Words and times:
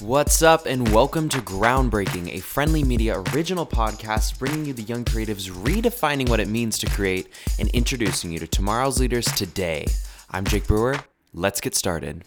What's 0.00 0.42
up, 0.42 0.66
and 0.66 0.94
welcome 0.94 1.28
to 1.30 1.38
Groundbreaking, 1.38 2.32
a 2.36 2.38
friendly 2.38 2.84
media 2.84 3.18
original 3.34 3.66
podcast 3.66 4.38
bringing 4.38 4.64
you 4.64 4.72
the 4.72 4.82
young 4.82 5.04
creatives 5.04 5.50
redefining 5.50 6.28
what 6.28 6.38
it 6.38 6.46
means 6.46 6.78
to 6.78 6.86
create 6.86 7.32
and 7.58 7.68
introducing 7.70 8.30
you 8.30 8.38
to 8.38 8.46
tomorrow's 8.46 9.00
leaders 9.00 9.24
today. 9.24 9.86
I'm 10.30 10.44
Jake 10.44 10.68
Brewer. 10.68 11.00
Let's 11.34 11.60
get 11.60 11.74
started. 11.74 12.22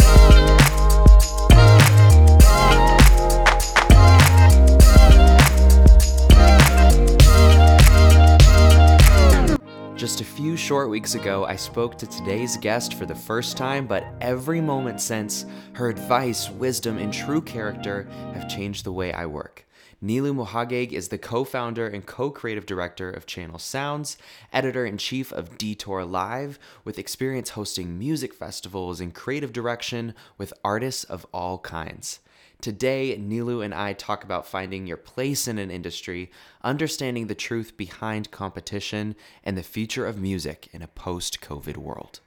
Just 10.02 10.20
a 10.20 10.26
few 10.26 10.58
short 10.58 10.90
weeks 10.90 11.14
ago, 11.14 11.46
I 11.46 11.56
spoke 11.56 11.96
to 12.00 12.08
today's 12.08 12.58
guest 12.58 12.96
for 12.96 13.06
the 13.06 13.14
first 13.14 13.56
time, 13.56 13.86
but 13.86 14.04
every 14.20 14.60
moment 14.60 15.00
since, 15.00 15.46
her 15.74 15.90
advice, 15.90 16.50
wisdom, 16.50 16.98
and 16.98 17.14
true 17.14 17.40
character 17.40 18.10
have 18.34 18.50
changed 18.50 18.84
the 18.84 18.92
way 18.92 19.14
I 19.14 19.28
work. 19.28 19.68
Nilu 20.04 20.34
Mohageg 20.34 20.92
is 20.92 21.10
the 21.10 21.20
co 21.20 21.44
founder 21.44 21.86
and 21.86 22.04
co 22.04 22.32
creative 22.32 22.66
director 22.66 23.12
of 23.12 23.28
Channel 23.28 23.60
Sounds, 23.60 24.18
editor 24.52 24.88
in 24.88 24.98
chief 24.98 25.32
of 25.32 25.56
Detour 25.60 26.04
Live, 26.04 26.58
with 26.84 26.98
experience 26.98 27.52
hosting 27.52 28.00
music 28.00 28.34
festivals 28.34 29.00
and 29.00 29.14
creative 29.14 29.54
direction 29.54 30.16
with 30.36 30.52
artists 30.64 31.04
of 31.04 31.28
all 31.32 31.60
kinds. 31.60 32.22
Today, 32.62 33.18
Nilu 33.18 33.66
and 33.66 33.74
I 33.74 33.94
talk 33.94 34.24
about 34.24 34.46
finding 34.46 34.86
your 34.86 34.98
place 34.98 35.48
in 35.48 35.58
an 35.58 35.72
industry, 35.72 36.30
understanding 36.64 37.26
the 37.26 37.34
truth 37.34 37.76
behind 37.76 38.30
competition, 38.30 39.16
and 39.44 39.58
the 39.58 39.64
future 39.64 40.06
of 40.06 40.22
music 40.22 40.70
in 40.72 40.84
a 40.84 40.88
post 40.88 41.42
COVID 41.42 41.78
world. 41.78 42.20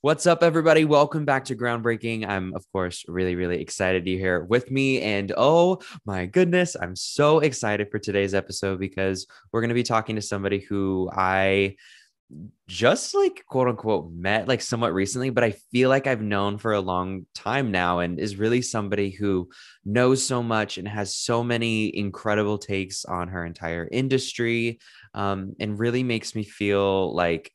What's 0.00 0.26
up, 0.26 0.42
everybody? 0.42 0.86
Welcome 0.86 1.26
back 1.26 1.44
to 1.46 1.54
Groundbreaking. 1.54 2.26
I'm, 2.26 2.54
of 2.54 2.64
course, 2.72 3.04
really, 3.08 3.34
really 3.34 3.60
excited 3.60 4.06
you're 4.06 4.18
here 4.18 4.44
with 4.44 4.70
me. 4.70 5.02
And 5.02 5.30
oh 5.36 5.82
my 6.06 6.24
goodness, 6.24 6.74
I'm 6.80 6.96
so 6.96 7.40
excited 7.40 7.90
for 7.90 7.98
today's 7.98 8.32
episode 8.32 8.80
because 8.80 9.26
we're 9.52 9.60
going 9.60 9.68
to 9.68 9.74
be 9.74 9.82
talking 9.82 10.16
to 10.16 10.22
somebody 10.22 10.60
who 10.60 11.10
I 11.12 11.76
just 12.66 13.14
like 13.14 13.44
quote 13.46 13.68
unquote 13.68 14.10
met 14.12 14.48
like 14.48 14.60
somewhat 14.60 14.92
recently, 14.92 15.30
but 15.30 15.44
I 15.44 15.52
feel 15.70 15.88
like 15.88 16.06
I've 16.06 16.22
known 16.22 16.58
for 16.58 16.72
a 16.72 16.80
long 16.80 17.26
time 17.34 17.70
now 17.70 18.00
and 18.00 18.18
is 18.18 18.36
really 18.36 18.62
somebody 18.62 19.10
who 19.10 19.48
knows 19.84 20.26
so 20.26 20.42
much 20.42 20.76
and 20.76 20.88
has 20.88 21.16
so 21.16 21.44
many 21.44 21.96
incredible 21.96 22.58
takes 22.58 23.04
on 23.04 23.28
her 23.28 23.44
entire 23.44 23.88
industry 23.90 24.80
um, 25.14 25.54
and 25.60 25.78
really 25.78 26.02
makes 26.02 26.34
me 26.34 26.42
feel 26.42 27.14
like 27.14 27.52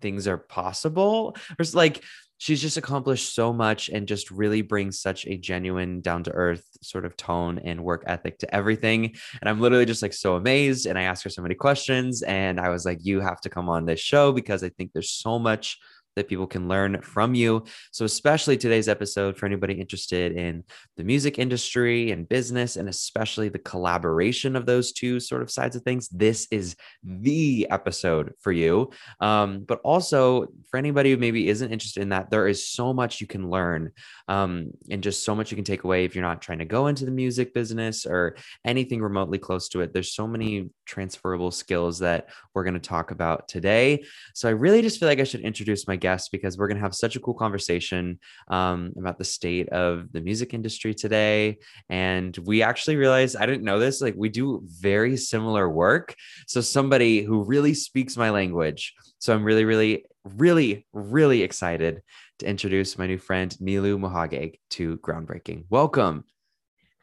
things 0.00 0.28
are 0.28 0.38
possible. 0.38 1.36
There's 1.56 1.74
like 1.74 2.04
she's 2.38 2.62
just 2.62 2.76
accomplished 2.76 3.34
so 3.34 3.52
much 3.52 3.88
and 3.88 4.08
just 4.08 4.30
really 4.30 4.62
brings 4.62 5.00
such 5.00 5.26
a 5.26 5.36
genuine 5.36 6.00
down 6.00 6.22
to 6.24 6.30
earth 6.32 6.64
sort 6.80 7.04
of 7.04 7.16
tone 7.16 7.58
and 7.58 7.82
work 7.82 8.04
ethic 8.06 8.38
to 8.38 8.54
everything. 8.54 9.14
And 9.40 9.48
i'm 9.48 9.60
literally 9.60 9.84
just 9.84 10.02
like 10.02 10.12
so 10.12 10.36
amazed 10.36 10.86
and 10.86 10.98
i 10.98 11.02
asked 11.02 11.24
her 11.24 11.30
so 11.30 11.42
many 11.42 11.54
questions 11.54 12.22
and 12.22 12.60
i 12.60 12.68
was 12.70 12.84
like 12.84 12.98
you 13.02 13.20
have 13.20 13.40
to 13.42 13.50
come 13.50 13.68
on 13.68 13.84
this 13.84 14.00
show 14.00 14.32
because 14.32 14.62
i 14.62 14.68
think 14.70 14.92
there's 14.92 15.10
so 15.10 15.38
much 15.38 15.78
that 16.18 16.28
people 16.28 16.46
can 16.46 16.68
learn 16.68 17.00
from 17.00 17.34
you. 17.34 17.64
So, 17.92 18.04
especially 18.04 18.56
today's 18.56 18.88
episode 18.88 19.36
for 19.36 19.46
anybody 19.46 19.74
interested 19.74 20.32
in 20.32 20.64
the 20.96 21.04
music 21.04 21.38
industry 21.38 22.10
and 22.10 22.28
business, 22.28 22.76
and 22.76 22.88
especially 22.88 23.48
the 23.48 23.58
collaboration 23.58 24.56
of 24.56 24.66
those 24.66 24.92
two 24.92 25.20
sort 25.20 25.42
of 25.42 25.50
sides 25.50 25.76
of 25.76 25.82
things, 25.82 26.08
this 26.08 26.46
is 26.50 26.76
the 27.02 27.66
episode 27.70 28.34
for 28.40 28.52
you. 28.52 28.90
Um, 29.20 29.64
but 29.66 29.80
also 29.84 30.48
for 30.70 30.76
anybody 30.76 31.12
who 31.12 31.16
maybe 31.16 31.48
isn't 31.48 31.72
interested 31.72 32.02
in 32.02 32.10
that, 32.10 32.30
there 32.30 32.48
is 32.48 32.68
so 32.68 32.92
much 32.92 33.20
you 33.20 33.26
can 33.26 33.48
learn 33.50 33.92
um, 34.26 34.72
and 34.90 35.02
just 35.02 35.24
so 35.24 35.34
much 35.34 35.50
you 35.50 35.56
can 35.56 35.64
take 35.64 35.84
away 35.84 36.04
if 36.04 36.14
you're 36.14 36.24
not 36.24 36.42
trying 36.42 36.58
to 36.58 36.64
go 36.64 36.88
into 36.88 37.04
the 37.04 37.10
music 37.10 37.54
business 37.54 38.04
or 38.04 38.36
anything 38.64 39.00
remotely 39.00 39.38
close 39.38 39.68
to 39.70 39.80
it. 39.80 39.92
There's 39.92 40.14
so 40.14 40.26
many 40.26 40.70
transferable 40.84 41.50
skills 41.50 42.00
that 42.00 42.28
we're 42.54 42.64
going 42.64 42.74
to 42.74 42.80
talk 42.80 43.10
about 43.10 43.48
today. 43.48 44.04
So, 44.34 44.48
I 44.48 44.52
really 44.52 44.82
just 44.82 44.98
feel 44.98 45.08
like 45.08 45.20
I 45.20 45.24
should 45.24 45.40
introduce 45.40 45.86
my 45.86 45.96
guest 45.96 46.07
guest 46.08 46.32
because 46.32 46.56
we're 46.56 46.68
going 46.70 46.80
to 46.80 46.86
have 46.88 46.94
such 46.94 47.16
a 47.16 47.20
cool 47.20 47.34
conversation 47.34 48.18
um, 48.48 48.92
about 49.00 49.18
the 49.18 49.24
state 49.38 49.68
of 49.84 50.10
the 50.14 50.22
music 50.28 50.54
industry 50.58 50.94
today. 50.94 51.58
And 51.90 52.36
we 52.50 52.62
actually 52.62 52.96
realized 52.96 53.36
I 53.36 53.46
didn't 53.46 53.68
know 53.70 53.78
this, 53.78 54.00
like, 54.00 54.14
we 54.16 54.30
do 54.40 54.62
very 54.64 55.16
similar 55.16 55.68
work. 55.68 56.14
So, 56.46 56.60
somebody 56.60 57.22
who 57.22 57.44
really 57.54 57.74
speaks 57.74 58.16
my 58.16 58.30
language. 58.30 58.82
So, 59.18 59.34
I'm 59.34 59.44
really, 59.44 59.66
really, 59.72 60.04
really, 60.24 60.86
really 60.92 61.42
excited 61.42 62.02
to 62.40 62.46
introduce 62.46 62.98
my 62.98 63.06
new 63.06 63.18
friend, 63.18 63.50
Nilu 63.60 63.98
Mohageg, 63.98 64.60
to 64.76 64.96
Groundbreaking. 64.98 65.64
Welcome. 65.68 66.24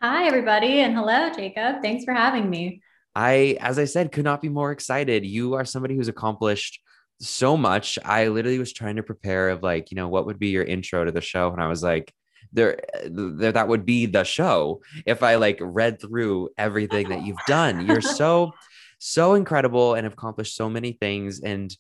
Hi, 0.02 0.28
everybody. 0.28 0.82
And 0.84 0.96
hello, 0.96 1.30
Jacob. 1.36 1.82
Thanks 1.82 2.06
for 2.06 2.14
having 2.14 2.50
me. 2.50 2.82
I, 3.16 3.58
as 3.62 3.80
I 3.80 3.86
said, 3.86 4.12
could 4.12 4.26
not 4.26 4.42
be 4.42 4.50
more 4.50 4.72
excited. 4.72 5.26
You 5.26 5.54
are 5.54 5.66
somebody 5.66 5.96
who's 5.96 6.10
accomplished 6.10 6.82
so 7.20 7.56
much. 7.56 7.98
I 8.04 8.28
literally 8.28 8.60
was 8.60 8.74
trying 8.74 8.98
to 8.98 9.04
prepare 9.04 9.50
of 9.50 9.64
like, 9.64 9.92
you 9.92 9.96
know, 9.96 10.08
what 10.08 10.26
would 10.26 10.40
be 10.40 10.50
your 10.50 10.64
intro 10.64 11.06
to 11.06 11.12
the 11.12 11.22
show? 11.22 11.52
And 11.52 11.62
I 11.62 11.68
was 11.68 11.84
like, 11.84 12.14
there, 12.52 12.80
there 13.06 13.52
that 13.52 13.68
would 13.68 13.86
be 13.86 14.06
the 14.06 14.24
show 14.24 14.82
if 15.06 15.24
I 15.24 15.36
like 15.36 15.58
read 15.62 16.00
through 16.00 16.50
everything 16.58 17.10
that 17.10 17.26
you've 17.26 17.38
done. 17.48 17.86
You're 17.86 18.02
so, 18.22 18.54
so 19.00 19.34
incredible 19.34 19.96
and 19.96 20.06
have 20.06 20.14
accomplished 20.14 20.56
so 20.56 20.70
many 20.70 20.94
things. 20.94 21.42
And 21.42 21.76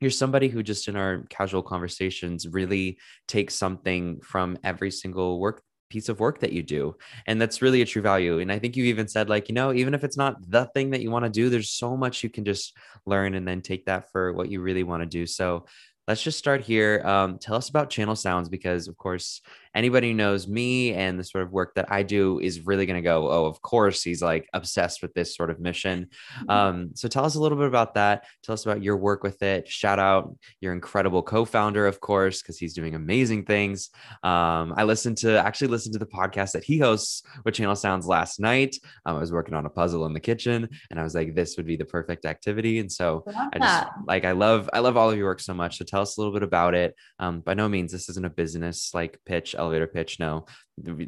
you're 0.00 0.10
somebody 0.10 0.48
who 0.48 0.62
just 0.62 0.86
in 0.88 0.96
our 0.96 1.24
casual 1.28 1.62
conversations 1.62 2.46
really 2.46 2.98
takes 3.26 3.54
something 3.54 4.20
from 4.20 4.58
every 4.62 4.90
single 4.90 5.40
work 5.40 5.62
piece 5.88 6.08
of 6.08 6.20
work 6.20 6.40
that 6.40 6.52
you 6.52 6.62
do 6.62 6.96
and 7.26 7.40
that's 7.40 7.62
really 7.62 7.82
a 7.82 7.86
true 7.86 8.02
value 8.02 8.38
and 8.38 8.52
i 8.52 8.58
think 8.58 8.76
you 8.76 8.84
even 8.84 9.08
said 9.08 9.28
like 9.28 9.48
you 9.48 9.54
know 9.54 9.72
even 9.72 9.94
if 9.94 10.04
it's 10.04 10.16
not 10.16 10.36
the 10.50 10.66
thing 10.66 10.90
that 10.90 11.00
you 11.00 11.10
want 11.10 11.24
to 11.24 11.30
do 11.30 11.48
there's 11.48 11.70
so 11.70 11.96
much 11.96 12.22
you 12.22 12.30
can 12.30 12.44
just 12.44 12.76
learn 13.06 13.34
and 13.34 13.46
then 13.46 13.60
take 13.60 13.84
that 13.86 14.10
for 14.12 14.32
what 14.32 14.50
you 14.50 14.60
really 14.60 14.82
want 14.82 15.02
to 15.02 15.06
do 15.06 15.26
so 15.26 15.64
let's 16.08 16.22
just 16.22 16.38
start 16.38 16.62
here. 16.62 17.02
Um, 17.04 17.38
tell 17.38 17.54
us 17.54 17.68
about 17.68 17.90
Channel 17.90 18.16
Sounds 18.16 18.48
because, 18.48 18.88
of 18.88 18.96
course, 18.96 19.42
anybody 19.78 20.08
who 20.08 20.14
knows 20.14 20.48
me 20.48 20.94
and 20.94 21.18
the 21.18 21.24
sort 21.24 21.44
of 21.44 21.52
work 21.52 21.74
that 21.74 21.90
I 21.92 22.02
do 22.02 22.40
is 22.40 22.66
really 22.66 22.86
going 22.86 22.96
to 22.96 23.02
go, 23.02 23.30
oh, 23.30 23.44
of 23.44 23.60
course, 23.60 24.02
he's 24.02 24.22
like 24.22 24.48
obsessed 24.52 25.02
with 25.02 25.12
this 25.14 25.36
sort 25.36 25.50
of 25.50 25.60
mission. 25.60 26.08
Mm-hmm. 26.40 26.50
Um, 26.50 26.90
so 26.94 27.06
tell 27.06 27.24
us 27.24 27.34
a 27.34 27.40
little 27.40 27.58
bit 27.58 27.68
about 27.68 27.94
that. 27.94 28.24
Tell 28.42 28.54
us 28.54 28.64
about 28.64 28.82
your 28.82 28.96
work 28.96 29.22
with 29.22 29.42
it. 29.42 29.68
Shout 29.68 29.98
out 29.98 30.34
your 30.60 30.72
incredible 30.72 31.22
co-founder, 31.22 31.86
of 31.86 32.00
course, 32.00 32.40
because 32.40 32.58
he's 32.58 32.72
doing 32.72 32.94
amazing 32.94 33.44
things. 33.44 33.90
Um, 34.22 34.72
I 34.76 34.84
listened 34.84 35.18
to 35.18 35.38
actually 35.38 35.68
listened 35.68 35.92
to 35.92 35.98
the 35.98 36.06
podcast 36.06 36.52
that 36.52 36.64
he 36.64 36.78
hosts 36.78 37.22
with 37.44 37.54
Channel 37.54 37.76
Sounds 37.76 38.06
last 38.06 38.40
night. 38.40 38.76
Um, 39.04 39.16
I 39.16 39.20
was 39.20 39.32
working 39.32 39.54
on 39.54 39.66
a 39.66 39.70
puzzle 39.70 40.06
in 40.06 40.14
the 40.14 40.20
kitchen, 40.20 40.68
and 40.90 40.98
I 40.98 41.02
was 41.02 41.14
like, 41.14 41.34
this 41.34 41.56
would 41.56 41.66
be 41.66 41.76
the 41.76 41.84
perfect 41.84 42.24
activity. 42.24 42.78
And 42.78 42.90
so 42.90 43.24
I, 43.28 43.48
I 43.52 43.58
just 43.58 43.86
like 44.06 44.24
I 44.24 44.32
love 44.32 44.70
I 44.72 44.78
love 44.78 44.96
all 44.96 45.10
of 45.10 45.18
your 45.18 45.26
work 45.26 45.40
so 45.40 45.52
much. 45.52 45.76
So 45.76 45.84
tell 45.84 45.98
tell 45.98 46.02
us 46.02 46.16
a 46.16 46.20
little 46.20 46.32
bit 46.32 46.44
about 46.44 46.74
it. 46.74 46.94
Um, 47.18 47.40
by 47.40 47.54
no 47.54 47.68
means, 47.68 47.90
this 47.90 48.08
isn't 48.08 48.24
a 48.24 48.30
business 48.30 48.92
like 48.94 49.18
pitch, 49.26 49.54
elevator 49.68 49.86
pitch. 49.86 50.18
No, 50.18 50.46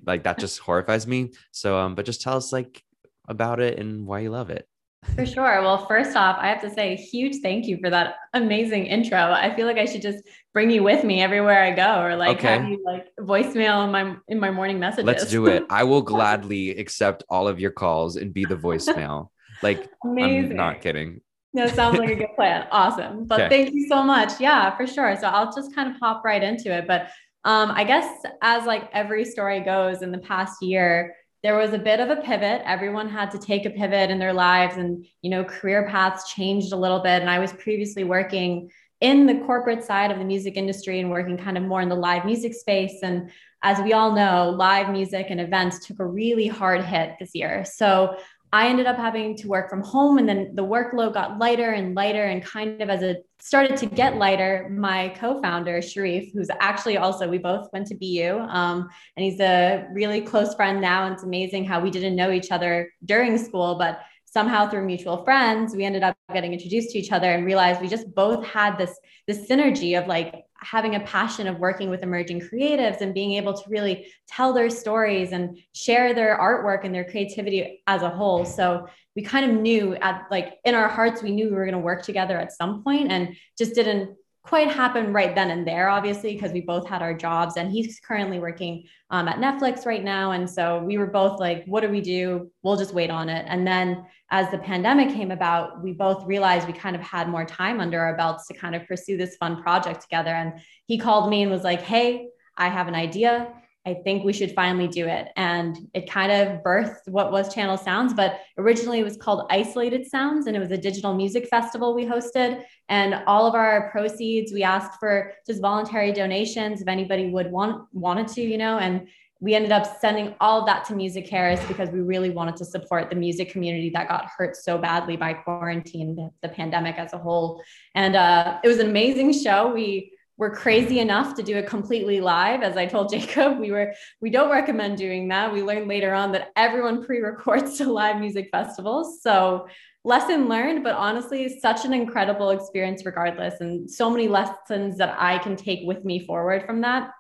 like 0.04 0.24
that 0.24 0.38
just 0.38 0.58
horrifies 0.58 1.06
me. 1.06 1.32
So, 1.52 1.78
um, 1.78 1.94
but 1.94 2.04
just 2.04 2.20
tell 2.20 2.36
us 2.36 2.52
like 2.52 2.82
about 3.28 3.60
it 3.60 3.78
and 3.78 4.06
why 4.06 4.20
you 4.20 4.30
love 4.30 4.50
it. 4.50 4.66
For 5.14 5.24
sure. 5.24 5.62
Well, 5.62 5.86
first 5.86 6.14
off, 6.14 6.36
I 6.38 6.48
have 6.48 6.60
to 6.60 6.70
say 6.70 6.92
a 6.92 6.96
huge 6.96 7.36
thank 7.42 7.66
you 7.66 7.78
for 7.78 7.88
that 7.88 8.16
amazing 8.34 8.84
intro. 8.84 9.18
I 9.18 9.54
feel 9.56 9.66
like 9.66 9.78
I 9.78 9.86
should 9.86 10.02
just 10.02 10.22
bring 10.52 10.70
you 10.70 10.82
with 10.82 11.04
me 11.04 11.22
everywhere 11.22 11.62
I 11.62 11.70
go 11.70 12.02
or 12.02 12.16
like 12.16 12.36
okay. 12.38 12.58
have 12.58 12.68
you 12.68 12.82
like 12.84 13.06
voicemail 13.18 13.84
in 13.84 13.92
my 13.92 14.16
in 14.28 14.38
my 14.38 14.50
morning 14.50 14.78
messages. 14.78 15.06
Let's 15.06 15.30
do 15.30 15.46
it. 15.46 15.64
I 15.70 15.84
will 15.84 16.02
gladly 16.14 16.70
accept 16.70 17.22
all 17.30 17.48
of 17.48 17.58
your 17.58 17.70
calls 17.70 18.16
and 18.16 18.34
be 18.34 18.44
the 18.44 18.56
voicemail. 18.56 19.28
Like 19.62 19.90
amazing. 20.04 20.50
I'm 20.50 20.56
not 20.56 20.82
kidding. 20.82 21.22
No, 21.52 21.66
sounds 21.66 21.98
like 21.98 22.10
a 22.10 22.14
good 22.14 22.34
plan. 22.36 22.66
Awesome. 22.70 23.24
But 23.24 23.40
okay. 23.40 23.48
thank 23.48 23.74
you 23.74 23.88
so 23.88 24.02
much. 24.02 24.38
Yeah, 24.38 24.76
for 24.76 24.86
sure. 24.86 25.16
So 25.20 25.28
I'll 25.28 25.52
just 25.52 25.74
kind 25.74 25.90
of 25.90 25.96
hop 26.00 26.24
right 26.24 26.42
into 26.42 26.72
it. 26.72 26.86
But 26.86 27.10
um, 27.44 27.70
I 27.70 27.84
guess 27.84 28.22
as 28.42 28.66
like 28.66 28.90
every 28.92 29.24
story 29.24 29.60
goes 29.60 30.02
in 30.02 30.12
the 30.12 30.18
past 30.18 30.62
year, 30.62 31.14
there 31.42 31.56
was 31.56 31.72
a 31.72 31.78
bit 31.78 32.00
of 32.00 32.10
a 32.10 32.20
pivot. 32.20 32.62
Everyone 32.66 33.08
had 33.08 33.30
to 33.30 33.38
take 33.38 33.64
a 33.64 33.70
pivot 33.70 34.10
in 34.10 34.18
their 34.18 34.34
lives 34.34 34.76
and, 34.76 35.06
you 35.22 35.30
know, 35.30 35.42
career 35.42 35.88
paths 35.88 36.30
changed 36.32 36.72
a 36.72 36.76
little 36.76 37.00
bit. 37.00 37.22
And 37.22 37.30
I 37.30 37.38
was 37.38 37.52
previously 37.54 38.04
working 38.04 38.70
in 39.00 39.24
the 39.24 39.38
corporate 39.46 39.82
side 39.82 40.10
of 40.10 40.18
the 40.18 40.24
music 40.24 40.56
industry 40.56 41.00
and 41.00 41.10
working 41.10 41.38
kind 41.38 41.56
of 41.56 41.64
more 41.64 41.80
in 41.80 41.88
the 41.88 41.94
live 41.94 42.26
music 42.26 42.52
space. 42.52 42.98
And 43.02 43.30
as 43.62 43.80
we 43.80 43.94
all 43.94 44.12
know, 44.12 44.50
live 44.50 44.90
music 44.90 45.26
and 45.30 45.40
events 45.40 45.86
took 45.86 46.00
a 46.00 46.06
really 46.06 46.46
hard 46.46 46.84
hit 46.84 47.14
this 47.18 47.34
year. 47.34 47.64
So 47.64 48.16
I 48.52 48.68
ended 48.68 48.86
up 48.86 48.96
having 48.96 49.36
to 49.36 49.48
work 49.48 49.70
from 49.70 49.82
home 49.82 50.18
and 50.18 50.28
then 50.28 50.54
the 50.54 50.64
workload 50.64 51.14
got 51.14 51.38
lighter 51.38 51.70
and 51.70 51.94
lighter. 51.94 52.24
And 52.24 52.44
kind 52.44 52.82
of 52.82 52.90
as 52.90 53.02
it 53.02 53.24
started 53.38 53.76
to 53.78 53.86
get 53.86 54.16
lighter, 54.16 54.68
my 54.70 55.10
co 55.10 55.40
founder, 55.40 55.80
Sharif, 55.80 56.32
who's 56.32 56.48
actually 56.60 56.96
also, 56.96 57.28
we 57.28 57.38
both 57.38 57.68
went 57.72 57.86
to 57.88 57.94
BU, 57.94 58.38
um, 58.48 58.88
and 59.16 59.24
he's 59.24 59.40
a 59.40 59.86
really 59.92 60.20
close 60.20 60.54
friend 60.54 60.80
now. 60.80 61.04
And 61.04 61.14
it's 61.14 61.22
amazing 61.22 61.64
how 61.64 61.80
we 61.80 61.90
didn't 61.90 62.16
know 62.16 62.32
each 62.32 62.50
other 62.50 62.92
during 63.04 63.38
school, 63.38 63.76
but 63.76 64.00
somehow 64.24 64.68
through 64.68 64.86
mutual 64.86 65.24
friends, 65.24 65.74
we 65.74 65.84
ended 65.84 66.02
up 66.02 66.16
getting 66.32 66.52
introduced 66.52 66.90
to 66.90 66.98
each 66.98 67.12
other 67.12 67.30
and 67.30 67.44
realized 67.44 67.80
we 67.80 67.88
just 67.88 68.14
both 68.14 68.44
had 68.46 68.78
this, 68.78 68.96
this 69.26 69.48
synergy 69.48 70.00
of 70.00 70.06
like 70.06 70.44
having 70.62 70.94
a 70.94 71.00
passion 71.00 71.46
of 71.46 71.58
working 71.58 71.90
with 71.90 72.02
emerging 72.02 72.40
creatives 72.40 73.00
and 73.00 73.14
being 73.14 73.32
able 73.32 73.54
to 73.54 73.62
really 73.68 74.06
tell 74.28 74.52
their 74.52 74.70
stories 74.70 75.32
and 75.32 75.58
share 75.74 76.14
their 76.14 76.38
artwork 76.38 76.84
and 76.84 76.94
their 76.94 77.04
creativity 77.04 77.82
as 77.86 78.02
a 78.02 78.10
whole. 78.10 78.44
So 78.44 78.86
we 79.16 79.22
kind 79.22 79.50
of 79.50 79.56
knew 79.56 79.94
at 79.96 80.26
like 80.30 80.58
in 80.64 80.74
our 80.74 80.88
hearts, 80.88 81.22
we 81.22 81.30
knew 81.30 81.46
we 81.46 81.54
were 81.54 81.64
going 81.64 81.72
to 81.72 81.80
work 81.80 82.02
together 82.02 82.38
at 82.38 82.52
some 82.52 82.84
point 82.84 83.10
and 83.10 83.34
just 83.58 83.74
didn't 83.74 84.16
quite 84.50 84.68
happen 84.68 85.12
right 85.12 85.36
then 85.36 85.52
and 85.52 85.64
there, 85.64 85.88
obviously, 85.88 86.34
because 86.34 86.50
we 86.50 86.60
both 86.60 86.84
had 86.84 87.02
our 87.02 87.14
jobs. 87.14 87.56
And 87.56 87.70
he's 87.70 88.00
currently 88.00 88.40
working 88.40 88.82
um, 89.10 89.28
at 89.28 89.36
Netflix 89.36 89.86
right 89.86 90.02
now. 90.02 90.32
And 90.32 90.50
so 90.50 90.82
we 90.82 90.98
were 90.98 91.06
both 91.06 91.38
like, 91.38 91.64
what 91.66 91.82
do 91.82 91.88
we 91.88 92.00
do? 92.00 92.50
We'll 92.64 92.76
just 92.76 92.92
wait 92.92 93.10
on 93.10 93.28
it. 93.28 93.46
And 93.48 93.64
then 93.64 94.04
as 94.32 94.50
the 94.50 94.58
pandemic 94.58 95.10
came 95.10 95.30
about, 95.30 95.80
we 95.84 95.92
both 95.92 96.26
realized 96.26 96.66
we 96.66 96.72
kind 96.72 96.96
of 96.96 97.02
had 97.02 97.28
more 97.28 97.44
time 97.44 97.78
under 97.78 98.00
our 98.00 98.16
belts 98.16 98.48
to 98.48 98.54
kind 98.54 98.74
of 98.74 98.84
pursue 98.88 99.16
this 99.16 99.36
fun 99.36 99.62
project 99.62 100.02
together. 100.02 100.34
And 100.34 100.54
he 100.86 100.98
called 100.98 101.30
me 101.30 101.42
and 101.42 101.50
was 101.52 101.62
like, 101.62 101.82
hey, 101.82 102.30
I 102.56 102.70
have 102.70 102.88
an 102.88 102.96
idea. 102.96 103.52
I 103.90 103.94
think 104.04 104.24
we 104.24 104.32
should 104.32 104.52
finally 104.54 104.86
do 104.86 105.06
it. 105.06 105.28
And 105.36 105.76
it 105.94 106.08
kind 106.08 106.30
of 106.30 106.62
birthed 106.62 107.08
what 107.08 107.32
was 107.32 107.52
Channel 107.52 107.76
Sounds, 107.76 108.14
but 108.14 108.40
originally 108.56 109.00
it 109.00 109.04
was 109.04 109.16
called 109.16 109.46
Isolated 109.50 110.06
Sounds 110.06 110.46
and 110.46 110.56
it 110.56 110.60
was 110.60 110.70
a 110.70 110.78
digital 110.78 111.12
music 111.12 111.48
festival 111.48 111.92
we 111.92 112.06
hosted. 112.06 112.62
And 112.88 113.14
all 113.26 113.46
of 113.46 113.54
our 113.54 113.90
proceeds, 113.90 114.52
we 114.52 114.62
asked 114.62 115.00
for 115.00 115.32
just 115.44 115.60
voluntary 115.60 116.12
donations 116.12 116.80
if 116.80 116.86
anybody 116.86 117.30
would 117.30 117.50
want 117.50 117.86
wanted 117.92 118.28
to, 118.28 118.42
you 118.42 118.58
know, 118.58 118.78
and 118.78 119.08
we 119.40 119.54
ended 119.54 119.72
up 119.72 119.86
sending 120.00 120.34
all 120.40 120.60
of 120.60 120.66
that 120.66 120.84
to 120.84 120.92
MusiCares 120.92 121.66
because 121.66 121.88
we 121.88 122.00
really 122.00 122.30
wanted 122.30 122.56
to 122.56 122.64
support 122.64 123.08
the 123.08 123.16
music 123.16 123.50
community 123.50 123.90
that 123.94 124.06
got 124.06 124.26
hurt 124.36 124.54
so 124.54 124.76
badly 124.76 125.16
by 125.16 125.32
quarantine, 125.32 126.30
the, 126.42 126.48
pandemic 126.50 126.96
as 126.98 127.14
a 127.14 127.18
whole. 127.18 127.62
And 127.94 128.16
uh, 128.16 128.58
it 128.62 128.68
was 128.68 128.78
an 128.78 128.90
amazing 128.90 129.32
show. 129.32 129.72
We 129.72 130.09
we're 130.40 130.50
crazy 130.50 131.00
enough 131.00 131.34
to 131.34 131.42
do 131.42 131.54
it 131.58 131.66
completely 131.66 132.18
live. 132.20 132.62
As 132.62 132.76
i 132.76 132.86
told 132.86 133.10
jacob 133.10 133.60
we 133.60 133.70
were 133.70 133.92
we 134.20 134.30
don't 134.30 134.50
recommend 134.50 134.96
doing 134.96 135.28
that. 135.28 135.52
We 135.52 135.62
learned 135.62 135.86
later 135.86 136.12
on 136.14 136.32
that 136.32 136.50
everyone 136.56 137.04
pre-records 137.04 137.76
to 137.78 137.92
live 137.92 138.18
music 138.18 138.48
festivals. 138.50 139.22
So 139.22 139.68
lesson 140.02 140.48
learned 140.48 140.82
but 140.82 140.94
honestly 140.94 141.60
such 141.60 141.84
an 141.84 141.92
incredible 141.92 142.50
experience 142.50 143.04
regardless. 143.04 143.60
And 143.60 143.88
so 143.88 144.10
many 144.10 144.26
lessons 144.26 144.96
that 144.96 145.14
i 145.20 145.38
can 145.38 145.54
take 145.54 145.80
with 145.86 146.04
me 146.04 146.18
forward 146.26 146.64
from 146.64 146.80
that 146.80 147.10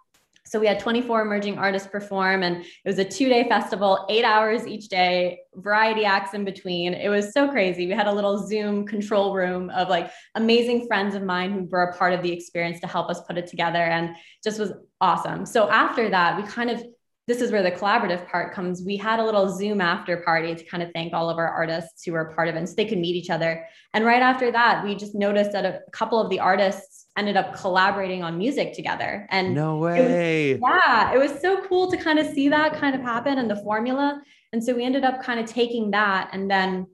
so 0.50 0.58
we 0.58 0.66
had 0.66 0.80
24 0.80 1.22
emerging 1.22 1.58
artists 1.58 1.86
perform, 1.86 2.42
and 2.42 2.64
it 2.64 2.66
was 2.84 2.98
a 2.98 3.04
two 3.04 3.28
day 3.28 3.48
festival, 3.48 4.04
eight 4.08 4.24
hours 4.24 4.66
each 4.66 4.88
day, 4.88 5.38
variety 5.54 6.04
acts 6.04 6.34
in 6.34 6.44
between. 6.44 6.92
It 6.92 7.08
was 7.08 7.32
so 7.32 7.48
crazy. 7.48 7.86
We 7.86 7.92
had 7.92 8.08
a 8.08 8.12
little 8.12 8.36
Zoom 8.44 8.84
control 8.84 9.32
room 9.32 9.70
of 9.70 9.88
like 9.88 10.10
amazing 10.34 10.88
friends 10.88 11.14
of 11.14 11.22
mine 11.22 11.52
who 11.52 11.68
were 11.70 11.84
a 11.84 11.96
part 11.96 12.14
of 12.14 12.22
the 12.24 12.32
experience 12.32 12.80
to 12.80 12.88
help 12.88 13.10
us 13.10 13.20
put 13.28 13.38
it 13.38 13.46
together, 13.46 13.78
and 13.78 14.16
just 14.42 14.58
was 14.58 14.72
awesome. 15.00 15.46
So 15.46 15.70
after 15.70 16.10
that, 16.10 16.36
we 16.36 16.42
kind 16.42 16.68
of 16.68 16.84
this 17.28 17.40
is 17.40 17.52
where 17.52 17.62
the 17.62 17.70
collaborative 17.70 18.26
part 18.26 18.52
comes. 18.52 18.82
We 18.84 18.96
had 18.96 19.20
a 19.20 19.24
little 19.24 19.56
Zoom 19.56 19.80
after 19.80 20.16
party 20.16 20.52
to 20.52 20.64
kind 20.64 20.82
of 20.82 20.90
thank 20.92 21.14
all 21.14 21.30
of 21.30 21.38
our 21.38 21.46
artists 21.46 22.04
who 22.04 22.10
were 22.10 22.22
a 22.22 22.34
part 22.34 22.48
of 22.48 22.56
it 22.56 22.68
so 22.68 22.74
they 22.74 22.86
could 22.86 22.98
meet 22.98 23.14
each 23.14 23.30
other. 23.30 23.64
And 23.94 24.04
right 24.04 24.20
after 24.20 24.50
that, 24.50 24.84
we 24.84 24.96
just 24.96 25.14
noticed 25.14 25.52
that 25.52 25.64
a 25.64 25.78
couple 25.92 26.20
of 26.20 26.28
the 26.28 26.40
artists 26.40 26.99
ended 27.16 27.36
up 27.36 27.54
collaborating 27.54 28.22
on 28.22 28.38
music 28.38 28.72
together. 28.72 29.26
And 29.30 29.54
no 29.54 29.78
way. 29.78 30.52
It 30.52 30.60
was, 30.60 30.70
yeah, 30.72 31.12
it 31.12 31.18
was 31.18 31.40
so 31.40 31.62
cool 31.62 31.90
to 31.90 31.96
kind 31.96 32.18
of 32.18 32.26
see 32.26 32.48
that 32.48 32.74
kind 32.74 32.94
of 32.94 33.02
happen 33.02 33.38
and 33.38 33.50
the 33.50 33.56
formula. 33.56 34.22
And 34.52 34.62
so 34.62 34.74
we 34.74 34.84
ended 34.84 35.04
up 35.04 35.22
kind 35.22 35.40
of 35.40 35.46
taking 35.46 35.90
that 35.90 36.30
and 36.32 36.50
then 36.50 36.86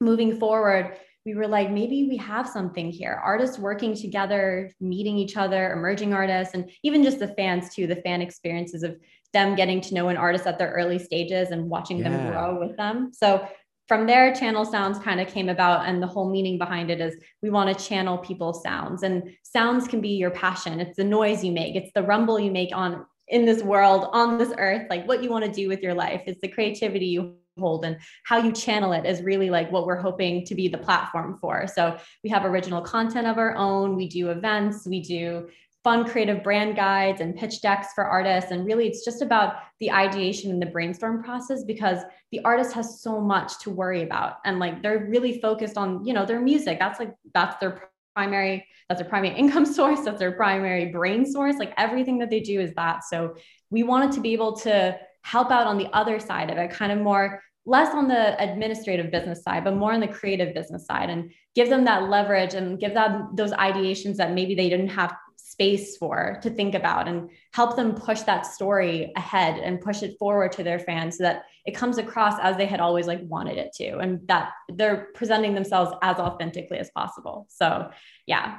moving 0.00 0.38
forward 0.38 0.96
we 1.24 1.34
were 1.34 1.48
like, 1.48 1.70
maybe 1.70 2.06
we 2.08 2.18
have 2.18 2.46
something 2.46 2.90
here. 2.90 3.20
Artists 3.24 3.58
working 3.58 3.96
together, 3.96 4.70
meeting 4.78 5.16
each 5.16 5.36
other, 5.36 5.72
emerging 5.72 6.12
artists, 6.12 6.54
and 6.54 6.70
even 6.82 7.02
just 7.02 7.18
the 7.18 7.28
fans 7.28 7.74
too, 7.74 7.86
the 7.86 7.96
fan 7.96 8.20
experiences 8.20 8.82
of 8.82 8.96
them 9.32 9.54
getting 9.54 9.80
to 9.80 9.94
know 9.94 10.08
an 10.08 10.18
artist 10.18 10.46
at 10.46 10.58
their 10.58 10.70
early 10.72 10.98
stages 10.98 11.50
and 11.50 11.68
watching 11.68 11.98
yeah. 11.98 12.10
them 12.10 12.30
grow 12.30 12.58
with 12.60 12.76
them. 12.76 13.10
So 13.12 13.48
from 13.86 14.06
there, 14.06 14.34
channel 14.34 14.64
sounds 14.64 14.98
kind 14.98 15.20
of 15.20 15.28
came 15.28 15.48
about, 15.48 15.86
and 15.86 16.02
the 16.02 16.06
whole 16.06 16.30
meaning 16.30 16.58
behind 16.58 16.90
it 16.90 17.00
is 17.00 17.16
we 17.42 17.50
want 17.50 17.76
to 17.76 17.84
channel 17.84 18.18
people's 18.18 18.62
sounds, 18.62 19.02
and 19.02 19.36
sounds 19.42 19.86
can 19.86 20.00
be 20.00 20.10
your 20.10 20.30
passion. 20.30 20.80
It's 20.80 20.96
the 20.96 21.04
noise 21.04 21.44
you 21.44 21.52
make, 21.52 21.76
it's 21.76 21.92
the 21.94 22.02
rumble 22.02 22.40
you 22.40 22.50
make 22.50 22.74
on 22.74 23.04
in 23.28 23.44
this 23.44 23.62
world, 23.62 24.08
on 24.12 24.38
this 24.38 24.52
earth, 24.58 24.86
like 24.90 25.06
what 25.08 25.22
you 25.22 25.30
want 25.30 25.44
to 25.44 25.50
do 25.50 25.68
with 25.68 25.80
your 25.80 25.94
life. 25.94 26.22
It's 26.26 26.40
the 26.40 26.48
creativity 26.48 27.06
you 27.06 27.36
hold 27.58 27.84
and 27.84 27.96
how 28.24 28.38
you 28.38 28.52
channel 28.52 28.92
it 28.92 29.06
is 29.06 29.22
really 29.22 29.48
like 29.48 29.70
what 29.70 29.86
we're 29.86 30.00
hoping 30.00 30.44
to 30.44 30.54
be 30.54 30.68
the 30.68 30.78
platform 30.78 31.38
for. 31.40 31.66
So 31.66 31.96
we 32.22 32.30
have 32.30 32.44
original 32.44 32.82
content 32.82 33.26
of 33.26 33.38
our 33.38 33.54
own, 33.54 33.96
we 33.96 34.08
do 34.08 34.30
events, 34.30 34.86
we 34.86 35.00
do 35.00 35.48
fun 35.84 36.08
creative 36.08 36.42
brand 36.42 36.74
guides 36.74 37.20
and 37.20 37.36
pitch 37.36 37.60
decks 37.60 37.88
for 37.94 38.04
artists. 38.04 38.50
And 38.50 38.64
really 38.64 38.88
it's 38.88 39.04
just 39.04 39.20
about 39.20 39.56
the 39.80 39.92
ideation 39.92 40.50
and 40.50 40.60
the 40.60 40.66
brainstorm 40.66 41.22
process 41.22 41.62
because 41.62 41.98
the 42.32 42.40
artist 42.40 42.72
has 42.72 43.02
so 43.02 43.20
much 43.20 43.58
to 43.60 43.70
worry 43.70 44.02
about. 44.02 44.38
And 44.46 44.58
like 44.58 44.82
they're 44.82 45.06
really 45.10 45.40
focused 45.40 45.76
on 45.76 46.04
you 46.04 46.14
know 46.14 46.24
their 46.24 46.40
music. 46.40 46.78
That's 46.78 46.98
like 46.98 47.14
that's 47.34 47.58
their 47.60 47.90
primary 48.14 48.66
that's 48.88 49.00
their 49.00 49.08
primary 49.08 49.34
income 49.38 49.66
source. 49.66 50.00
That's 50.00 50.18
their 50.18 50.32
primary 50.32 50.86
brain 50.86 51.30
source. 51.30 51.56
Like 51.58 51.74
everything 51.76 52.18
that 52.18 52.30
they 52.30 52.40
do 52.40 52.60
is 52.60 52.72
that. 52.74 53.04
So 53.04 53.36
we 53.70 53.82
wanted 53.82 54.12
to 54.12 54.20
be 54.20 54.32
able 54.32 54.56
to 54.60 54.98
help 55.22 55.50
out 55.50 55.66
on 55.66 55.76
the 55.76 55.88
other 55.92 56.18
side 56.18 56.50
of 56.50 56.56
it, 56.56 56.70
kind 56.70 56.92
of 56.92 56.98
more 56.98 57.42
less 57.66 57.94
on 57.94 58.08
the 58.08 58.40
administrative 58.42 59.10
business 59.10 59.42
side, 59.42 59.64
but 59.64 59.74
more 59.74 59.92
on 59.92 60.00
the 60.00 60.08
creative 60.08 60.54
business 60.54 60.86
side 60.86 61.08
and 61.08 61.30
give 61.54 61.70
them 61.70 61.84
that 61.84 62.10
leverage 62.10 62.54
and 62.54 62.78
give 62.78 62.92
them 62.92 63.30
those 63.34 63.52
ideations 63.52 64.16
that 64.16 64.32
maybe 64.32 64.54
they 64.54 64.68
didn't 64.68 64.88
have 64.88 65.14
space 65.54 65.96
for 65.96 66.40
to 66.42 66.50
think 66.50 66.74
about 66.74 67.06
and 67.06 67.30
help 67.52 67.76
them 67.76 67.94
push 67.94 68.22
that 68.22 68.44
story 68.44 69.12
ahead 69.14 69.56
and 69.60 69.80
push 69.80 70.02
it 70.02 70.16
forward 70.18 70.50
to 70.50 70.64
their 70.64 70.80
fans 70.80 71.16
so 71.16 71.22
that 71.22 71.44
it 71.64 71.76
comes 71.76 71.96
across 71.96 72.34
as 72.42 72.56
they 72.56 72.66
had 72.66 72.80
always 72.80 73.06
like 73.06 73.20
wanted 73.22 73.56
it 73.56 73.72
to 73.72 73.98
and 73.98 74.26
that 74.26 74.50
they're 74.68 75.08
presenting 75.14 75.54
themselves 75.54 75.92
as 76.02 76.16
authentically 76.16 76.78
as 76.78 76.90
possible. 76.90 77.46
So 77.50 77.90
yeah. 78.26 78.58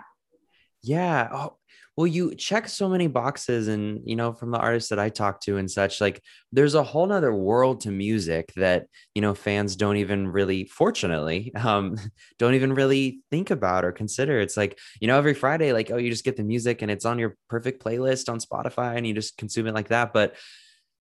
Yeah. 0.81 1.27
Oh, 1.33 1.57
well 1.97 2.07
you 2.07 2.35
check 2.35 2.67
so 2.67 2.89
many 2.89 3.07
boxes 3.07 3.67
and 3.67 4.01
you 4.05 4.15
know 4.15 4.33
from 4.33 4.51
the 4.51 4.57
artists 4.57 4.89
that 4.89 4.99
i 4.99 5.09
talk 5.09 5.39
to 5.41 5.57
and 5.57 5.69
such 5.69 6.01
like 6.01 6.21
there's 6.51 6.75
a 6.75 6.83
whole 6.83 7.05
nother 7.05 7.33
world 7.33 7.81
to 7.81 7.91
music 7.91 8.51
that 8.55 8.87
you 9.13 9.21
know 9.21 9.33
fans 9.33 9.75
don't 9.75 9.97
even 9.97 10.27
really 10.27 10.65
fortunately 10.65 11.53
um 11.63 11.95
don't 12.39 12.53
even 12.53 12.73
really 12.73 13.19
think 13.31 13.51
about 13.51 13.85
or 13.85 13.91
consider. 13.91 14.39
It's 14.39 14.57
like 14.57 14.77
you 14.99 15.07
know 15.07 15.17
every 15.17 15.33
friday 15.33 15.73
like 15.73 15.91
oh 15.91 15.97
you 15.97 16.09
just 16.09 16.25
get 16.25 16.37
the 16.37 16.43
music 16.43 16.81
and 16.81 16.91
it's 16.91 17.05
on 17.05 17.19
your 17.19 17.35
perfect 17.49 17.83
playlist 17.83 18.29
on 18.29 18.39
spotify 18.39 18.95
and 18.97 19.05
you 19.05 19.13
just 19.13 19.37
consume 19.37 19.67
it 19.67 19.73
like 19.73 19.89
that. 19.89 20.13
But 20.13 20.35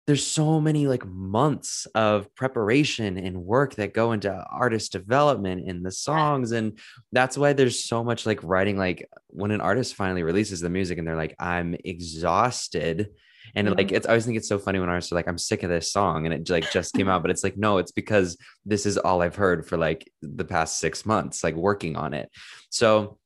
there's 0.09 0.27
so 0.27 0.59
many 0.59 0.87
like 0.87 1.05
months 1.05 1.87
of 1.95 2.35
preparation 2.35 3.19
and 3.19 3.45
work 3.45 3.75
that 3.75 3.93
go 3.93 4.13
into 4.13 4.33
artist 4.51 4.91
development 4.91 5.69
in 5.69 5.83
the 5.83 5.93
songs 5.93 6.53
and 6.53 6.79
that's 7.13 7.37
why 7.37 7.53
there's 7.53 7.85
so 7.85 8.03
much 8.03 8.25
like 8.25 8.43
writing 8.43 8.79
like 8.79 9.07
when 9.27 9.51
an 9.51 9.61
artist 9.61 9.95
finally 9.95 10.23
releases 10.23 10.61
the 10.61 10.71
music 10.71 10.97
and 10.97 11.07
they're 11.07 11.15
like 11.15 11.37
i'm 11.39 11.77
exhausted 11.85 13.11
and 13.55 13.69
mm-hmm. 13.69 13.77
like 13.77 13.93
it's 13.93 14.07
i 14.07 14.11
always 14.11 14.25
think 14.25 14.39
it's 14.39 14.49
so 14.49 14.59
funny 14.59 14.79
when 14.79 14.89
artists 14.89 15.13
are 15.13 15.15
like 15.15 15.29
i'm 15.29 15.37
sick 15.37 15.63
of 15.63 15.69
this 15.69 15.93
song 15.93 16.25
and 16.25 16.35
it 16.35 16.49
like 16.49 16.73
just 16.73 16.95
came 16.95 17.11
out 17.11 17.21
but 17.21 17.31
it's 17.31 17.45
like 17.45 17.59
no 17.59 17.77
it's 17.77 17.93
because 17.93 18.39
this 18.65 18.87
is 18.87 18.97
all 18.97 19.21
i've 19.21 19.37
heard 19.37 19.67
for 19.67 19.77
like 19.77 20.11
the 20.23 20.45
past 20.45 20.79
six 20.79 21.05
months 21.05 21.45
like 21.45 21.55
working 21.55 21.97
on 21.97 22.15
it 22.15 22.31
so 22.71 23.19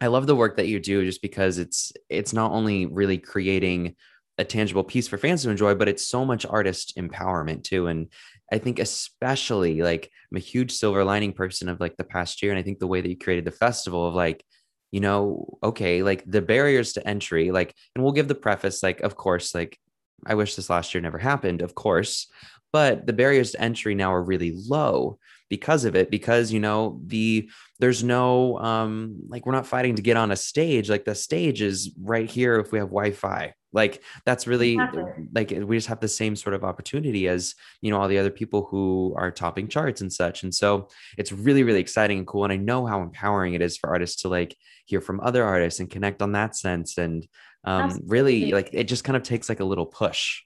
i 0.00 0.06
love 0.06 0.28
the 0.28 0.36
work 0.36 0.56
that 0.56 0.68
you 0.68 0.78
do 0.78 1.04
just 1.04 1.20
because 1.20 1.58
it's 1.58 1.92
it's 2.08 2.32
not 2.32 2.52
only 2.52 2.86
really 2.86 3.18
creating 3.18 3.96
a 4.42 4.44
tangible 4.44 4.84
piece 4.84 5.08
for 5.08 5.16
fans 5.16 5.42
to 5.42 5.50
enjoy, 5.50 5.74
but 5.74 5.88
it's 5.88 6.06
so 6.06 6.24
much 6.24 6.44
artist 6.44 6.96
empowerment 6.96 7.64
too. 7.64 7.86
And 7.86 8.08
I 8.52 8.58
think 8.58 8.78
especially 8.78 9.80
like 9.80 10.10
I'm 10.30 10.36
a 10.36 10.40
huge 10.40 10.72
silver 10.72 11.04
lining 11.04 11.32
person 11.32 11.68
of 11.68 11.80
like 11.80 11.96
the 11.96 12.04
past 12.04 12.42
year. 12.42 12.52
And 12.52 12.58
I 12.58 12.62
think 12.62 12.78
the 12.78 12.86
way 12.86 13.00
that 13.00 13.08
you 13.08 13.16
created 13.16 13.46
the 13.46 13.50
festival 13.50 14.06
of 14.06 14.14
like, 14.14 14.44
you 14.90 15.00
know, 15.00 15.58
okay, 15.62 16.02
like 16.02 16.22
the 16.26 16.42
barriers 16.42 16.92
to 16.94 17.08
entry, 17.08 17.50
like, 17.50 17.74
and 17.94 18.04
we'll 18.04 18.12
give 18.12 18.28
the 18.28 18.34
preface, 18.34 18.82
like, 18.82 19.00
of 19.00 19.16
course, 19.16 19.54
like 19.54 19.78
I 20.26 20.34
wish 20.34 20.54
this 20.54 20.68
last 20.68 20.92
year 20.92 21.00
never 21.00 21.18
happened, 21.18 21.62
of 21.62 21.74
course, 21.74 22.30
but 22.72 23.06
the 23.06 23.12
barriers 23.12 23.52
to 23.52 23.60
entry 23.60 23.94
now 23.94 24.12
are 24.12 24.22
really 24.22 24.52
low 24.54 25.18
because 25.52 25.84
of 25.84 25.94
it 25.94 26.10
because 26.10 26.50
you 26.50 26.60
know 26.60 26.98
the 27.06 27.46
there's 27.78 28.02
no 28.02 28.58
um 28.58 29.18
like 29.28 29.44
we're 29.44 29.52
not 29.52 29.66
fighting 29.66 29.96
to 29.96 30.00
get 30.00 30.16
on 30.16 30.30
a 30.30 30.36
stage 30.36 30.88
like 30.88 31.04
the 31.04 31.14
stage 31.14 31.60
is 31.60 31.90
right 32.00 32.30
here 32.30 32.56
if 32.56 32.72
we 32.72 32.78
have 32.78 32.88
wi-fi 32.88 33.52
like 33.72 34.02
that's 34.24 34.46
really 34.46 34.74
exactly. 34.74 35.02
like 35.34 35.50
we 35.50 35.76
just 35.76 35.88
have 35.88 36.00
the 36.00 36.08
same 36.08 36.36
sort 36.36 36.54
of 36.54 36.64
opportunity 36.64 37.28
as 37.28 37.54
you 37.80 37.90
know 37.90 38.00
all 38.00 38.08
the 38.08 38.18
other 38.18 38.30
people 38.30 38.66
who 38.70 39.14
are 39.16 39.30
topping 39.30 39.68
charts 39.68 40.00
and 40.00 40.12
such 40.12 40.42
and 40.42 40.54
so 40.54 40.88
it's 41.18 41.32
really 41.32 41.62
really 41.62 41.80
exciting 41.80 42.18
and 42.18 42.26
cool 42.26 42.44
and 42.44 42.52
i 42.52 42.56
know 42.56 42.86
how 42.86 43.00
empowering 43.00 43.54
it 43.54 43.62
is 43.62 43.76
for 43.76 43.90
artists 43.90 44.22
to 44.22 44.28
like 44.28 44.56
hear 44.86 45.00
from 45.00 45.20
other 45.20 45.44
artists 45.44 45.80
and 45.80 45.90
connect 45.90 46.22
on 46.22 46.32
that 46.32 46.56
sense 46.56 46.98
and 46.98 47.26
um 47.64 48.00
really 48.06 48.52
like 48.52 48.70
it 48.72 48.84
just 48.84 49.04
kind 49.04 49.16
of 49.16 49.22
takes 49.22 49.48
like 49.48 49.60
a 49.60 49.64
little 49.64 49.86
push 49.86 50.42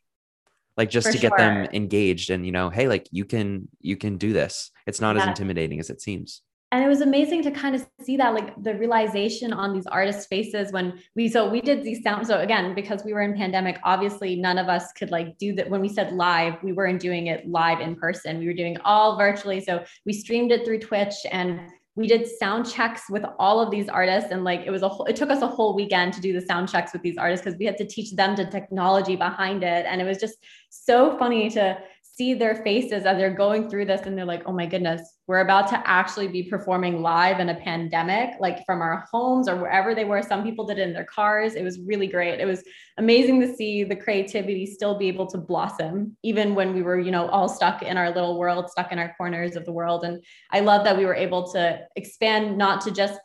like 0.76 0.90
just 0.90 1.06
for 1.06 1.12
to 1.12 1.18
get 1.18 1.30
sure. 1.30 1.38
them 1.38 1.68
engaged 1.72 2.30
and 2.30 2.44
you 2.44 2.52
know 2.52 2.70
hey 2.70 2.88
like 2.88 3.08
you 3.10 3.24
can 3.24 3.68
you 3.80 3.96
can 3.96 4.18
do 4.18 4.32
this 4.32 4.70
it's 4.86 5.00
not 5.00 5.16
yeah. 5.16 5.22
as 5.22 5.28
intimidating 5.28 5.80
as 5.80 5.90
it 5.90 6.00
seems 6.00 6.42
and 6.76 6.84
it 6.84 6.88
was 6.88 7.00
amazing 7.00 7.42
to 7.42 7.50
kind 7.50 7.74
of 7.74 7.86
see 8.02 8.16
that 8.18 8.34
like 8.34 8.62
the 8.62 8.74
realization 8.74 9.52
on 9.52 9.72
these 9.72 9.86
artists 9.86 10.26
faces 10.26 10.72
when 10.72 10.98
we 11.14 11.28
so 11.28 11.48
we 11.48 11.60
did 11.60 11.82
these 11.82 12.02
sound 12.02 12.26
so 12.26 12.40
again 12.40 12.74
because 12.74 13.02
we 13.02 13.12
were 13.14 13.22
in 13.22 13.34
pandemic 13.34 13.78
obviously 13.82 14.36
none 14.36 14.58
of 14.58 14.68
us 14.68 14.92
could 14.92 15.10
like 15.10 15.38
do 15.38 15.54
that 15.54 15.68
when 15.70 15.80
we 15.80 15.88
said 15.88 16.12
live 16.12 16.54
we 16.62 16.72
weren't 16.72 17.00
doing 17.00 17.28
it 17.28 17.48
live 17.48 17.80
in 17.80 17.96
person. 17.96 18.38
We 18.38 18.46
were 18.46 18.52
doing 18.52 18.76
all 18.84 19.16
virtually. 19.16 19.60
So 19.60 19.84
we 20.04 20.12
streamed 20.12 20.52
it 20.52 20.64
through 20.64 20.80
twitch 20.80 21.14
and 21.30 21.60
we 21.94 22.06
did 22.06 22.28
sound 22.28 22.70
checks 22.70 23.04
with 23.08 23.24
all 23.38 23.58
of 23.58 23.70
these 23.70 23.88
artists. 23.88 24.30
And 24.30 24.44
like 24.44 24.60
it 24.66 24.70
was 24.70 24.82
a 24.82 24.88
whole, 24.88 25.06
it 25.06 25.16
took 25.16 25.30
us 25.30 25.40
a 25.40 25.46
whole 25.46 25.74
weekend 25.74 26.12
to 26.14 26.20
do 26.20 26.38
the 26.38 26.46
sound 26.46 26.68
checks 26.68 26.92
with 26.92 27.00
these 27.00 27.16
artists 27.16 27.42
because 27.44 27.58
we 27.58 27.64
had 27.64 27.78
to 27.78 27.86
teach 27.86 28.12
them 28.12 28.36
the 28.36 28.44
technology 28.44 29.16
behind 29.16 29.64
it. 29.64 29.86
And 29.86 30.00
it 30.00 30.04
was 30.04 30.18
just 30.18 30.36
so 30.68 31.16
funny 31.16 31.48
to 31.50 31.78
see 32.16 32.32
their 32.32 32.54
faces 32.56 33.04
as 33.04 33.18
they're 33.18 33.34
going 33.34 33.68
through 33.68 33.84
this 33.84 34.02
and 34.06 34.16
they're 34.16 34.24
like, 34.24 34.42
oh 34.46 34.52
my 34.52 34.64
goodness, 34.64 35.02
we're 35.26 35.40
about 35.40 35.68
to 35.68 35.82
actually 35.86 36.28
be 36.28 36.42
performing 36.42 37.02
live 37.02 37.40
in 37.40 37.50
a 37.50 37.54
pandemic, 37.54 38.30
like 38.40 38.64
from 38.64 38.80
our 38.80 39.04
homes 39.12 39.48
or 39.48 39.56
wherever 39.56 39.94
they 39.94 40.04
were. 40.04 40.22
Some 40.22 40.42
people 40.42 40.66
did 40.66 40.78
it 40.78 40.88
in 40.88 40.94
their 40.94 41.04
cars. 41.04 41.54
It 41.54 41.62
was 41.62 41.78
really 41.80 42.06
great. 42.06 42.40
It 42.40 42.46
was 42.46 42.62
amazing 42.96 43.40
to 43.42 43.54
see 43.54 43.84
the 43.84 43.96
creativity 43.96 44.64
still 44.64 44.98
be 44.98 45.08
able 45.08 45.26
to 45.26 45.36
blossom, 45.36 46.16
even 46.22 46.54
when 46.54 46.74
we 46.74 46.82
were, 46.82 46.98
you 46.98 47.10
know, 47.10 47.28
all 47.28 47.50
stuck 47.50 47.82
in 47.82 47.98
our 47.98 48.10
little 48.10 48.38
world, 48.38 48.70
stuck 48.70 48.92
in 48.92 48.98
our 48.98 49.14
corners 49.18 49.54
of 49.54 49.66
the 49.66 49.72
world. 49.72 50.04
And 50.04 50.24
I 50.50 50.60
love 50.60 50.84
that 50.84 50.96
we 50.96 51.04
were 51.04 51.14
able 51.14 51.52
to 51.52 51.80
expand 51.96 52.56
not 52.56 52.80
to 52.82 52.92
just 52.92 53.20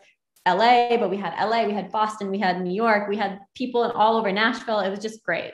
LA, 0.45 0.97
but 0.97 1.09
we 1.09 1.17
had 1.17 1.33
LA, 1.41 1.65
we 1.65 1.73
had 1.73 1.91
Boston, 1.91 2.29
we 2.29 2.39
had 2.39 2.59
New 2.61 2.73
York, 2.73 3.07
we 3.07 3.15
had 3.15 3.39
people 3.55 3.83
all 3.83 4.17
over 4.17 4.31
Nashville. 4.33 4.81
It 4.81 4.89
was 4.89 4.99
just 4.99 5.23
great. 5.23 5.53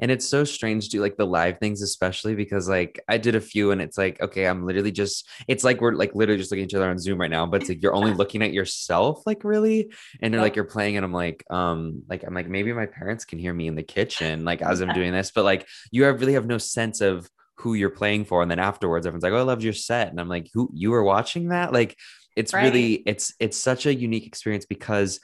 And 0.00 0.10
it's 0.10 0.26
so 0.26 0.44
strange 0.44 0.84
to 0.84 0.90
do 0.90 1.00
like 1.00 1.16
the 1.16 1.26
live 1.26 1.58
things 1.58 1.82
especially 1.82 2.34
because 2.34 2.68
like 2.68 3.00
i 3.08 3.16
did 3.16 3.34
a 3.34 3.40
few 3.40 3.70
and 3.70 3.80
it's 3.80 3.96
like 3.96 4.20
okay 4.20 4.46
i'm 4.46 4.66
literally 4.66 4.90
just 4.92 5.28
it's 5.48 5.64
like 5.64 5.80
we're 5.80 5.92
like 5.92 6.14
literally 6.14 6.38
just 6.38 6.50
looking 6.50 6.64
at 6.64 6.70
each 6.70 6.74
other 6.74 6.90
on 6.90 6.98
zoom 6.98 7.20
right 7.20 7.30
now 7.30 7.46
but 7.46 7.60
it's 7.60 7.68
like 7.68 7.82
you're 7.82 7.94
only 7.94 8.12
looking 8.20 8.42
at 8.42 8.52
yourself 8.52 9.22
like 9.26 9.44
really? 9.44 9.92
And 10.20 10.32
you're 10.32 10.42
like 10.42 10.56
you're 10.56 10.64
playing 10.64 10.96
and 10.96 11.04
i'm 11.04 11.12
like 11.12 11.44
um 11.50 12.02
like 12.08 12.24
i'm 12.26 12.34
like 12.34 12.48
maybe 12.48 12.72
my 12.72 12.86
parents 12.86 13.24
can 13.24 13.38
hear 13.38 13.54
me 13.54 13.66
in 13.66 13.76
the 13.76 13.82
kitchen 13.82 14.44
like 14.44 14.62
as 14.62 14.80
i'm 14.80 14.92
doing 14.94 15.12
this 15.12 15.30
but 15.30 15.44
like 15.44 15.66
you 15.90 16.04
have 16.04 16.20
really 16.20 16.34
have 16.34 16.46
no 16.46 16.58
sense 16.58 17.00
of 17.00 17.28
who 17.60 17.74
you're 17.74 17.90
playing 17.90 18.24
for. 18.24 18.42
And 18.42 18.50
then 18.50 18.58
afterwards 18.58 19.06
everyone's 19.06 19.22
like 19.22 19.32
oh 19.32 19.38
i 19.38 19.42
loved 19.42 19.62
your 19.62 19.72
set. 19.72 20.08
And 20.08 20.20
i'm 20.20 20.28
like 20.28 20.48
who 20.52 20.70
you 20.74 20.90
were 20.90 21.04
watching 21.04 21.48
that? 21.48 21.72
Like 21.72 21.96
it's 22.36 22.52
right. 22.52 22.64
really 22.64 22.94
it's 23.06 23.34
it's 23.38 23.56
such 23.56 23.86
a 23.86 23.94
unique 23.94 24.26
experience 24.26 24.64
because 24.64 25.20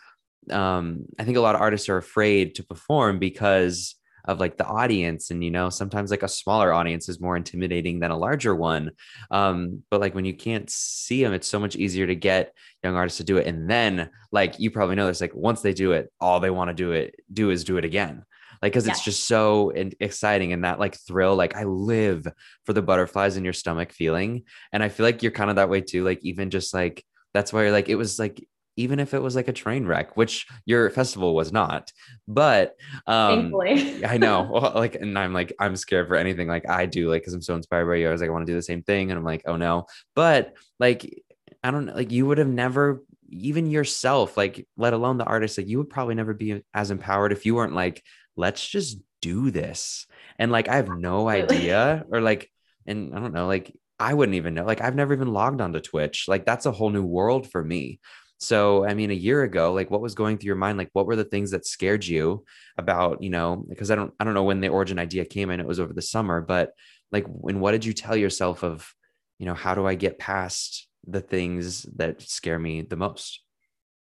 um 0.50 1.06
i 1.18 1.25
think 1.25 1.37
a 1.37 1.40
lot 1.40 1.54
of 1.54 1.61
artists 1.61 1.88
are 1.88 1.97
afraid 1.97 2.54
to 2.54 2.64
perform 2.64 3.18
because 3.18 3.95
of 4.26 4.40
like 4.40 4.56
the 4.56 4.66
audience 4.66 5.30
and 5.30 5.42
you 5.42 5.50
know 5.50 5.71
sometimes 5.71 6.11
like 6.11 6.23
a 6.23 6.28
smaller 6.28 6.73
audience 6.73 7.09
is 7.09 7.21
more 7.21 7.37
intimidating 7.37 8.00
than 8.00 8.11
a 8.11 8.16
larger 8.16 8.54
one 8.54 8.90
um 9.30 9.83
but 9.90 10.00
like 10.00 10.14
when 10.14 10.25
you 10.25 10.35
can't 10.35 10.71
see 10.71 11.23
them 11.23 11.33
it's 11.33 11.49
so 11.49 11.61
much 11.61 11.76
easier 11.76 12.06
to 12.06 12.14
get 12.14 12.52
young 12.83 12.97
artists 12.97 13.18
to 13.18 13.25
do 13.25 13.37
it 13.37 13.47
and 13.47 13.68
then 13.71 14.11
like 14.33 14.59
you 14.59 14.71
probably 14.71 14.97
know 14.97 15.06
this 15.06 15.21
like 15.21 15.35
once 15.35 15.62
they 15.62 15.73
do 15.73 15.92
it 15.92 16.12
all 16.21 16.40
they 16.40 16.50
want 16.50 16.68
to 16.68 16.75
do 16.75 16.92
it 16.92 17.14
do 17.33 17.50
is 17.50 17.64
do 17.64 17.76
it 17.76 17.85
again 17.85 18.25
like 18.62 18.73
because 18.73 18.87
it's 18.87 19.04
just 19.04 19.26
so 19.26 19.71
exciting 20.00 20.52
and 20.52 20.64
that 20.64 20.80
like 20.80 20.97
thrill 20.97 21.37
like 21.37 21.56
i 21.56 21.64
live 21.64 22.26
for 22.64 22.73
the 22.73 22.83
butterflies 22.83 23.37
in 23.37 23.45
your 23.45 23.52
stomach 23.52 23.92
feeling 23.92 24.45
and 24.73 24.83
i 24.83 24.88
feel 24.88 25.04
like 25.04 25.23
you're 25.23 25.33
kind 25.33 25.50
of 25.50 25.56
that 25.56 25.68
way 25.68 25.80
too 25.80 26.04
like 26.04 26.21
even 26.23 26.50
just 26.50 26.73
like 26.73 27.04
that's 27.35 27.52
why 27.52 27.62
you're 27.62 27.73
like 27.73 27.88
it 27.88 27.97
was 27.97 28.18
like 28.18 28.47
even 28.76 29.00
if 29.00 29.14
it 29.14 29.23
was 29.23 29.35
like 29.35 29.49
a 29.49 29.52
train 29.52 29.87
wreck, 29.87 30.16
which 30.16 30.47
your 30.64 30.90
festival 30.90 31.35
was 31.35 31.52
not. 31.52 31.92
But 32.28 32.76
um 33.06 33.52
Thankfully. 33.52 34.04
I 34.04 34.18
know. 34.18 34.49
Well, 34.56 34.73
like, 34.75 34.95
and 34.95 35.18
I'm 35.18 35.33
like, 35.33 35.52
I'm 35.59 35.76
scared 35.76 36.09
for 36.09 36.16
anything 36.16 36.49
like 36.49 36.68
I 36.68 36.87
do, 36.87 37.11
like, 37.11 37.23
because 37.23 37.35
I'm 37.35 37.42
so 37.42 37.54
inspired 37.56 37.87
by 37.87 37.97
you. 37.97 38.09
I 38.09 38.12
was 38.12 38.21
like, 38.21 38.30
I 38.30 38.33
want 38.33 38.47
to 38.47 38.52
do 38.52 38.56
the 38.56 38.62
same 38.62 38.83
thing. 38.83 39.11
And 39.11 39.18
I'm 39.18 39.25
like, 39.25 39.42
oh 39.47 39.56
no. 39.56 39.87
But 40.14 40.54
like, 40.78 41.23
I 41.62 41.71
don't 41.71 41.87
know, 41.87 41.95
like 41.95 42.12
you 42.12 42.26
would 42.26 42.38
have 42.38 42.49
never 42.49 43.02
even 43.28 43.71
yourself, 43.71 44.37
like, 44.37 44.66
let 44.76 44.92
alone 44.92 45.18
the 45.18 45.25
artist, 45.25 45.59
like 45.59 45.66
you 45.66 45.78
would 45.78 45.90
probably 45.90 46.14
never 46.14 46.33
be 46.33 46.62
as 46.73 46.90
empowered 46.90 47.33
if 47.33 47.45
you 47.45 47.54
weren't 47.54 47.75
like, 47.75 48.02
let's 48.37 48.66
just 48.66 48.99
do 49.21 49.50
this. 49.50 50.06
And 50.38 50.52
like, 50.52 50.68
I 50.68 50.76
have 50.76 50.88
no 50.88 51.28
idea, 51.28 52.04
or 52.11 52.21
like, 52.21 52.50
and 52.87 53.14
I 53.14 53.21
don't 53.21 53.35
know, 53.35 53.47
like 53.47 53.75
I 53.99 54.14
wouldn't 54.14 54.37
even 54.37 54.54
know. 54.54 54.64
Like 54.64 54.80
I've 54.80 54.95
never 54.95 55.14
even 55.14 55.33
logged 55.33 55.61
onto 55.61 55.80
Twitch. 55.80 56.26
Like 56.28 56.45
that's 56.45 56.66
a 56.66 56.73
whole 56.73 56.90
new 56.90 57.04
world 57.04 57.50
for 57.50 57.62
me. 57.64 58.00
So, 58.38 58.86
I 58.86 58.94
mean, 58.94 59.10
a 59.10 59.14
year 59.14 59.42
ago, 59.44 59.72
like 59.72 59.90
what 59.90 60.02
was 60.02 60.14
going 60.14 60.36
through 60.36 60.48
your 60.48 60.56
mind? 60.56 60.76
Like, 60.78 60.90
what 60.92 61.06
were 61.06 61.16
the 61.16 61.24
things 61.24 61.50
that 61.52 61.66
scared 61.66 62.06
you 62.06 62.44
about, 62.76 63.22
you 63.22 63.30
know, 63.30 63.64
because 63.68 63.90
I 63.90 63.94
don't, 63.94 64.12
I 64.20 64.24
don't 64.24 64.34
know 64.34 64.44
when 64.44 64.60
the 64.60 64.68
origin 64.68 64.98
idea 64.98 65.24
came 65.24 65.50
in, 65.50 65.60
it 65.60 65.66
was 65.66 65.80
over 65.80 65.92
the 65.92 66.02
summer, 66.02 66.40
but 66.40 66.72
like, 67.10 67.24
when, 67.26 67.60
what 67.60 67.72
did 67.72 67.84
you 67.84 67.92
tell 67.92 68.16
yourself 68.16 68.62
of, 68.62 68.92
you 69.38 69.46
know, 69.46 69.54
how 69.54 69.74
do 69.74 69.86
I 69.86 69.94
get 69.94 70.18
past 70.18 70.86
the 71.06 71.20
things 71.20 71.82
that 71.96 72.20
scare 72.20 72.58
me 72.58 72.82
the 72.82 72.96
most? 72.96 73.40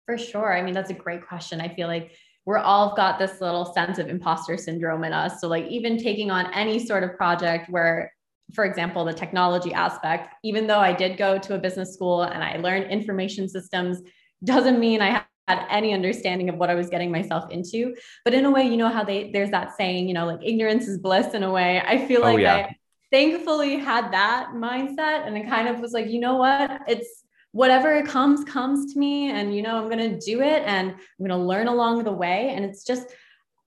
For 0.07 0.19
sure. 0.19 0.53
I 0.53 0.63
mean, 0.63 0.75
that's 0.75 0.91
a 0.91 0.95
great 0.95 1.27
question. 1.27 1.61
I 1.61 1.75
feel 1.75 1.87
like 1.87 2.13
we're 2.45 2.59
all 2.59 2.95
got 2.97 3.19
this 3.19 3.41
little 3.41 3.73
sense 3.75 3.99
of 3.99 4.09
imposter 4.09 4.57
syndrome 4.57 5.05
in 5.05 5.13
us. 5.13 5.41
So, 5.41 5.49
like, 5.49 5.67
even 5.67 5.99
taking 5.99 6.31
on 6.31 6.53
any 6.55 6.79
sort 6.79 7.05
of 7.05 7.15
project 7.17 7.69
where 7.69 8.13
for 8.55 8.65
example, 8.65 9.05
the 9.05 9.13
technology 9.13 9.73
aspect, 9.73 10.35
even 10.43 10.67
though 10.67 10.79
I 10.79 10.93
did 10.93 11.17
go 11.17 11.39
to 11.39 11.55
a 11.55 11.59
business 11.59 11.95
school 11.95 12.23
and 12.23 12.43
I 12.43 12.57
learned 12.57 12.91
information 12.91 13.49
systems, 13.49 14.01
doesn't 14.45 14.79
mean 14.79 15.03
I 15.03 15.23
had 15.49 15.67
any 15.71 15.93
understanding 15.93 16.49
of 16.49 16.57
what 16.57 16.71
I 16.71 16.75
was 16.75 16.89
getting 16.89 17.11
myself 17.11 17.51
into. 17.51 17.95
But 18.25 18.35
in 18.35 18.45
a 18.45 18.51
way, 18.51 18.65
you 18.65 18.77
know 18.77 18.89
how 18.89 19.05
they 19.05 19.31
there's 19.33 19.51
that 19.51 19.77
saying, 19.77 20.09
you 20.09 20.15
know, 20.15 20.27
like 20.27 20.41
ignorance 20.43 20.89
is 20.89 20.99
bliss 20.99 21.35
in 21.35 21.43
a 21.43 21.51
way. 21.51 21.81
I 21.81 22.07
feel 22.07 22.21
oh, 22.21 22.33
like 22.33 22.41
yeah. 22.41 22.55
I 22.57 22.77
thankfully 23.11 23.77
had 23.77 24.13
that 24.13 24.51
mindset 24.55 25.27
and 25.27 25.37
it 25.37 25.49
kind 25.49 25.69
of 25.69 25.81
was 25.81 25.93
like, 25.93 26.09
you 26.09 26.21
know 26.21 26.37
what? 26.37 26.83
It's 26.87 27.25
whatever 27.53 28.03
comes 28.03 28.45
comes 28.45 28.93
to 28.93 28.99
me 28.99 29.31
and 29.31 29.57
you 29.57 29.63
know 29.63 29.77
I'm 29.79 29.89
going 29.89 30.11
to 30.11 30.19
do 30.21 30.43
it 30.43 30.63
and 30.67 30.91
I'm 30.91 31.27
going 31.27 31.31
to 31.31 31.37
learn 31.37 31.67
along 31.67 32.05
the 32.05 32.13
way 32.13 32.51
and 32.55 32.65
it's 32.65 32.85
just 32.85 33.09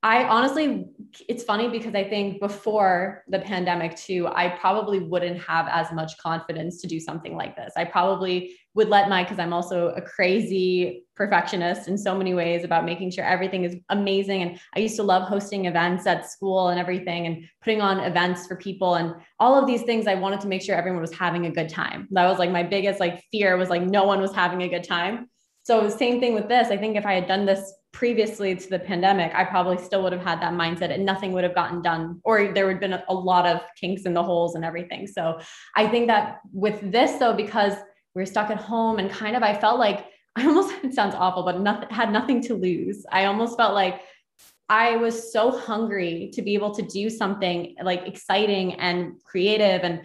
I 0.03 0.24
honestly, 0.24 0.88
it's 1.29 1.43
funny 1.43 1.70
because 1.70 1.93
I 1.93 2.03
think 2.03 2.39
before 2.39 3.24
the 3.27 3.38
pandemic 3.38 3.96
too, 3.96 4.27
I 4.27 4.50
probably 4.50 4.98
wouldn't 4.98 5.39
have 5.43 5.67
as 5.70 5.91
much 5.91 6.17
confidence 6.17 6.81
to 6.81 6.88
do 6.88 7.00
something 7.00 7.36
like 7.36 7.55
this. 7.55 7.74
I 7.77 7.86
probably 7.86 8.55
would 8.74 8.89
let 8.89 9.10
my, 9.10 9.24
because 9.24 9.38
I'm 9.38 9.53
also 9.53 9.89
a 9.89 10.01
crazy 10.01 11.05
perfectionist 11.15 11.88
in 11.88 12.00
so 12.00 12.17
many 12.17 12.34
ways 12.34 12.63
about 12.63 12.84
making 12.84 13.12
sure 13.12 13.24
everything 13.24 13.63
is 13.63 13.75
amazing. 13.89 14.41
And 14.41 14.60
I 14.75 14.79
used 14.79 14.96
to 14.96 15.03
love 15.03 15.27
hosting 15.27 15.65
events 15.65 16.08
at 16.08 16.27
school 16.31 16.70
and 16.70 16.79
everything 16.79 17.27
and 17.27 17.43
putting 17.62 17.81
on 17.81 18.00
events 18.00 18.48
for 18.48 18.55
people 18.55 18.96
and 18.96 19.13
all 19.39 19.55
of 19.55 19.67
these 19.67 19.84
things. 19.84 20.08
I 20.08 20.15
wanted 20.15 20.41
to 20.41 20.48
make 20.48 20.63
sure 20.63 20.75
everyone 20.75 21.01
was 21.01 21.13
having 21.13 21.46
a 21.46 21.51
good 21.51 21.70
time. 21.70 22.08
That 22.10 22.27
was 22.27 22.39
like 22.39 22.50
my 22.50 22.63
biggest 22.63 23.00
like 23.00 23.24
fear 23.31 23.55
was 23.55 23.70
like 23.70 23.84
no 23.84 24.05
one 24.05 24.20
was 24.20 24.34
having 24.34 24.63
a 24.63 24.70
good 24.70 24.84
time. 24.84 25.29
So 25.62 25.89
same 25.89 26.20
thing 26.20 26.34
with 26.34 26.48
this. 26.48 26.70
I 26.70 26.77
think 26.77 26.98
if 26.98 27.05
I 27.05 27.13
had 27.13 27.27
done 27.27 27.46
this 27.46 27.72
previously 27.93 28.55
to 28.55 28.69
the 28.69 28.79
pandemic, 28.79 29.33
I 29.36 29.43
probably 29.43 29.77
still 29.77 30.01
would 30.03 30.13
have 30.13 30.24
had 30.24 30.41
that 30.41 30.53
mindset 30.53 30.91
and 30.91 31.05
nothing 31.05 31.33
would 31.33 31.43
have 31.43 31.55
gotten 31.55 31.81
done, 31.81 32.21
or 32.24 32.53
there 32.53 32.65
would 32.65 32.74
have 32.74 32.81
been 32.81 33.01
a, 33.07 33.13
lot 33.13 33.45
of 33.45 33.62
kinks 33.79 34.03
in 34.03 34.13
the 34.13 34.24
holes 34.24 34.55
and 34.55 34.63
everything. 34.63 35.07
So 35.07 35.39
I 35.75 35.88
think 35.88 36.07
that 36.07 36.39
with 36.53 36.91
this, 36.91 37.13
though, 37.19 37.33
because 37.33 37.74
we 38.15 38.21
are 38.21 38.25
stuck 38.25 38.50
at 38.50 38.57
home 38.57 39.00
and 39.00 39.10
kind 39.12 39.36
of, 39.36 39.43
I 39.43 39.57
felt 39.57 39.79
like 39.79 40.05
I 40.36 40.45
almost, 40.45 40.74
it 40.83 40.93
sounds 40.93 41.13
awful, 41.13 41.43
but 41.43 41.60
nothing 41.60 41.89
had 41.89 42.12
nothing 42.13 42.41
to 42.43 42.55
lose. 42.55 43.05
I 43.12 43.25
almost 43.25 43.57
felt 43.57 43.74
like 43.74 44.01
I 44.69 44.95
was 44.95 45.33
so 45.33 45.51
hungry 45.51 46.31
to 46.33 46.41
be 46.41 46.53
able 46.53 46.74
to 46.75 46.81
do 46.81 47.10
something 47.10 47.75
like 47.83 48.07
exciting 48.07 48.75
and 48.75 49.21
creative 49.25 49.81
and 49.83 50.03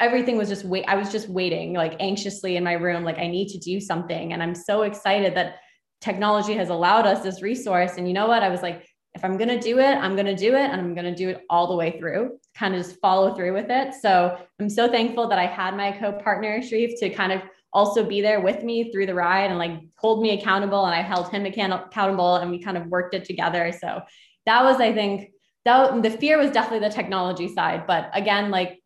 everything 0.00 0.36
was 0.36 0.48
just 0.48 0.64
wait. 0.64 0.84
I 0.88 0.96
was 0.96 1.12
just 1.12 1.28
waiting 1.28 1.74
like 1.74 1.94
anxiously 2.00 2.56
in 2.56 2.64
my 2.64 2.72
room, 2.72 3.04
like 3.04 3.18
I 3.18 3.28
need 3.28 3.48
to 3.50 3.58
do 3.58 3.80
something. 3.80 4.32
And 4.32 4.42
I'm 4.42 4.56
so 4.56 4.82
excited 4.82 5.36
that 5.36 5.56
technology 6.00 6.54
has 6.54 6.68
allowed 6.68 7.06
us 7.06 7.22
this 7.22 7.42
resource. 7.42 7.92
And 7.96 8.06
you 8.06 8.14
know 8.14 8.26
what? 8.26 8.42
I 8.42 8.48
was 8.48 8.62
like, 8.62 8.86
if 9.14 9.24
I'm 9.24 9.36
going 9.36 9.48
to 9.48 9.58
do 9.58 9.78
it, 9.78 9.96
I'm 9.96 10.14
going 10.14 10.26
to 10.26 10.36
do 10.36 10.54
it 10.54 10.70
and 10.70 10.80
I'm 10.80 10.94
going 10.94 11.06
to 11.06 11.14
do 11.14 11.30
it 11.30 11.44
all 11.50 11.66
the 11.66 11.74
way 11.74 11.98
through, 11.98 12.38
kind 12.54 12.74
of 12.74 12.82
just 12.82 13.00
follow 13.00 13.34
through 13.34 13.52
with 13.54 13.66
it. 13.68 13.94
So 13.94 14.38
I'm 14.60 14.70
so 14.70 14.88
thankful 14.88 15.28
that 15.28 15.38
I 15.38 15.46
had 15.46 15.76
my 15.76 15.92
co 15.92 16.12
partner, 16.12 16.62
Sharif, 16.62 16.98
to 17.00 17.10
kind 17.10 17.32
of 17.32 17.42
also 17.72 18.04
be 18.04 18.20
there 18.20 18.40
with 18.40 18.62
me 18.62 18.92
through 18.92 19.06
the 19.06 19.14
ride 19.14 19.50
and 19.50 19.58
like 19.58 19.80
hold 19.96 20.22
me 20.22 20.38
accountable. 20.38 20.84
And 20.86 20.94
I 20.94 21.02
held 21.02 21.30
him 21.30 21.46
accountable 21.46 22.36
and 22.36 22.50
we 22.50 22.62
kind 22.62 22.76
of 22.76 22.86
worked 22.86 23.14
it 23.14 23.24
together. 23.24 23.72
So 23.72 24.02
that 24.46 24.62
was, 24.62 24.80
I 24.80 24.92
think, 24.92 25.32
that 25.64 26.02
the 26.02 26.10
fear 26.10 26.38
was 26.38 26.50
definitely 26.50 26.86
the 26.86 26.94
technology 26.94 27.52
side. 27.52 27.86
But 27.86 28.10
again, 28.14 28.50
like 28.50 28.80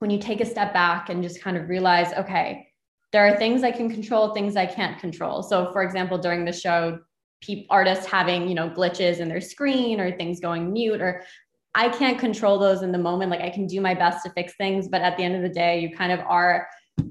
when 0.00 0.10
you 0.10 0.18
take 0.18 0.40
a 0.40 0.46
step 0.46 0.72
back 0.72 1.08
and 1.08 1.22
just 1.22 1.40
kind 1.40 1.56
of 1.56 1.68
realize, 1.68 2.12
okay, 2.12 2.67
there 3.12 3.26
are 3.26 3.36
things 3.36 3.62
I 3.62 3.70
can 3.70 3.90
control, 3.90 4.34
things 4.34 4.56
I 4.56 4.66
can't 4.66 4.98
control. 4.98 5.42
So, 5.42 5.72
for 5.72 5.82
example, 5.82 6.18
during 6.18 6.44
the 6.44 6.52
show, 6.52 6.98
pe- 7.40 7.66
artists 7.70 8.06
having 8.06 8.48
you 8.48 8.54
know 8.54 8.68
glitches 8.68 9.18
in 9.18 9.28
their 9.28 9.40
screen 9.40 10.00
or 10.00 10.10
things 10.16 10.40
going 10.40 10.72
mute 10.72 11.00
or 11.00 11.22
I 11.74 11.88
can't 11.88 12.18
control 12.18 12.58
those 12.58 12.82
in 12.82 12.92
the 12.92 12.98
moment. 12.98 13.30
Like 13.30 13.40
I 13.40 13.50
can 13.50 13.66
do 13.66 13.80
my 13.80 13.94
best 13.94 14.24
to 14.24 14.30
fix 14.30 14.54
things, 14.56 14.88
but 14.88 15.00
at 15.00 15.16
the 15.16 15.22
end 15.22 15.36
of 15.36 15.42
the 15.42 15.48
day, 15.48 15.80
you 15.80 15.96
kind 15.96 16.12
of 16.12 16.20
are, 16.20 16.66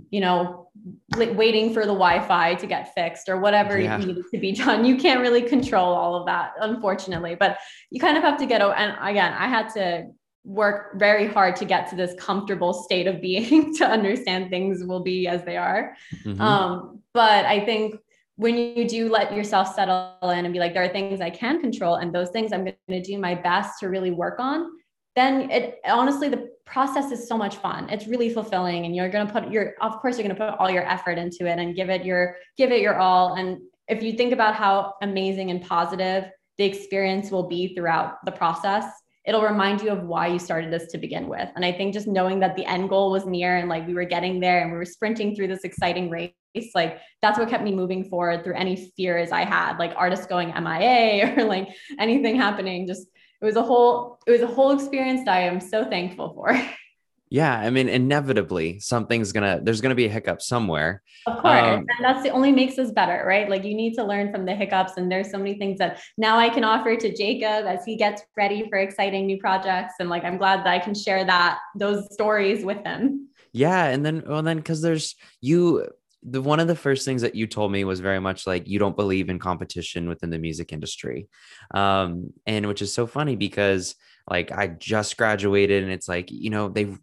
you 0.10 0.20
know, 0.20 0.70
waiting 1.16 1.74
for 1.74 1.82
the 1.82 1.94
Wi-Fi 1.94 2.56
to 2.56 2.68
get 2.68 2.94
fixed 2.94 3.30
or 3.30 3.40
whatever 3.40 3.80
yeah. 3.80 3.98
needed 3.98 4.26
to 4.32 4.38
be 4.38 4.52
done. 4.52 4.84
You 4.84 4.98
can't 4.98 5.22
really 5.22 5.42
control 5.42 5.94
all 5.94 6.16
of 6.16 6.26
that, 6.26 6.52
unfortunately. 6.60 7.36
But 7.40 7.58
you 7.92 8.02
kind 8.02 8.18
of 8.18 8.24
have 8.24 8.38
to 8.40 8.46
get. 8.46 8.62
Over 8.62 8.74
and 8.74 8.98
again, 9.02 9.34
I 9.34 9.48
had 9.48 9.70
to 9.76 10.08
work 10.48 10.98
very 10.98 11.28
hard 11.28 11.58
to 11.58 11.66
get 11.66 11.90
to 11.90 11.96
this 11.96 12.16
comfortable 12.18 12.74
state 12.74 13.06
of 13.06 13.22
being 13.22 13.76
to 13.78 13.86
understand 13.86 14.50
things 14.50 14.84
will 14.84 15.02
be 15.02 15.28
as 15.28 15.44
they 15.44 15.58
are. 15.58 15.94
Mm-hmm. 16.24 16.42
Um, 16.42 17.02
but 17.14 17.46
I 17.46 17.66
think 17.66 18.00
when 18.38 18.58
you 18.58 18.88
do 18.88 19.10
let 19.10 19.36
yourself 19.36 19.76
settle 19.76 20.16
in 20.24 20.46
and 20.46 20.54
be 20.54 20.60
like, 20.60 20.74
there 20.74 20.84
are 20.84 20.90
things 20.90 21.20
I 21.20 21.32
can 21.32 21.60
control, 21.60 21.96
and 21.96 22.14
those 22.14 22.30
things 22.30 22.54
I'm 22.54 22.64
going 22.64 22.76
to 22.90 23.02
do 23.02 23.18
my 23.18 23.36
best 23.36 23.80
to 23.80 23.90
really 23.90 24.12
work 24.12 24.40
on, 24.40 24.72
then 25.16 25.50
it 25.52 25.80
honestly, 25.86 26.30
the 26.30 26.50
process 26.66 27.12
is 27.12 27.28
so 27.28 27.38
much 27.38 27.58
fun. 27.58 27.90
It's 27.90 28.08
really 28.08 28.30
fulfilling, 28.30 28.86
and 28.86 28.96
you're 28.96 29.10
going 29.10 29.28
to 29.28 29.34
put 29.34 29.52
your, 29.52 29.74
of 29.82 30.00
course, 30.00 30.18
you're 30.18 30.28
going 30.28 30.38
to 30.38 30.52
put 30.52 30.60
all 30.60 30.70
your 30.70 30.88
effort 30.88 31.18
into 31.18 31.48
it 31.48 31.60
and 31.60 31.76
give 31.76 31.90
it 31.90 32.06
your, 32.06 32.38
give 32.56 32.72
it 32.72 32.80
your 32.80 32.98
all. 32.98 33.34
And 33.34 33.58
if 33.90 34.02
you 34.02 34.14
think 34.14 34.32
about 34.32 34.56
how 34.56 34.94
amazing 35.02 35.50
and 35.50 35.62
positive 35.62 36.26
the 36.58 36.64
experience 36.64 37.32
will 37.32 37.48
be 37.48 37.76
throughout 37.76 38.24
the 38.24 38.32
process, 38.32 38.86
it'll 39.28 39.44
remind 39.44 39.82
you 39.82 39.90
of 39.90 40.04
why 40.04 40.26
you 40.28 40.40
started 40.40 40.72
this 40.72 40.90
to 40.92 40.98
begin 40.98 41.28
with. 41.28 41.50
And 41.56 41.66
I 41.66 41.72
think 41.74 41.94
just 41.94 42.08
knowing 42.08 42.40
that 42.40 42.56
the 42.56 42.66
end 42.66 42.90
goal 42.90 43.12
was 43.12 43.26
near 43.26 43.58
and 43.58 43.68
like 43.68 43.86
we 43.86 43.94
were 43.94 44.06
getting 44.06 44.40
there 44.40 44.62
and 44.62 44.72
we 44.72 44.78
were 44.78 44.86
sprinting 44.86 45.36
through 45.36 45.50
this 45.50 45.66
exciting 45.66 46.10
race 46.10 46.32
like 46.74 47.00
that's 47.22 47.38
what 47.38 47.50
kept 47.50 47.64
me 47.64 47.72
moving 47.72 48.04
forward 48.10 48.44
through 48.44 48.56
any 48.56 48.92
fears 48.98 49.32
I 49.32 49.44
had, 49.44 49.78
like 49.78 49.94
artists 49.96 50.26
going 50.26 50.50
MIA 50.50 51.36
or 51.38 51.44
like 51.44 51.68
anything 52.00 52.36
happening. 52.36 52.88
Just 52.88 53.08
it 53.42 53.46
was 53.46 53.56
a 53.56 53.62
whole 53.62 54.20
it 54.26 54.32
was 54.32 54.42
a 54.42 54.48
whole 54.48 54.72
experience 54.72 55.26
that 55.26 55.36
I 55.36 55.42
am 55.42 55.60
so 55.60 55.86
thankful 55.86 56.34
for. 56.34 56.60
Yeah, 57.30 57.54
I 57.54 57.70
mean, 57.70 57.90
inevitably 57.90 58.80
something's 58.80 59.32
gonna 59.32 59.60
there's 59.62 59.82
gonna 59.82 59.96
be 59.96 60.06
a 60.06 60.10
hiccup 60.10 60.42
somewhere. 60.42 61.02
Of 61.26 61.42
course, 61.42 61.62
um, 61.62 61.80
and 61.80 62.06
that's 62.06 62.24
the 62.24 62.30
only 62.30 62.54
makes 62.54 62.80
us 62.80 62.92
better, 62.92 63.24
right? 63.28 63.50
Like 63.50 63.66
you 63.66 63.76
need 63.76 63.96
to 63.96 64.04
learn 64.04 64.32
from 64.32 64.46
the 64.46 64.56
hiccups, 64.56 64.94
and 64.96 65.12
there's 65.12 65.30
so 65.30 65.38
many 65.38 65.58
things 65.58 65.78
that 65.80 66.02
now 66.18 66.38
I 66.38 66.50
can 66.50 66.64
offer 66.64 66.96
to 66.96 67.16
Jacob 67.16 67.66
as 67.66 67.84
he 67.84 67.98
gets 67.98 68.22
ready 68.38 68.70
for 68.70 68.78
exciting 68.78 69.26
new 69.26 69.38
projects, 69.38 69.96
and 70.00 70.10
like 70.10 70.24
I'm 70.24 70.38
glad 70.38 70.60
that 70.60 70.68
I 70.68 70.80
can 70.80 70.94
share 70.94 71.26
that 71.26 71.60
those 71.76 72.12
stories 72.14 72.64
with 72.64 72.84
him. 72.86 73.28
Yeah, 73.52 73.88
and 73.88 74.06
then 74.06 74.24
well 74.26 74.42
then 74.42 74.58
because 74.58 74.82
there's 74.82 75.16
you 75.42 75.86
the 76.24 76.42
one 76.42 76.60
of 76.60 76.68
the 76.68 76.76
first 76.76 77.06
things 77.06 77.22
that 77.22 77.36
you 77.36 77.46
told 77.46 77.72
me 77.72 77.84
was 77.84 78.00
very 78.00 78.20
much 78.20 78.48
like 78.48 78.68
you 78.68 78.80
don't 78.80 78.96
believe 78.96 79.30
in 79.30 79.38
competition 79.38 80.10
within 80.10 80.32
the 80.32 80.40
music 80.40 80.74
industry 80.74 81.28
um 81.76 82.34
and 82.48 82.66
which 82.66 82.82
is 82.82 82.92
so 82.92 83.06
funny 83.06 83.36
because 83.36 83.96
like 84.30 84.52
i 84.52 84.66
just 84.68 85.16
graduated 85.16 85.84
and 85.84 85.92
it's 85.92 86.10
like 86.10 86.32
you 86.32 86.50
know 86.50 86.70
they've 86.70 87.00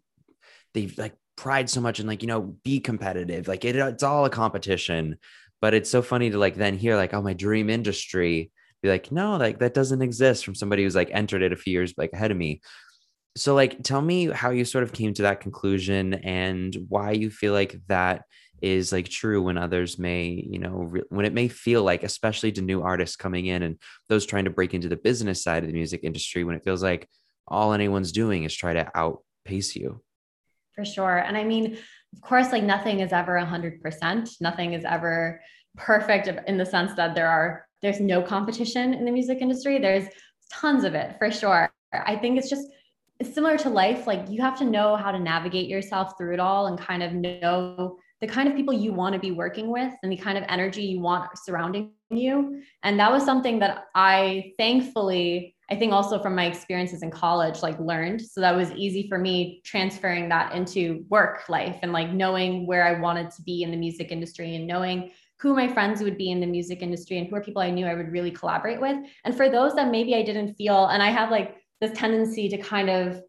they've 0.75 0.95
like 0.97 1.15
pride 1.35 1.69
so 1.69 1.81
much 1.81 1.99
and 1.99 2.07
like 2.07 2.21
you 2.21 2.27
know 2.27 2.55
be 2.63 2.79
competitive 2.79 3.47
like 3.47 3.65
it, 3.65 3.75
it's 3.75 4.03
all 4.03 4.25
a 4.25 4.29
competition. 4.29 5.17
But 5.61 5.73
it's 5.73 5.89
so 5.89 6.01
funny 6.03 6.29
to 6.29 6.37
like 6.37 6.55
then 6.55 6.77
hear 6.77 6.95
like 6.95 7.13
oh 7.13 7.21
my 7.21 7.33
dream 7.33 7.69
industry 7.69 8.51
be 8.83 8.89
like 8.89 9.11
no 9.11 9.37
like 9.37 9.59
that 9.59 9.73
doesn't 9.73 10.01
exist 10.01 10.45
from 10.45 10.53
somebody 10.53 10.83
who's 10.83 10.95
like 10.95 11.09
entered 11.11 11.41
it 11.41 11.53
a 11.53 11.55
few 11.55 11.73
years 11.73 11.93
like 11.97 12.13
ahead 12.13 12.31
of 12.31 12.37
me. 12.37 12.61
So 13.35 13.55
like 13.55 13.81
tell 13.81 14.01
me 14.01 14.27
how 14.27 14.51
you 14.51 14.63
sort 14.63 14.83
of 14.83 14.93
came 14.93 15.13
to 15.15 15.23
that 15.23 15.41
conclusion 15.41 16.13
and 16.13 16.75
why 16.87 17.11
you 17.11 17.29
feel 17.29 17.53
like 17.53 17.75
that 17.87 18.23
is 18.61 18.91
like 18.91 19.09
true 19.09 19.41
when 19.41 19.57
others 19.57 19.99
may 19.99 20.27
you 20.49 20.59
know 20.59 20.87
re- 20.89 21.03
when 21.09 21.25
it 21.25 21.33
may 21.33 21.47
feel 21.47 21.83
like 21.83 22.03
especially 22.03 22.51
to 22.53 22.61
new 22.61 22.81
artists 22.81 23.15
coming 23.15 23.47
in 23.47 23.63
and 23.63 23.77
those 24.07 24.25
trying 24.25 24.45
to 24.45 24.49
break 24.49 24.73
into 24.73 24.87
the 24.87 24.95
business 24.95 25.43
side 25.43 25.63
of 25.63 25.67
the 25.67 25.75
music 25.75 26.01
industry 26.03 26.43
when 26.43 26.55
it 26.55 26.63
feels 26.63 26.81
like 26.81 27.09
all 27.47 27.73
anyone's 27.73 28.11
doing 28.11 28.43
is 28.43 28.55
try 28.55 28.73
to 28.73 28.89
outpace 28.95 29.75
you 29.75 30.01
for 30.75 30.85
sure. 30.85 31.17
And 31.17 31.37
i 31.37 31.43
mean 31.43 31.77
of 32.13 32.21
course 32.21 32.51
like 32.51 32.63
nothing 32.63 32.99
is 33.01 33.11
ever 33.11 33.33
100% 33.33 34.41
nothing 34.41 34.73
is 34.73 34.85
ever 34.85 35.41
perfect 35.75 36.27
in 36.47 36.57
the 36.57 36.65
sense 36.65 36.93
that 36.95 37.15
there 37.15 37.27
are 37.27 37.65
there's 37.81 37.99
no 37.99 38.21
competition 38.21 38.93
in 38.93 39.05
the 39.05 39.11
music 39.11 39.39
industry. 39.41 39.77
There's 39.77 40.07
tons 40.51 40.83
of 40.83 40.95
it 40.95 41.17
for 41.19 41.29
sure. 41.31 41.69
I 41.93 42.15
think 42.15 42.37
it's 42.37 42.49
just 42.49 42.67
it's 43.19 43.33
similar 43.33 43.57
to 43.59 43.69
life. 43.69 44.07
Like 44.07 44.29
you 44.29 44.41
have 44.41 44.57
to 44.59 44.65
know 44.65 44.95
how 44.95 45.11
to 45.11 45.19
navigate 45.19 45.69
yourself 45.69 46.13
through 46.17 46.33
it 46.33 46.39
all 46.39 46.67
and 46.67 46.79
kind 46.79 47.03
of 47.03 47.13
know 47.13 47.97
the 48.21 48.27
kind 48.27 48.49
of 48.49 48.55
people 48.55 48.73
you 48.73 48.91
want 48.91 49.13
to 49.13 49.19
be 49.19 49.31
working 49.31 49.71
with 49.71 49.93
and 50.01 50.11
the 50.11 50.17
kind 50.17 50.37
of 50.37 50.43
energy 50.49 50.83
you 50.83 50.99
want 50.99 51.29
surrounding 51.37 51.91
you. 52.09 52.61
And 52.83 52.99
that 52.99 53.11
was 53.11 53.23
something 53.23 53.59
that 53.59 53.85
I 53.93 54.53
thankfully, 54.57 55.54
I 55.69 55.75
think 55.75 55.93
also 55.93 56.19
from 56.19 56.35
my 56.35 56.45
experiences 56.45 57.01
in 57.01 57.09
college, 57.09 57.63
like 57.63 57.79
learned. 57.79 58.21
So 58.21 58.39
that 58.41 58.55
was 58.55 58.71
easy 58.71 59.07
for 59.07 59.17
me 59.17 59.61
transferring 59.65 60.29
that 60.29 60.53
into 60.53 61.05
work 61.09 61.49
life 61.49 61.79
and 61.81 61.91
like 61.91 62.11
knowing 62.11 62.67
where 62.67 62.85
I 62.85 62.99
wanted 62.99 63.31
to 63.31 63.41
be 63.41 63.63
in 63.63 63.71
the 63.71 63.77
music 63.77 64.11
industry 64.11 64.55
and 64.55 64.67
knowing 64.67 65.11
who 65.39 65.55
my 65.55 65.67
friends 65.67 66.01
would 66.01 66.17
be 66.17 66.31
in 66.31 66.39
the 66.39 66.45
music 66.45 66.81
industry 66.81 67.17
and 67.17 67.27
who 67.27 67.35
are 67.35 67.41
people 67.41 67.61
I 67.61 67.71
knew 67.71 67.85
I 67.87 67.95
would 67.95 68.11
really 68.11 68.31
collaborate 68.31 68.79
with. 68.79 68.97
And 69.25 69.35
for 69.35 69.49
those 69.49 69.73
that 69.75 69.91
maybe 69.91 70.15
I 70.15 70.23
didn't 70.23 70.53
feel, 70.53 70.85
and 70.85 71.01
I 71.01 71.09
have 71.09 71.31
like 71.31 71.57
this 71.81 71.91
tendency 71.97 72.47
to 72.49 72.57
kind 72.57 72.89
of 72.89 73.21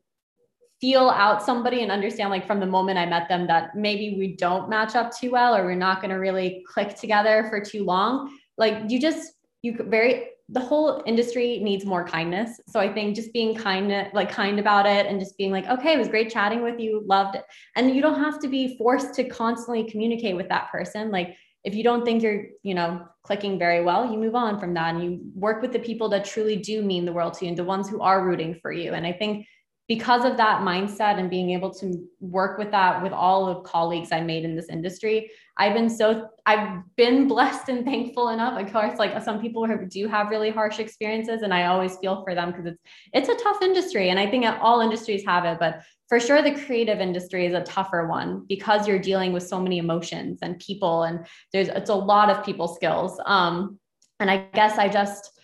feel 0.81 1.09
out 1.09 1.43
somebody 1.43 1.83
and 1.83 1.91
understand 1.91 2.31
like 2.31 2.47
from 2.47 2.61
the 2.61 2.67
moment 2.67 2.99
I 2.99 3.07
met 3.07 3.29
them 3.29 3.47
that 3.47 3.75
maybe 3.75 4.17
we 4.19 4.37
don't 4.37 4.69
match 4.69 4.95
up 4.95 5.11
too 5.17 5.31
well 5.31 5.57
or 5.57 5.65
we're 5.65 5.75
not 5.75 6.03
going 6.03 6.11
to 6.11 6.17
really 6.17 6.65
click 6.69 6.95
together 6.97 7.47
for 7.49 7.61
too 7.61 7.85
long. 7.85 8.37
Like 8.59 8.83
you 8.89 9.01
just 9.01 9.33
you 9.63 9.75
very 9.89 10.29
the 10.49 10.61
whole 10.61 11.03
industry 11.07 11.59
needs 11.59 11.85
more 11.85 12.07
kindness. 12.07 12.61
So 12.69 12.79
I 12.79 12.93
think 12.93 13.17
just 13.17 13.33
being 13.33 13.55
kind 13.55 14.09
like 14.15 14.31
kind 14.31 14.61
about 14.61 14.87
it 14.87 15.07
and 15.07 15.19
just 15.19 15.37
being 15.37 15.51
like, 15.51 15.67
okay, 15.67 15.95
it 15.95 15.99
was 15.99 16.09
great 16.09 16.31
chatting 16.31 16.63
with 16.63 16.79
you, 16.79 17.03
loved 17.05 17.35
it. 17.35 17.45
And 17.75 17.95
you 17.95 18.01
don't 18.01 18.23
have 18.23 18.39
to 18.41 18.49
be 18.49 18.77
forced 18.79 19.15
to 19.15 19.25
constantly 19.25 19.91
communicate 19.91 20.37
with 20.37 20.49
that 20.49 20.71
person. 20.71 21.11
Like 21.11 21.37
if 21.65 21.75
you 21.75 21.83
don't 21.83 22.05
think 22.05 22.23
you're, 22.23 22.45
you 22.63 22.75
know, 22.75 23.05
clicking 23.25 23.59
very 23.59 23.83
well, 23.83 24.11
you 24.11 24.19
move 24.19 24.37
on 24.37 24.61
from 24.61 24.73
that 24.75 24.95
and 24.95 25.03
you 25.03 25.21
work 25.35 25.63
with 25.63 25.73
the 25.73 25.81
people 25.81 26.09
that 26.11 26.25
truly 26.25 26.55
do 26.55 26.81
mean 26.81 27.05
the 27.05 27.13
world 27.13 27.35
to 27.35 27.45
you 27.45 27.49
and 27.49 27.59
the 27.59 27.65
ones 27.65 27.89
who 27.89 28.01
are 28.01 28.25
rooting 28.25 28.55
for 28.63 28.71
you. 28.71 28.93
And 28.93 29.05
I 29.05 29.13
think 29.13 29.47
because 29.89 30.25
of 30.25 30.37
that 30.37 30.63
mindset 30.63 31.19
and 31.19 31.29
being 31.29 31.51
able 31.51 31.73
to 31.75 32.05
work 32.21 32.59
with 32.59 32.71
that 32.71 33.03
with 33.03 33.13
all 33.13 33.49
of 33.49 33.65
colleagues 33.65 34.13
I 34.13 34.21
made 34.21 34.45
in 34.45 34.55
this 34.55 34.69
industry, 34.69 35.31
I've 35.59 35.75
been 35.75 35.89
so 35.89 36.29
I've 36.45 36.83
been 36.97 37.27
blessed 37.27 37.69
and 37.69 37.85
thankful 37.85 38.29
enough. 38.29 38.61
Of 38.61 38.73
course, 38.73 38.99
like 38.99 39.21
some 39.23 39.41
people 39.41 39.67
do 39.89 40.07
have 40.09 40.31
really 40.31 40.51
harsh 40.51 40.79
experiences, 40.79 41.43
and 41.43 41.53
I 41.53 41.67
always 41.67 41.97
feel 41.97 42.23
for 42.25 42.35
them 42.35 42.51
because 42.51 42.67
it's 42.67 42.83
it's 43.13 43.29
a 43.29 43.43
tough 43.43 43.63
industry, 43.63 44.11
and 44.11 44.19
I 44.19 44.31
think 44.31 44.45
all 44.61 44.81
industries 44.81 45.25
have 45.25 45.45
it, 45.45 45.59
but 45.59 45.83
for 46.09 46.21
sure 46.21 46.43
the 46.43 46.55
creative 46.55 47.01
industry 47.01 47.47
is 47.47 47.55
a 47.55 47.63
tougher 47.63 48.07
one 48.07 48.45
because 48.49 48.87
you're 48.87 48.99
dealing 48.99 49.33
with 49.33 49.47
so 49.47 49.61
many 49.61 49.79
emotions 49.79 50.41
and 50.43 50.59
people, 50.59 51.05
and 51.05 51.27
there's 51.53 51.69
it's 51.69 51.91
a 51.91 51.95
lot 51.95 52.31
of 52.31 52.45
people 52.45 52.69
skills. 52.69 53.19
Um, 53.25 53.79
and 54.21 54.31
I 54.31 54.49
guess 54.55 54.79
I 54.79 54.89
just 54.89 55.36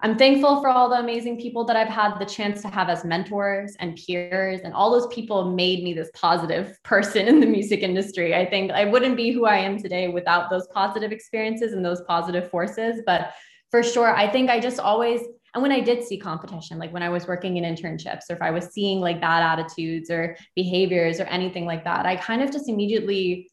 I'm 0.00 0.16
thankful 0.16 0.60
for 0.60 0.68
all 0.68 0.88
the 0.88 1.00
amazing 1.00 1.40
people 1.40 1.64
that 1.64 1.76
I've 1.76 1.88
had 1.88 2.18
the 2.18 2.24
chance 2.24 2.62
to 2.62 2.68
have 2.68 2.88
as 2.88 3.04
mentors 3.04 3.74
and 3.80 3.96
peers. 3.96 4.60
And 4.62 4.72
all 4.72 4.92
those 4.92 5.12
people 5.12 5.50
made 5.50 5.82
me 5.82 5.92
this 5.92 6.10
positive 6.14 6.78
person 6.84 7.26
in 7.26 7.40
the 7.40 7.46
music 7.46 7.80
industry. 7.80 8.34
I 8.34 8.46
think 8.46 8.70
I 8.70 8.84
wouldn't 8.84 9.16
be 9.16 9.32
who 9.32 9.46
I 9.46 9.56
am 9.56 9.76
today 9.76 10.06
without 10.06 10.50
those 10.50 10.68
positive 10.68 11.10
experiences 11.10 11.72
and 11.72 11.84
those 11.84 12.02
positive 12.02 12.48
forces. 12.48 13.02
But 13.06 13.32
for 13.72 13.82
sure, 13.82 14.14
I 14.14 14.30
think 14.30 14.50
I 14.50 14.60
just 14.60 14.78
always, 14.78 15.20
and 15.54 15.62
when 15.62 15.72
I 15.72 15.80
did 15.80 16.04
see 16.04 16.16
competition, 16.16 16.78
like 16.78 16.92
when 16.92 17.02
I 17.02 17.08
was 17.08 17.26
working 17.26 17.56
in 17.56 17.64
internships, 17.64 18.30
or 18.30 18.34
if 18.34 18.42
I 18.42 18.52
was 18.52 18.66
seeing 18.66 19.00
like 19.00 19.20
bad 19.20 19.42
attitudes 19.42 20.10
or 20.10 20.36
behaviors 20.54 21.18
or 21.18 21.24
anything 21.24 21.66
like 21.66 21.82
that, 21.84 22.06
I 22.06 22.14
kind 22.14 22.40
of 22.40 22.52
just 22.52 22.68
immediately 22.68 23.50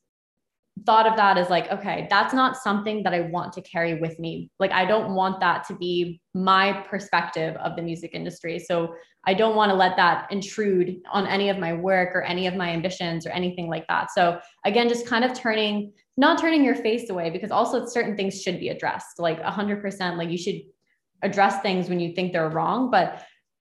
thought 0.86 1.08
of 1.08 1.16
that 1.16 1.38
as 1.38 1.50
like, 1.50 1.72
okay, 1.72 2.06
that's 2.10 2.34
not 2.34 2.58
something 2.58 3.02
that 3.04 3.14
I 3.14 3.22
want 3.22 3.54
to 3.54 3.62
carry 3.62 3.96
with 3.96 4.20
me. 4.20 4.50
Like, 4.60 4.72
I 4.72 4.86
don't 4.86 5.16
want 5.16 5.40
that 5.40 5.66
to 5.68 5.76
be 5.76 6.20
my 6.34 6.86
perspective 6.90 7.56
of 7.58 7.76
the 7.76 7.82
music 7.82 8.12
industry. 8.14 8.60
So 8.60 8.94
I 9.26 9.34
don't 9.34 9.56
want 9.56 9.72
to 9.72 9.76
let 9.76 9.96
that 9.96 10.32
intrude 10.32 10.98
on 11.12 11.28
any 11.28 11.50
of 11.50 11.58
my 11.58 11.74
work 11.74 12.14
or 12.14 12.24
any 12.24 12.46
of 12.46 12.56
my 12.56 12.70
ambitions 12.70 13.26
or 13.26 13.30
anything 13.30 13.70
like 13.70 13.88
that. 13.88 14.12
So 14.12 14.40
again, 14.66 14.90
just 14.90 15.08
kind 15.08 15.24
of 15.24 15.34
turning, 15.34 15.94
not 16.18 16.40
turning 16.40 16.64
your 16.64 16.76
face 16.76 17.10
away 17.10 17.30
because 17.30 17.52
also 17.52 17.86
certain 17.86 18.18
things 18.18 18.42
should 18.42 18.60
be 18.60 18.70
addressed. 18.70 19.18
Like 19.18 19.42
100%, 19.42 20.18
like 20.18 20.30
you 20.30 20.38
should 20.38 20.62
address 21.22 21.62
things 21.62 21.90
when 21.90 22.00
you 22.00 22.14
think 22.14 22.34
they're 22.34 22.50
wrong, 22.50 22.92
but 22.92 23.24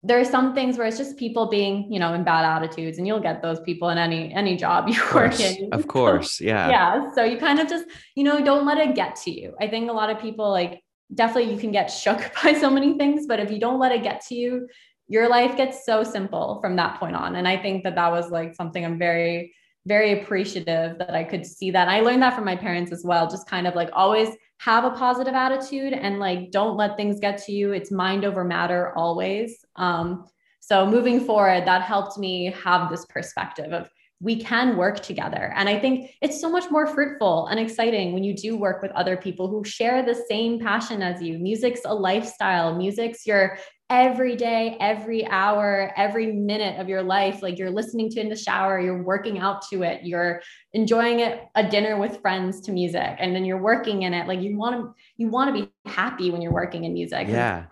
there 0.07 0.19
are 0.19 0.25
some 0.25 0.55
things 0.55 0.77
where 0.77 0.87
it's 0.87 0.97
just 0.97 1.17
people 1.17 1.49
being, 1.49 1.91
you 1.91 1.99
know, 1.99 2.13
in 2.13 2.23
bad 2.23 2.45
attitudes, 2.45 2.97
and 2.97 3.05
you'll 3.05 3.19
get 3.19 3.41
those 3.41 3.59
people 3.61 3.89
in 3.89 3.97
any 3.97 4.33
any 4.33 4.55
job 4.55 4.87
you 4.89 5.01
work 5.13 5.39
in. 5.39 5.69
Of 5.73 5.87
course, 5.87 6.39
yeah. 6.39 6.69
yeah. 6.69 7.11
So 7.13 7.23
you 7.23 7.37
kind 7.37 7.59
of 7.59 7.67
just, 7.67 7.85
you 8.15 8.23
know, 8.23 8.43
don't 8.43 8.65
let 8.65 8.77
it 8.77 8.95
get 8.95 9.15
to 9.23 9.31
you. 9.31 9.53
I 9.59 9.67
think 9.67 9.89
a 9.89 9.93
lot 9.93 10.09
of 10.09 10.19
people 10.19 10.49
like 10.49 10.81
definitely 11.13 11.51
you 11.53 11.59
can 11.59 11.71
get 11.71 11.87
shook 11.87 12.31
by 12.43 12.53
so 12.53 12.69
many 12.69 12.97
things, 12.97 13.27
but 13.27 13.39
if 13.39 13.51
you 13.51 13.59
don't 13.59 13.79
let 13.79 13.91
it 13.91 14.01
get 14.01 14.21
to 14.27 14.35
you, 14.35 14.67
your 15.07 15.29
life 15.29 15.55
gets 15.57 15.85
so 15.85 16.03
simple 16.03 16.59
from 16.61 16.75
that 16.77 16.99
point 16.99 17.15
on. 17.15 17.35
And 17.35 17.47
I 17.47 17.57
think 17.57 17.83
that 17.83 17.95
that 17.95 18.11
was 18.11 18.29
like 18.29 18.55
something 18.55 18.83
I'm 18.83 18.97
very 18.97 19.53
very 19.87 20.21
appreciative 20.21 20.97
that 20.97 21.15
I 21.15 21.23
could 21.23 21.45
see 21.45 21.71
that. 21.71 21.87
I 21.87 22.01
learned 22.01 22.21
that 22.21 22.35
from 22.35 22.45
my 22.45 22.55
parents 22.55 22.91
as 22.91 23.03
well, 23.03 23.29
just 23.29 23.49
kind 23.49 23.65
of 23.67 23.75
like 23.75 23.89
always 23.93 24.29
have 24.59 24.83
a 24.83 24.91
positive 24.91 25.33
attitude 25.33 25.93
and 25.93 26.19
like 26.19 26.51
don't 26.51 26.77
let 26.77 26.97
things 26.97 27.19
get 27.19 27.43
to 27.45 27.51
you. 27.51 27.71
It's 27.71 27.91
mind 27.91 28.25
over 28.25 28.43
matter 28.43 28.93
always. 28.95 29.63
Um, 29.75 30.25
so 30.59 30.85
moving 30.85 31.21
forward, 31.21 31.65
that 31.65 31.83
helped 31.83 32.17
me 32.17 32.51
have 32.63 32.89
this 32.89 33.05
perspective 33.05 33.71
of 33.71 33.89
we 34.19 34.41
can 34.41 34.77
work 34.77 34.99
together. 35.01 35.53
And 35.55 35.69
I 35.69 35.79
think 35.79 36.11
it's 36.21 36.41
so 36.41 36.49
much 36.49 36.71
more 36.71 36.87
fruitful 36.87 37.47
and 37.47 37.59
exciting 37.59 38.13
when 38.13 38.23
you 38.23 38.35
do 38.35 38.57
work 38.57 38.81
with 38.81 38.91
other 38.91 39.15
people 39.15 39.47
who 39.47 39.63
share 39.63 40.03
the 40.03 40.15
same 40.27 40.59
passion 40.59 41.03
as 41.03 41.21
you. 41.21 41.37
Music's 41.37 41.81
a 41.85 41.93
lifestyle, 41.93 42.75
music's 42.75 43.27
your 43.27 43.59
every 43.89 44.35
day, 44.35 44.75
every 44.79 45.25
hour, 45.27 45.93
every 45.95 46.31
minute 46.31 46.79
of 46.79 46.89
your 46.89 47.01
life. 47.01 47.41
Like 47.41 47.57
you're 47.57 47.71
listening 47.71 48.09
to 48.11 48.19
in 48.19 48.29
the 48.29 48.35
shower, 48.35 48.79
you're 48.79 49.01
working 49.01 49.39
out 49.39 49.67
to 49.69 49.83
it, 49.83 50.03
you're 50.03 50.41
enjoying 50.73 51.21
it 51.21 51.43
a 51.55 51.67
dinner 51.67 51.97
with 51.97 52.21
friends 52.21 52.59
to 52.61 52.71
music, 52.71 53.15
and 53.19 53.35
then 53.35 53.45
you're 53.45 53.61
working 53.61 54.03
in 54.03 54.13
it. 54.13 54.27
Like 54.27 54.41
you 54.41 54.57
want 54.57 54.75
to, 54.75 54.93
you 55.15 55.29
want 55.29 55.55
to 55.55 55.61
be 55.61 55.71
happy 55.89 56.31
when 56.31 56.41
you're 56.41 56.53
working 56.53 56.83
in 56.83 56.93
music. 56.93 57.27
Yeah. 57.27 57.65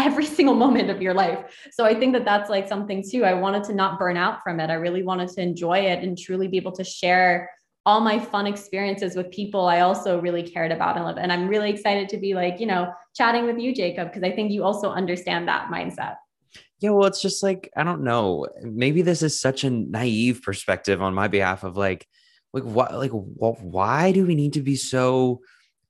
Every 0.00 0.26
single 0.38 0.54
moment 0.54 0.90
of 0.90 1.00
your 1.00 1.14
life. 1.14 1.68
So 1.72 1.84
I 1.84 1.94
think 1.94 2.14
that 2.14 2.24
that's 2.24 2.50
like 2.50 2.68
something 2.68 3.04
too. 3.08 3.24
I 3.24 3.34
wanted 3.34 3.64
to 3.64 3.74
not 3.74 3.98
burn 3.98 4.16
out 4.16 4.42
from 4.42 4.58
it. 4.58 4.70
I 4.70 4.74
really 4.74 5.04
wanted 5.04 5.28
to 5.30 5.40
enjoy 5.40 5.78
it 5.78 6.02
and 6.02 6.18
truly 6.18 6.48
be 6.48 6.56
able 6.56 6.72
to 6.72 6.84
share 6.84 7.50
all 7.88 8.00
my 8.00 8.18
fun 8.18 8.46
experiences 8.46 9.16
with 9.16 9.30
people 9.30 9.66
I 9.66 9.80
also 9.80 10.20
really 10.20 10.42
cared 10.42 10.72
about 10.72 10.96
and 10.96 11.06
love. 11.06 11.16
And 11.16 11.32
I'm 11.32 11.48
really 11.48 11.70
excited 11.70 12.10
to 12.10 12.18
be 12.18 12.34
like, 12.34 12.60
you 12.60 12.66
know, 12.66 12.92
chatting 13.16 13.46
with 13.46 13.58
you, 13.58 13.74
Jacob, 13.74 14.08
because 14.08 14.22
I 14.22 14.30
think 14.30 14.52
you 14.52 14.62
also 14.62 14.90
understand 14.90 15.48
that 15.48 15.70
mindset. 15.70 16.16
Yeah, 16.80 16.90
well, 16.90 17.06
it's 17.06 17.22
just 17.22 17.42
like, 17.42 17.70
I 17.74 17.84
don't 17.84 18.04
know. 18.04 18.46
Maybe 18.60 19.00
this 19.00 19.22
is 19.22 19.40
such 19.40 19.64
a 19.64 19.70
naive 19.70 20.42
perspective 20.42 21.00
on 21.00 21.14
my 21.14 21.28
behalf 21.28 21.64
of 21.64 21.78
like, 21.78 22.06
like 22.52 22.64
what, 22.64 22.92
like, 22.92 23.10
why 23.12 24.12
do 24.12 24.26
we 24.26 24.34
need 24.34 24.52
to 24.52 24.62
be 24.62 24.76
so 24.76 25.40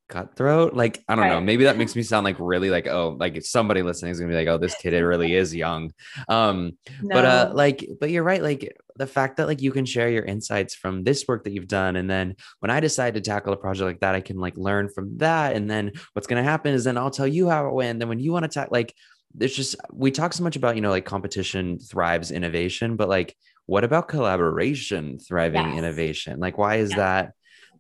cutthroat. 0.09 0.75
Like, 0.75 1.03
I 1.09 1.15
don't 1.15 1.25
right. 1.25 1.33
know. 1.33 1.41
Maybe 1.41 1.65
that 1.65 1.77
makes 1.77 1.95
me 1.95 2.03
sound 2.03 2.25
like 2.25 2.37
really 2.39 2.71
like, 2.71 2.87
oh, 2.87 3.17
like 3.19 3.37
if 3.37 3.47
somebody 3.47 3.83
listening 3.83 4.13
is 4.13 4.19
gonna 4.19 4.33
be 4.33 4.37
like, 4.37 4.49
oh, 4.49 4.59
this 4.59 4.75
kid 4.77 4.95
it 4.95 5.05
really 5.05 5.35
is 5.35 5.55
young. 5.55 5.93
Um, 6.29 6.73
no. 7.03 7.15
but 7.15 7.25
uh 7.25 7.51
like, 7.55 7.89
but 8.01 8.11
you're 8.11 8.25
right, 8.25 8.43
like 8.43 8.77
the 8.97 9.07
fact 9.07 9.37
that 9.37 9.47
like 9.47 9.63
you 9.63 9.71
can 9.71 9.85
share 9.85 10.09
your 10.09 10.25
insights 10.25 10.75
from 10.75 11.05
this 11.05 11.27
work 11.29 11.45
that 11.45 11.53
you've 11.53 11.69
done. 11.69 11.97
And 11.97 12.11
then 12.11 12.37
when 12.61 12.71
I 12.71 12.81
decide 12.81 13.15
to 13.15 13.21
tackle 13.21 13.53
a 13.53 13.57
project 13.57 13.87
like 13.87 14.01
that, 14.01 14.15
I 14.15 14.21
can 14.21 14.39
like 14.39 14.57
learn 14.57 14.89
from 14.89 15.19
that. 15.19 15.55
And 15.55 15.71
then 15.71 15.93
what's 16.15 16.27
gonna 16.27 16.43
happen 16.43 16.75
is 16.75 16.85
then 16.85 16.99
I'll 16.99 17.11
tell 17.11 17.29
you 17.29 17.49
how 17.49 17.69
it 17.69 17.75
went. 17.75 17.99
Then 17.99 18.09
when 18.09 18.21
you 18.21 18.33
want 18.33 18.45
to 18.45 18.49
talk, 18.49 18.71
like 18.71 18.95
there's 19.35 19.55
just 19.55 19.77
we 19.93 20.11
talk 20.11 20.33
so 20.33 20.43
much 20.43 20.57
about, 20.57 20.75
you 20.75 20.83
know, 20.83 20.91
like 20.91 21.05
competition 21.05 21.79
thrives 21.79 22.31
innovation, 22.31 22.97
but 22.97 23.09
like 23.09 23.37
what 23.69 23.85
about 23.85 24.09
collaboration 24.09 25.19
thriving 25.19 25.67
yes. 25.67 25.79
innovation? 25.79 26.41
Like, 26.41 26.57
why 26.57 26.77
is 26.77 26.91
yeah. 26.91 26.97
that 26.97 27.33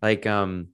like 0.02 0.26
um 0.26 0.68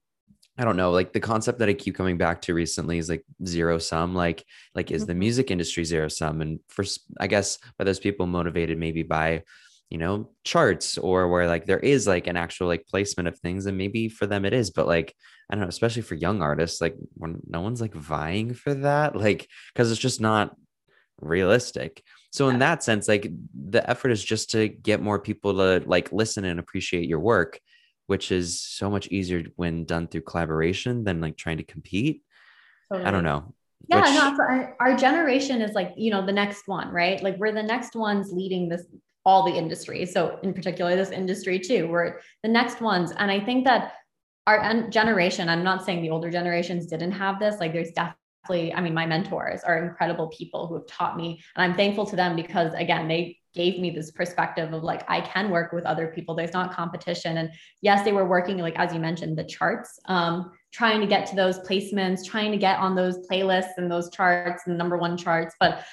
I 0.57 0.65
don't 0.65 0.77
know, 0.77 0.93
like 0.93 1.13
the 1.13 1.21
concept 1.21 1.59
that 1.59 1.69
I 1.69 1.75
keep 1.75 1.97
coming 1.97 2.17
back 2.17 2.43
to 2.43 2.55
recently 2.55 2.99
is 2.99 3.09
like 3.09 3.25
zero 3.45 3.79
sum. 3.79 4.15
Like, 4.15 4.45
like 4.75 4.93
is 4.93 5.05
the 5.05 5.13
mm-hmm. 5.13 5.21
music 5.21 5.51
industry 5.51 5.85
zero 5.85 6.09
sum? 6.09 6.41
And 6.41 6.61
for 6.69 6.85
I 7.19 7.27
guess 7.27 7.59
by 7.77 7.85
those 7.85 7.99
people 7.99 8.27
motivated 8.27 8.79
maybe 8.79 9.03
by, 9.03 9.43
you 9.91 9.99
know, 9.99 10.31
charts 10.45 10.97
or 10.97 11.29
where 11.29 11.49
like 11.49 11.67
there 11.67 11.81
is 11.81 12.07
like 12.07 12.29
an 12.29 12.37
actual 12.37 12.69
like 12.69 12.87
placement 12.87 13.27
of 13.29 13.39
things, 13.41 13.67
and 13.67 13.77
maybe 13.77 14.09
for 14.09 14.27
them 14.27 14.45
it 14.45 14.53
is, 14.53 14.71
but 14.71 14.87
like 14.87 15.15
I 15.51 15.57
don't 15.57 15.63
know, 15.63 15.69
especially 15.69 16.03
for 16.03 16.15
young 16.15 16.41
artists, 16.41 16.81
like 16.81 16.95
when 17.15 17.41
no 17.49 17.61
one's 17.61 17.81
like 17.81 17.95
vying 17.95 18.55
for 18.55 18.75
that, 18.75 19.17
like 19.27 19.49
because 19.73 19.91
it's 19.91 20.01
just 20.01 20.21
not 20.21 20.55
realistic. 21.21 22.03
So 22.31 22.49
in 22.49 22.61
that 22.61 22.83
sense, 22.83 23.07
like 23.07 23.31
the 23.55 23.89
effort 23.89 24.11
is 24.11 24.25
just 24.25 24.51
to 24.51 24.69
get 24.69 25.01
more 25.01 25.21
people 25.21 25.55
to 25.55 25.83
like 25.87 26.13
listen 26.13 26.45
and 26.45 26.59
appreciate 26.59 27.09
your 27.09 27.21
work 27.21 27.61
which 28.07 28.31
is 28.31 28.61
so 28.61 28.91
much 28.91 29.09
easier 29.09 29.45
when 29.57 29.85
done 29.85 30.07
through 30.07 30.23
collaboration 30.23 31.05
than 31.05 31.21
like 31.21 31.37
trying 31.37 31.59
to 31.59 31.65
compete. 31.65 32.23
Totally. 32.93 33.09
I 33.09 33.11
don't 33.11 33.25
know. 33.25 33.55
Yeah, 33.89 34.01
which... 34.01 34.15
no, 34.15 34.37
so 34.37 34.43
our, 34.43 34.77
our 34.81 34.97
generation 34.97 35.63
is 35.63 35.73
like, 35.73 35.93
you 35.97 36.11
know, 36.11 36.25
the 36.25 36.33
next 36.33 36.69
one, 36.69 36.89
right? 36.89 37.23
Like 37.23 37.37
we're 37.39 37.53
the 37.53 37.63
next 37.63 37.97
ones 37.97 38.33
leading 38.33 38.69
this 38.69 38.85
all 39.25 39.45
the 39.45 39.57
industry. 39.57 40.05
So 40.07 40.39
in 40.43 40.53
particular, 40.53 40.97
this 40.97 41.11
industry 41.11 41.59
too, 41.59 41.89
we're 41.89 42.21
the 42.43 42.49
next 42.49 42.81
ones. 42.81 43.13
And 43.19 43.31
I 43.31 43.41
think 43.41 43.65
that 43.65 43.95
our 44.47 44.89
generation, 44.91 45.49
I'm 45.49 45.65
not 45.65 45.85
saying 45.85 46.03
the 46.03 46.11
older 46.11 46.31
generations 46.31 46.87
didn't 46.87 47.13
have 47.13 47.39
this, 47.39 47.57
like 47.59 47.73
there's 47.73 47.93
definitely, 47.93 48.75
I 48.75 48.83
mean, 48.83 48.93
my 48.93 49.07
mentors 49.07 49.63
are 49.63 49.83
incredible 49.83 50.29
people 50.29 50.67
who 50.67 50.75
have 50.75 50.87
taught 50.87 51.17
me. 51.17 51.43
And 51.57 51.65
I'm 51.65 51.75
thankful 51.75 52.05
to 52.07 52.17
them 52.17 52.37
because 52.37 52.75
again, 52.75 53.09
they 53.09 53.39
gave 53.55 53.79
me 53.79 53.91
this 53.91 54.11
perspective 54.11 54.73
of 54.73 54.83
like 54.83 55.05
I 55.09 55.21
can 55.21 55.51
work 55.51 55.73
with 55.73 55.85
other 55.85 56.09
people. 56.09 56.35
There's 56.35 56.53
not 56.53 56.75
competition. 56.75 57.39
And 57.39 57.51
yes, 57.81 58.05
they 58.05 58.13
were 58.13 58.27
working 58.27 58.59
like 58.59 58.79
as 58.79 58.93
you 58.93 59.01
mentioned, 59.01 59.39
the 59.39 59.45
charts, 59.45 59.99
um, 60.07 60.51
trying 60.73 61.01
to 61.01 61.07
get 61.07 61.27
to 61.27 61.37
those 61.37 61.61
placements, 61.61 62.25
trying 62.25 62.51
to 62.53 62.59
get 62.59 62.79
on 62.79 62.95
those 62.95 63.27
playlists 63.29 63.77
and 63.77 63.91
those 63.91 64.11
charts 64.11 64.65
and 64.67 64.77
number 64.77 64.99
one 64.99 65.17
charts. 65.17 65.55
But 65.61 65.85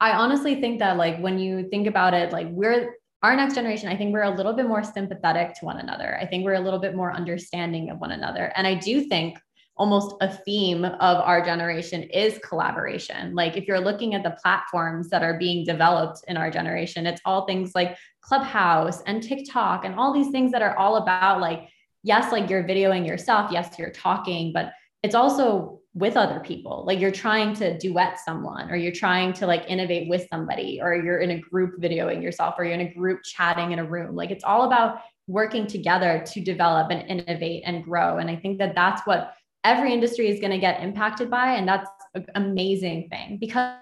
I 0.00 0.12
honestly 0.12 0.60
think 0.60 0.78
that 0.80 0.96
like 0.96 1.18
when 1.20 1.38
you 1.38 1.68
think 1.70 1.86
about 1.86 2.14
it, 2.14 2.32
like 2.32 2.48
we're 2.50 2.94
our 3.22 3.34
next 3.34 3.54
generation, 3.54 3.88
I 3.88 3.96
think 3.96 4.12
we're 4.12 4.22
a 4.22 4.34
little 4.34 4.52
bit 4.52 4.68
more 4.68 4.84
sympathetic 4.84 5.54
to 5.54 5.64
one 5.64 5.78
another. 5.78 6.18
I 6.20 6.26
think 6.26 6.44
we're 6.44 6.54
a 6.54 6.60
little 6.60 6.78
bit 6.78 6.94
more 6.94 7.12
understanding 7.12 7.90
of 7.90 7.98
one 7.98 8.12
another. 8.12 8.52
And 8.54 8.66
I 8.66 8.74
do 8.74 9.06
think 9.06 9.38
almost 9.76 10.16
a 10.20 10.32
theme 10.32 10.84
of 10.84 11.18
our 11.18 11.44
generation 11.44 12.02
is 12.04 12.38
collaboration. 12.38 13.34
Like 13.34 13.56
if 13.56 13.68
you're 13.68 13.80
looking 13.80 14.14
at 14.14 14.22
the 14.22 14.36
platforms 14.42 15.10
that 15.10 15.22
are 15.22 15.38
being 15.38 15.64
developed 15.64 16.20
in 16.28 16.36
our 16.36 16.50
generation, 16.50 17.06
it's 17.06 17.20
all 17.24 17.46
things 17.46 17.72
like 17.74 17.96
Clubhouse 18.22 19.02
and 19.02 19.22
TikTok 19.22 19.84
and 19.84 19.94
all 19.94 20.12
these 20.12 20.30
things 20.30 20.50
that 20.52 20.62
are 20.62 20.76
all 20.78 20.96
about 20.96 21.40
like, 21.40 21.68
yes, 22.02 22.32
like 22.32 22.48
you're 22.48 22.64
videoing 22.64 23.06
yourself, 23.06 23.50
yes, 23.52 23.78
you're 23.78 23.90
talking, 23.90 24.52
but 24.52 24.72
it's 25.02 25.14
also 25.14 25.80
with 25.92 26.16
other 26.16 26.40
people. 26.40 26.84
Like 26.86 27.00
you're 27.00 27.10
trying 27.10 27.54
to 27.54 27.76
duet 27.78 28.18
someone 28.18 28.70
or 28.70 28.76
you're 28.76 28.92
trying 28.92 29.32
to 29.34 29.46
like 29.46 29.64
innovate 29.68 30.08
with 30.08 30.26
somebody 30.30 30.78
or 30.82 30.94
you're 30.94 31.20
in 31.20 31.30
a 31.30 31.40
group 31.40 31.80
videoing 31.80 32.22
yourself 32.22 32.54
or 32.58 32.64
you're 32.64 32.74
in 32.74 32.86
a 32.86 32.94
group 32.94 33.22
chatting 33.24 33.72
in 33.72 33.78
a 33.78 33.84
room. 33.84 34.14
Like 34.14 34.30
it's 34.30 34.44
all 34.44 34.64
about 34.64 35.00
working 35.26 35.66
together 35.66 36.22
to 36.32 36.40
develop 36.40 36.90
and 36.90 37.08
innovate 37.08 37.62
and 37.66 37.82
grow. 37.82 38.18
And 38.18 38.30
I 38.30 38.36
think 38.36 38.58
that 38.58 38.74
that's 38.74 39.02
what 39.06 39.32
every 39.66 39.92
industry 39.92 40.28
is 40.28 40.38
going 40.38 40.52
to 40.52 40.58
get 40.58 40.80
impacted 40.80 41.28
by 41.28 41.54
and 41.54 41.66
that's 41.66 41.90
an 42.14 42.24
amazing 42.36 43.08
thing 43.10 43.36
because 43.38 43.74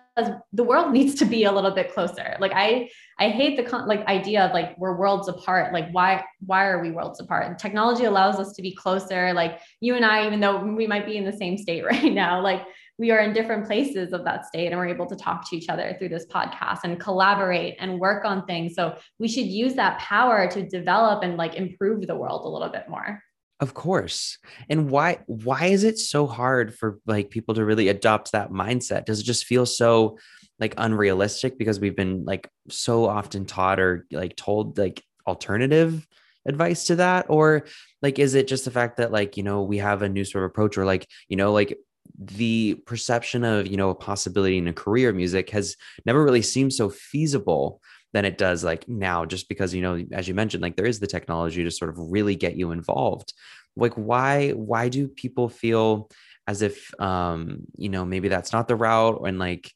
the 0.52 0.64
world 0.64 0.92
needs 0.98 1.14
to 1.16 1.24
be 1.24 1.44
a 1.44 1.52
little 1.52 1.70
bit 1.70 1.92
closer. 1.92 2.36
Like 2.40 2.52
i 2.54 2.88
i 3.18 3.28
hate 3.28 3.56
the 3.56 3.62
con- 3.62 3.86
like 3.86 4.04
idea 4.06 4.44
of 4.44 4.52
like 4.52 4.76
we're 4.78 4.96
worlds 4.96 5.28
apart. 5.28 5.72
Like 5.72 5.90
why 5.92 6.24
why 6.46 6.66
are 6.66 6.80
we 6.80 6.90
worlds 6.90 7.20
apart? 7.20 7.46
And 7.46 7.58
technology 7.58 8.04
allows 8.04 8.36
us 8.36 8.52
to 8.54 8.62
be 8.62 8.74
closer. 8.74 9.32
Like 9.34 9.60
you 9.80 9.94
and 9.94 10.04
i 10.04 10.26
even 10.26 10.40
though 10.40 10.64
we 10.64 10.86
might 10.86 11.06
be 11.06 11.16
in 11.16 11.24
the 11.24 11.36
same 11.36 11.58
state 11.58 11.84
right 11.92 12.12
now 12.12 12.40
like 12.40 12.62
we 12.96 13.10
are 13.10 13.18
in 13.18 13.32
different 13.32 13.66
places 13.66 14.12
of 14.12 14.24
that 14.24 14.46
state 14.46 14.68
and 14.68 14.78
we're 14.78 14.86
able 14.86 15.06
to 15.06 15.16
talk 15.16 15.50
to 15.50 15.56
each 15.56 15.68
other 15.68 15.96
through 15.98 16.10
this 16.10 16.26
podcast 16.26 16.80
and 16.84 17.00
collaborate 17.00 17.74
and 17.80 17.98
work 17.98 18.24
on 18.24 18.46
things. 18.46 18.76
So 18.76 18.96
we 19.18 19.26
should 19.26 19.46
use 19.46 19.74
that 19.74 19.98
power 19.98 20.48
to 20.52 20.62
develop 20.62 21.24
and 21.24 21.36
like 21.36 21.56
improve 21.56 22.06
the 22.06 22.14
world 22.14 22.42
a 22.44 22.48
little 22.48 22.68
bit 22.68 22.88
more 22.88 23.20
of 23.60 23.74
course. 23.74 24.38
And 24.68 24.90
why 24.90 25.20
why 25.26 25.66
is 25.66 25.84
it 25.84 25.98
so 25.98 26.26
hard 26.26 26.74
for 26.74 26.98
like 27.06 27.30
people 27.30 27.54
to 27.54 27.64
really 27.64 27.88
adopt 27.88 28.32
that 28.32 28.50
mindset? 28.50 29.04
Does 29.04 29.20
it 29.20 29.24
just 29.24 29.44
feel 29.44 29.64
so 29.66 30.18
like 30.58 30.74
unrealistic 30.76 31.58
because 31.58 31.80
we've 31.80 31.96
been 31.96 32.24
like 32.24 32.48
so 32.68 33.06
often 33.06 33.44
taught 33.44 33.80
or 33.80 34.06
like 34.10 34.36
told 34.36 34.78
like 34.78 35.02
alternative 35.26 36.06
advice 36.46 36.84
to 36.86 36.96
that 36.96 37.26
or 37.28 37.64
like 38.02 38.18
is 38.18 38.34
it 38.34 38.46
just 38.46 38.64
the 38.64 38.70
fact 38.70 38.98
that 38.98 39.10
like 39.10 39.36
you 39.36 39.42
know 39.42 39.62
we 39.62 39.78
have 39.78 40.02
a 40.02 40.08
new 40.08 40.24
sort 40.24 40.44
of 40.44 40.50
approach 40.50 40.76
or 40.76 40.84
like 40.84 41.08
you 41.28 41.36
know 41.36 41.52
like 41.52 41.78
the 42.18 42.74
perception 42.86 43.44
of 43.44 43.66
you 43.66 43.76
know 43.76 43.90
a 43.90 43.94
possibility 43.94 44.58
in 44.58 44.68
a 44.68 44.72
career 44.72 45.12
music 45.12 45.50
has 45.50 45.76
never 46.04 46.22
really 46.22 46.42
seemed 46.42 46.72
so 46.72 46.90
feasible 46.90 47.80
than 48.14 48.24
it 48.24 48.38
does 48.38 48.62
like 48.62 48.88
now 48.88 49.24
just 49.24 49.48
because 49.48 49.74
you 49.74 49.82
know 49.82 50.02
as 50.12 50.26
you 50.26 50.34
mentioned 50.34 50.62
like 50.62 50.76
there 50.76 50.86
is 50.86 51.00
the 51.00 51.06
technology 51.06 51.64
to 51.64 51.70
sort 51.70 51.90
of 51.90 51.98
really 51.98 52.36
get 52.36 52.56
you 52.56 52.70
involved 52.70 53.34
like 53.76 53.92
why 53.94 54.50
why 54.52 54.88
do 54.88 55.08
people 55.08 55.48
feel 55.48 56.08
as 56.46 56.62
if 56.62 56.98
um 57.00 57.66
you 57.76 57.88
know 57.88 58.04
maybe 58.04 58.28
that's 58.28 58.52
not 58.52 58.68
the 58.68 58.76
route 58.76 59.20
and 59.26 59.38
like 59.38 59.70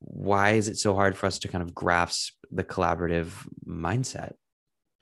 why 0.00 0.50
is 0.50 0.68
it 0.68 0.76
so 0.76 0.94
hard 0.94 1.16
for 1.16 1.26
us 1.26 1.38
to 1.38 1.48
kind 1.48 1.62
of 1.62 1.72
grasp 1.72 2.34
the 2.50 2.64
collaborative 2.64 3.30
mindset 3.64 4.32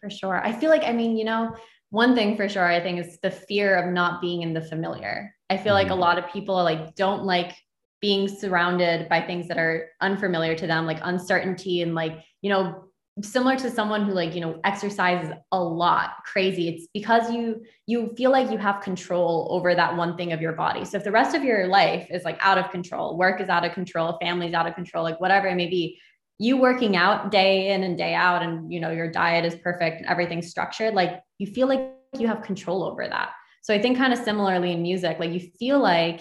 for 0.03 0.11
sure 0.11 0.45
i 0.45 0.53
feel 0.53 0.69
like 0.69 0.85
i 0.85 0.93
mean 0.93 1.17
you 1.17 1.25
know 1.25 1.57
one 1.89 2.15
thing 2.15 2.37
for 2.37 2.47
sure 2.47 2.67
i 2.67 2.79
think 2.79 3.01
is 3.01 3.19
the 3.23 3.31
fear 3.31 3.75
of 3.75 3.91
not 3.91 4.21
being 4.21 4.43
in 4.43 4.53
the 4.53 4.61
familiar 4.61 5.35
i 5.49 5.57
feel 5.57 5.69
mm-hmm. 5.69 5.75
like 5.75 5.87
a 5.87 5.91
mm-hmm. 5.91 6.01
lot 6.01 6.19
of 6.19 6.31
people 6.31 6.57
like 6.57 6.95
don't 6.95 7.25
like 7.25 7.55
being 8.03 8.29
surrounded 8.29 9.09
by 9.09 9.21
things 9.21 9.49
that 9.49 9.57
are 9.57 9.89
unfamiliar 10.03 10.55
to 10.55 10.67
them 10.67 10.87
like 10.87 10.99
uncertainty 11.03 11.81
and 11.81 11.95
like 11.95 12.23
you 12.43 12.51
know 12.51 12.85
similar 13.21 13.57
to 13.57 13.71
someone 13.71 14.07
who 14.07 14.13
like 14.13 14.35
you 14.35 14.41
know 14.41 14.59
exercises 14.65 15.33
a 15.53 15.63
lot 15.63 16.13
crazy 16.25 16.69
it's 16.69 16.89
because 16.95 17.31
you 17.31 17.63
you 17.87 18.13
feel 18.17 18.31
like 18.31 18.51
you 18.51 18.57
have 18.57 18.81
control 18.81 19.49
over 19.51 19.75
that 19.75 19.97
one 19.97 20.17
thing 20.17 20.33
of 20.33 20.41
your 20.41 20.53
body. 20.53 20.85
So 20.85 20.97
if 20.97 21.05
the 21.05 21.11
rest 21.11 21.37
of 21.37 21.45
your 21.45 21.67
life 21.67 22.07
is 22.11 22.25
like 22.25 22.39
out 22.41 22.57
of 22.57 22.71
control 22.71 23.19
work 23.19 23.41
is 23.41 23.51
out 23.51 23.67
of 23.67 23.73
control 23.73 24.17
family's 24.21 24.55
out 24.55 24.67
of 24.67 24.75
control 24.75 25.05
like 25.05 25.21
whatever 25.21 25.47
it 25.47 25.57
may 25.57 25.69
be 25.69 26.01
you 26.39 26.57
working 26.57 26.97
out 26.97 27.31
day 27.31 27.73
in 27.73 27.83
and 27.85 27.99
day 27.99 28.15
out 28.15 28.43
and 28.43 28.73
you 28.73 28.81
know 28.81 28.91
your 28.91 29.11
diet 29.11 29.45
is 29.45 29.55
perfect 29.57 29.99
and 29.99 30.07
everything's 30.07 30.49
structured 30.49 30.95
like 30.95 31.21
you 31.39 31.47
feel 31.47 31.69
like 31.69 31.93
you 32.19 32.27
have 32.27 32.43
control 32.43 32.83
over 32.83 33.07
that. 33.07 33.31
So 33.61 33.75
i 33.75 33.81
think 33.81 33.99
kind 33.99 34.13
of 34.15 34.19
similarly 34.21 34.73
in 34.73 34.81
music 34.81 35.19
like 35.19 35.33
you 35.33 35.51
feel 35.59 35.79
like 35.79 36.21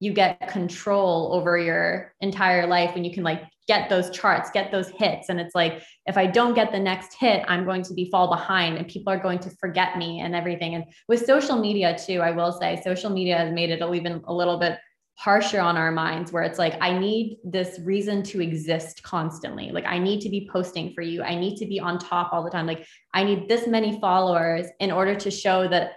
you 0.00 0.12
get 0.12 0.48
control 0.48 1.32
over 1.32 1.56
your 1.56 2.12
entire 2.20 2.66
life 2.66 2.94
when 2.94 3.04
you 3.04 3.14
can 3.14 3.22
like 3.22 3.42
get 3.66 3.88
those 3.88 4.10
charts, 4.10 4.50
get 4.50 4.70
those 4.70 4.88
hits. 4.88 5.28
And 5.28 5.40
it's 5.40 5.54
like, 5.54 5.82
if 6.06 6.18
I 6.18 6.26
don't 6.26 6.54
get 6.54 6.70
the 6.70 6.78
next 6.78 7.14
hit, 7.14 7.44
I'm 7.48 7.64
going 7.64 7.82
to 7.84 7.94
be 7.94 8.10
fall 8.10 8.28
behind 8.28 8.76
and 8.76 8.86
people 8.86 9.12
are 9.12 9.18
going 9.18 9.38
to 9.40 9.50
forget 9.50 9.96
me 9.96 10.20
and 10.20 10.34
everything. 10.34 10.74
And 10.74 10.84
with 11.08 11.24
social 11.24 11.58
media 11.58 11.96
too, 11.98 12.20
I 12.20 12.30
will 12.30 12.52
say 12.52 12.80
social 12.84 13.10
media 13.10 13.38
has 13.38 13.52
made 13.52 13.70
it 13.70 13.82
even 13.82 14.22
a 14.26 14.34
little 14.34 14.58
bit 14.58 14.78
harsher 15.16 15.60
on 15.60 15.76
our 15.76 15.92
minds 15.92 16.32
where 16.32 16.42
it's 16.42 16.58
like 16.58 16.74
i 16.80 16.96
need 16.98 17.38
this 17.44 17.78
reason 17.84 18.20
to 18.20 18.42
exist 18.42 19.00
constantly 19.04 19.70
like 19.70 19.84
i 19.86 19.96
need 19.96 20.20
to 20.20 20.28
be 20.28 20.48
posting 20.52 20.92
for 20.92 21.02
you 21.02 21.22
i 21.22 21.36
need 21.36 21.56
to 21.56 21.66
be 21.66 21.78
on 21.78 22.00
top 22.00 22.32
all 22.32 22.42
the 22.42 22.50
time 22.50 22.66
like 22.66 22.84
i 23.14 23.22
need 23.22 23.48
this 23.48 23.68
many 23.68 24.00
followers 24.00 24.66
in 24.80 24.90
order 24.90 25.14
to 25.14 25.30
show 25.30 25.68
that 25.68 25.92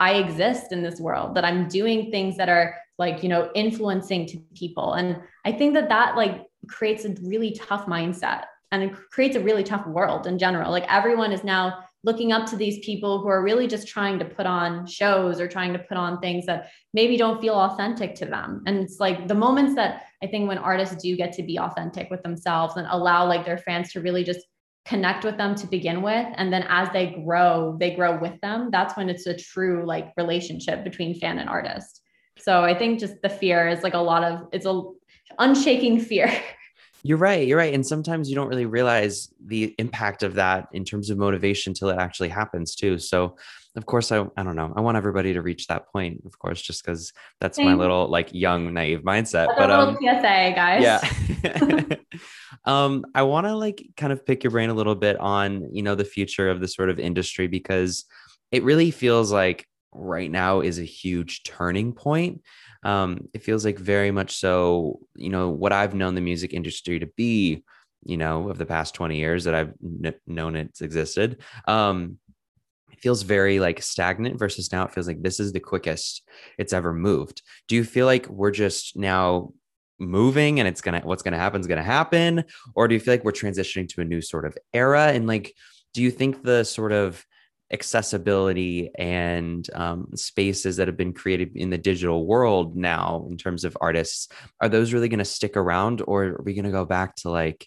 i 0.00 0.14
exist 0.14 0.72
in 0.72 0.82
this 0.82 0.98
world 0.98 1.34
that 1.34 1.44
i'm 1.44 1.68
doing 1.68 2.10
things 2.10 2.38
that 2.38 2.48
are 2.48 2.74
like 2.98 3.22
you 3.22 3.28
know 3.28 3.50
influencing 3.54 4.26
to 4.26 4.38
people. 4.54 4.94
And 4.94 5.20
i 5.44 5.52
think 5.52 5.74
that 5.74 5.88
that 5.88 6.16
like 6.16 6.46
creates 6.68 7.04
a 7.04 7.14
really 7.22 7.52
tough 7.52 7.86
mindset 7.86 8.44
and 8.74 8.82
it 8.82 8.92
creates 9.10 9.36
a 9.36 9.40
really 9.40 9.62
tough 9.62 9.86
world 9.86 10.26
in 10.26 10.36
general. 10.36 10.72
Like 10.72 10.84
everyone 10.88 11.30
is 11.30 11.44
now 11.44 11.84
looking 12.02 12.32
up 12.32 12.44
to 12.50 12.56
these 12.56 12.84
people 12.84 13.20
who 13.20 13.28
are 13.28 13.42
really 13.42 13.68
just 13.68 13.86
trying 13.86 14.18
to 14.18 14.24
put 14.24 14.46
on 14.46 14.84
shows 14.86 15.40
or 15.40 15.46
trying 15.46 15.72
to 15.72 15.78
put 15.78 15.96
on 15.96 16.18
things 16.18 16.44
that 16.46 16.70
maybe 16.92 17.16
don't 17.16 17.40
feel 17.40 17.54
authentic 17.54 18.16
to 18.16 18.26
them. 18.26 18.62
And 18.66 18.78
it's 18.78 18.98
like 18.98 19.28
the 19.28 19.34
moments 19.34 19.76
that 19.76 20.02
I 20.22 20.26
think 20.26 20.48
when 20.48 20.58
artists 20.58 20.96
do 21.02 21.16
get 21.16 21.32
to 21.34 21.42
be 21.44 21.58
authentic 21.58 22.10
with 22.10 22.22
themselves 22.24 22.76
and 22.76 22.86
allow 22.90 23.26
like 23.26 23.46
their 23.46 23.58
fans 23.58 23.92
to 23.92 24.00
really 24.00 24.24
just 24.24 24.40
connect 24.86 25.24
with 25.24 25.38
them 25.38 25.54
to 25.54 25.66
begin 25.66 26.02
with 26.02 26.26
and 26.34 26.52
then 26.52 26.62
as 26.68 26.90
they 26.92 27.22
grow 27.24 27.74
they 27.80 27.94
grow 27.94 28.20
with 28.20 28.38
them 28.42 28.68
that's 28.70 28.94
when 28.98 29.08
it's 29.08 29.26
a 29.26 29.34
true 29.34 29.86
like 29.86 30.12
relationship 30.18 30.84
between 30.84 31.18
fan 31.18 31.38
and 31.38 31.48
artist 31.48 32.02
so 32.44 32.62
i 32.62 32.76
think 32.76 33.00
just 33.00 33.20
the 33.22 33.28
fear 33.28 33.68
is 33.68 33.82
like 33.82 33.94
a 33.94 33.98
lot 33.98 34.22
of 34.22 34.46
it's 34.52 34.66
a 34.66 34.82
unshaking 35.38 35.98
fear 36.00 36.30
You're 37.06 37.18
right. 37.18 37.46
You're 37.46 37.58
right. 37.58 37.74
And 37.74 37.86
sometimes 37.86 38.30
you 38.30 38.34
don't 38.34 38.48
really 38.48 38.64
realize 38.64 39.28
the 39.44 39.74
impact 39.76 40.22
of 40.22 40.36
that 40.36 40.68
in 40.72 40.86
terms 40.86 41.10
of 41.10 41.18
motivation 41.18 41.74
till 41.74 41.90
it 41.90 41.98
actually 41.98 42.30
happens 42.30 42.74
too. 42.74 42.98
So, 42.98 43.36
of 43.76 43.84
course, 43.84 44.10
I, 44.10 44.24
I 44.38 44.42
don't 44.42 44.56
know. 44.56 44.72
I 44.74 44.80
want 44.80 44.96
everybody 44.96 45.34
to 45.34 45.42
reach 45.42 45.66
that 45.66 45.86
point, 45.92 46.22
of 46.24 46.38
course, 46.38 46.62
just 46.62 46.82
because 46.82 47.12
that's 47.42 47.58
Thanks. 47.58 47.68
my 47.68 47.74
little 47.74 48.08
like 48.08 48.32
young, 48.32 48.72
naive 48.72 49.02
mindset. 49.02 49.48
That's 49.48 49.58
but 49.58 49.70
um, 49.70 49.96
PSA, 49.96 50.54
guys. 50.54 50.82
Yeah. 50.82 51.96
um, 52.64 53.04
I 53.14 53.22
want 53.24 53.46
to 53.48 53.54
like 53.54 53.86
kind 53.98 54.10
of 54.10 54.24
pick 54.24 54.42
your 54.42 54.52
brain 54.52 54.70
a 54.70 54.74
little 54.74 54.94
bit 54.94 55.20
on, 55.20 55.68
you 55.74 55.82
know, 55.82 55.94
the 55.94 56.06
future 56.06 56.48
of 56.48 56.60
the 56.60 56.68
sort 56.68 56.88
of 56.88 56.98
industry 56.98 57.48
because 57.48 58.06
it 58.50 58.62
really 58.62 58.90
feels 58.90 59.30
like 59.30 59.68
right 59.94 60.30
now 60.30 60.60
is 60.60 60.78
a 60.78 60.84
huge 60.84 61.42
turning 61.44 61.92
point 61.92 62.42
um, 62.84 63.28
it 63.32 63.42
feels 63.42 63.64
like 63.64 63.78
very 63.78 64.10
much 64.10 64.36
so, 64.36 65.00
you 65.16 65.30
know, 65.30 65.48
what 65.48 65.72
I've 65.72 65.94
known 65.94 66.14
the 66.14 66.20
music 66.20 66.52
industry 66.52 66.98
to 67.00 67.06
be, 67.16 67.64
you 68.04 68.18
know, 68.18 68.50
of 68.50 68.58
the 68.58 68.66
past 68.66 68.94
20 68.94 69.16
years 69.16 69.44
that 69.44 69.54
I've 69.54 69.72
known 70.26 70.54
it's 70.54 70.82
existed. 70.82 71.42
Um, 71.66 72.18
it 72.92 73.00
feels 73.00 73.22
very 73.22 73.58
like 73.58 73.82
stagnant 73.82 74.38
versus 74.38 74.70
now 74.70 74.84
it 74.84 74.92
feels 74.92 75.06
like 75.06 75.22
this 75.22 75.40
is 75.40 75.52
the 75.52 75.60
quickest 75.60 76.22
it's 76.58 76.74
ever 76.74 76.92
moved. 76.92 77.42
Do 77.68 77.74
you 77.74 77.84
feel 77.84 78.06
like 78.06 78.28
we're 78.28 78.50
just 78.50 78.96
now 78.96 79.52
moving 79.98 80.58
and 80.58 80.68
it's 80.68 80.80
gonna 80.80 81.00
what's 81.04 81.22
gonna 81.22 81.38
happen 81.38 81.60
is 81.60 81.68
gonna 81.68 81.82
happen 81.82 82.44
or 82.74 82.88
do 82.88 82.94
you 82.94 83.00
feel 83.00 83.14
like 83.14 83.24
we're 83.24 83.30
transitioning 83.30 83.88
to 83.88 84.00
a 84.00 84.04
new 84.04 84.20
sort 84.20 84.44
of 84.44 84.58
era 84.72 85.12
and 85.12 85.28
like 85.28 85.54
do 85.94 86.02
you 86.02 86.10
think 86.10 86.42
the 86.42 86.64
sort 86.64 86.90
of 86.90 87.24
accessibility 87.72 88.90
and 88.98 89.68
um, 89.74 90.08
spaces 90.14 90.76
that 90.76 90.88
have 90.88 90.96
been 90.96 91.12
created 91.12 91.56
in 91.56 91.70
the 91.70 91.78
digital 91.78 92.26
world 92.26 92.76
now 92.76 93.26
in 93.30 93.36
terms 93.36 93.64
of 93.64 93.76
artists 93.80 94.28
are 94.60 94.68
those 94.68 94.92
really 94.92 95.08
going 95.08 95.18
to 95.18 95.24
stick 95.24 95.56
around 95.56 96.02
or 96.06 96.24
are 96.24 96.42
we 96.44 96.54
going 96.54 96.64
to 96.64 96.70
go 96.70 96.84
back 96.84 97.16
to 97.16 97.30
like 97.30 97.66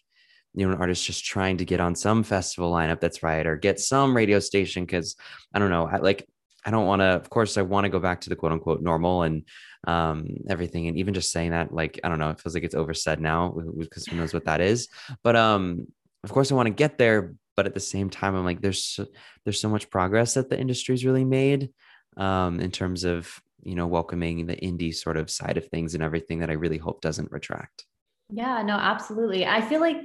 you 0.54 0.66
know 0.66 0.74
an 0.74 0.80
artist 0.80 1.06
just 1.06 1.26
trying 1.26 1.58
to 1.58 1.66
get 1.66 1.80
on 1.80 1.96
some 1.96 2.24
festival 2.24 2.72
lineup 2.72 3.00
that's 3.00 3.24
right 3.24 3.46
or 3.48 3.58
get 3.58 3.80
some 3.80 4.16
radio 4.16 4.40
station? 4.40 4.86
Because 4.86 5.16
i 5.54 5.60
don't 5.60 5.72
know 5.72 5.88
I, 5.88 5.98
like 5.98 6.28
i 6.64 6.70
don't 6.70 6.86
want 6.86 7.02
to 7.02 7.08
of 7.08 7.30
course 7.30 7.58
i 7.58 7.64
want 7.64 7.86
to 7.86 7.90
go 7.90 8.00
back 8.00 8.22
to 8.22 8.30
the 8.30 8.36
quote 8.36 8.52
unquote 8.52 8.82
normal 8.82 9.24
and 9.24 9.44
um, 9.88 10.28
everything 10.50 10.88
and 10.88 10.98
even 10.98 11.14
just 11.14 11.32
saying 11.32 11.52
that 11.52 11.74
like 11.74 12.00
i 12.04 12.10
don't 12.10 12.20
know 12.20 12.30
it 12.30 12.40
feels 12.40 12.54
like 12.54 12.64
it's 12.64 12.76
oversaid 12.76 13.20
now 13.20 13.56
because 13.80 14.06
who 14.06 14.18
knows 14.18 14.34
what 14.34 14.46
that 14.46 14.62
is 14.62 14.90
but 15.24 15.36
um 15.36 15.88
of 16.24 16.32
course 16.32 16.52
i 16.52 16.56
want 16.56 16.68
to 16.68 16.74
get 16.74 16.98
there 16.98 17.34
but 17.58 17.66
at 17.66 17.74
the 17.74 17.80
same 17.80 18.10
time 18.10 18.36
i'm 18.36 18.46
like 18.46 18.62
there's 18.62 18.84
so, 18.84 19.06
there's 19.44 19.60
so 19.60 19.68
much 19.68 19.90
progress 19.90 20.36
that 20.36 20.50
the 20.50 20.58
industry's 20.58 21.04
really 21.04 21.26
made 21.26 21.70
um, 22.16 22.62
in 22.62 22.72
terms 22.72 23.04
of 23.04 23.42
you 23.64 23.76
know 23.76 23.88
welcoming 23.88 24.46
the 24.46 24.56
indie 24.56 24.96
sort 24.96 25.18
of 25.18 25.30
side 25.30 25.58
of 25.58 25.68
things 25.68 25.94
and 25.94 26.02
everything 26.02 26.40
that 26.40 26.50
i 26.50 26.54
really 26.54 26.78
hope 26.78 27.02
doesn't 27.02 27.32
retract. 27.32 27.86
Yeah 28.32 28.62
no 28.62 28.74
absolutely. 28.74 29.46
I 29.46 29.62
feel 29.62 29.82
like 29.82 29.98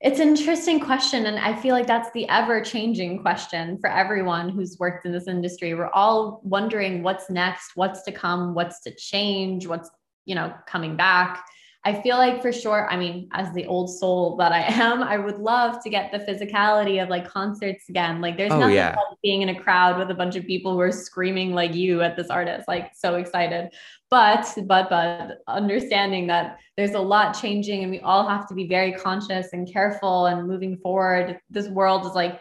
it's 0.00 0.20
an 0.20 0.28
interesting 0.28 0.80
question 0.80 1.26
and 1.26 1.38
i 1.38 1.54
feel 1.54 1.74
like 1.74 1.86
that's 1.86 2.10
the 2.12 2.28
ever 2.28 2.60
changing 2.60 3.20
question 3.22 3.78
for 3.78 3.88
everyone 3.88 4.50
who's 4.50 4.76
worked 4.78 5.06
in 5.06 5.12
this 5.12 5.28
industry. 5.28 5.74
We're 5.74 5.88
all 5.88 6.40
wondering 6.44 7.02
what's 7.02 7.30
next 7.30 7.72
what's 7.74 8.02
to 8.02 8.12
come 8.12 8.54
what's 8.54 8.80
to 8.80 8.94
change 8.94 9.66
what's 9.66 9.90
you 10.24 10.34
know 10.34 10.52
coming 10.66 10.96
back 10.96 11.44
I 11.86 12.00
feel 12.00 12.16
like 12.16 12.40
for 12.40 12.50
sure, 12.50 12.88
I 12.90 12.96
mean, 12.96 13.28
as 13.32 13.52
the 13.52 13.66
old 13.66 13.90
soul 13.90 14.36
that 14.38 14.52
I 14.52 14.60
am, 14.60 15.02
I 15.02 15.18
would 15.18 15.38
love 15.38 15.82
to 15.82 15.90
get 15.90 16.10
the 16.10 16.18
physicality 16.18 17.02
of 17.02 17.10
like 17.10 17.28
concerts 17.28 17.90
again. 17.90 18.22
Like 18.22 18.38
there's 18.38 18.52
oh, 18.52 18.58
nothing 18.58 18.76
yeah. 18.76 18.96
like 18.96 19.18
being 19.22 19.42
in 19.42 19.50
a 19.50 19.60
crowd 19.60 19.98
with 19.98 20.10
a 20.10 20.14
bunch 20.14 20.34
of 20.36 20.46
people 20.46 20.72
who 20.72 20.80
are 20.80 20.92
screaming 20.92 21.52
like 21.52 21.74
you 21.74 22.00
at 22.00 22.16
this 22.16 22.30
artist, 22.30 22.66
like 22.68 22.92
so 22.94 23.16
excited. 23.16 23.70
But, 24.08 24.46
but, 24.66 24.88
but 24.88 25.38
understanding 25.46 26.26
that 26.28 26.58
there's 26.76 26.92
a 26.92 27.00
lot 27.00 27.32
changing 27.38 27.82
and 27.82 27.90
we 27.90 28.00
all 28.00 28.26
have 28.28 28.48
to 28.48 28.54
be 28.54 28.66
very 28.66 28.92
conscious 28.92 29.52
and 29.52 29.70
careful 29.70 30.26
and 30.26 30.48
moving 30.48 30.78
forward. 30.78 31.38
This 31.50 31.68
world 31.68 32.06
is 32.06 32.12
like 32.12 32.40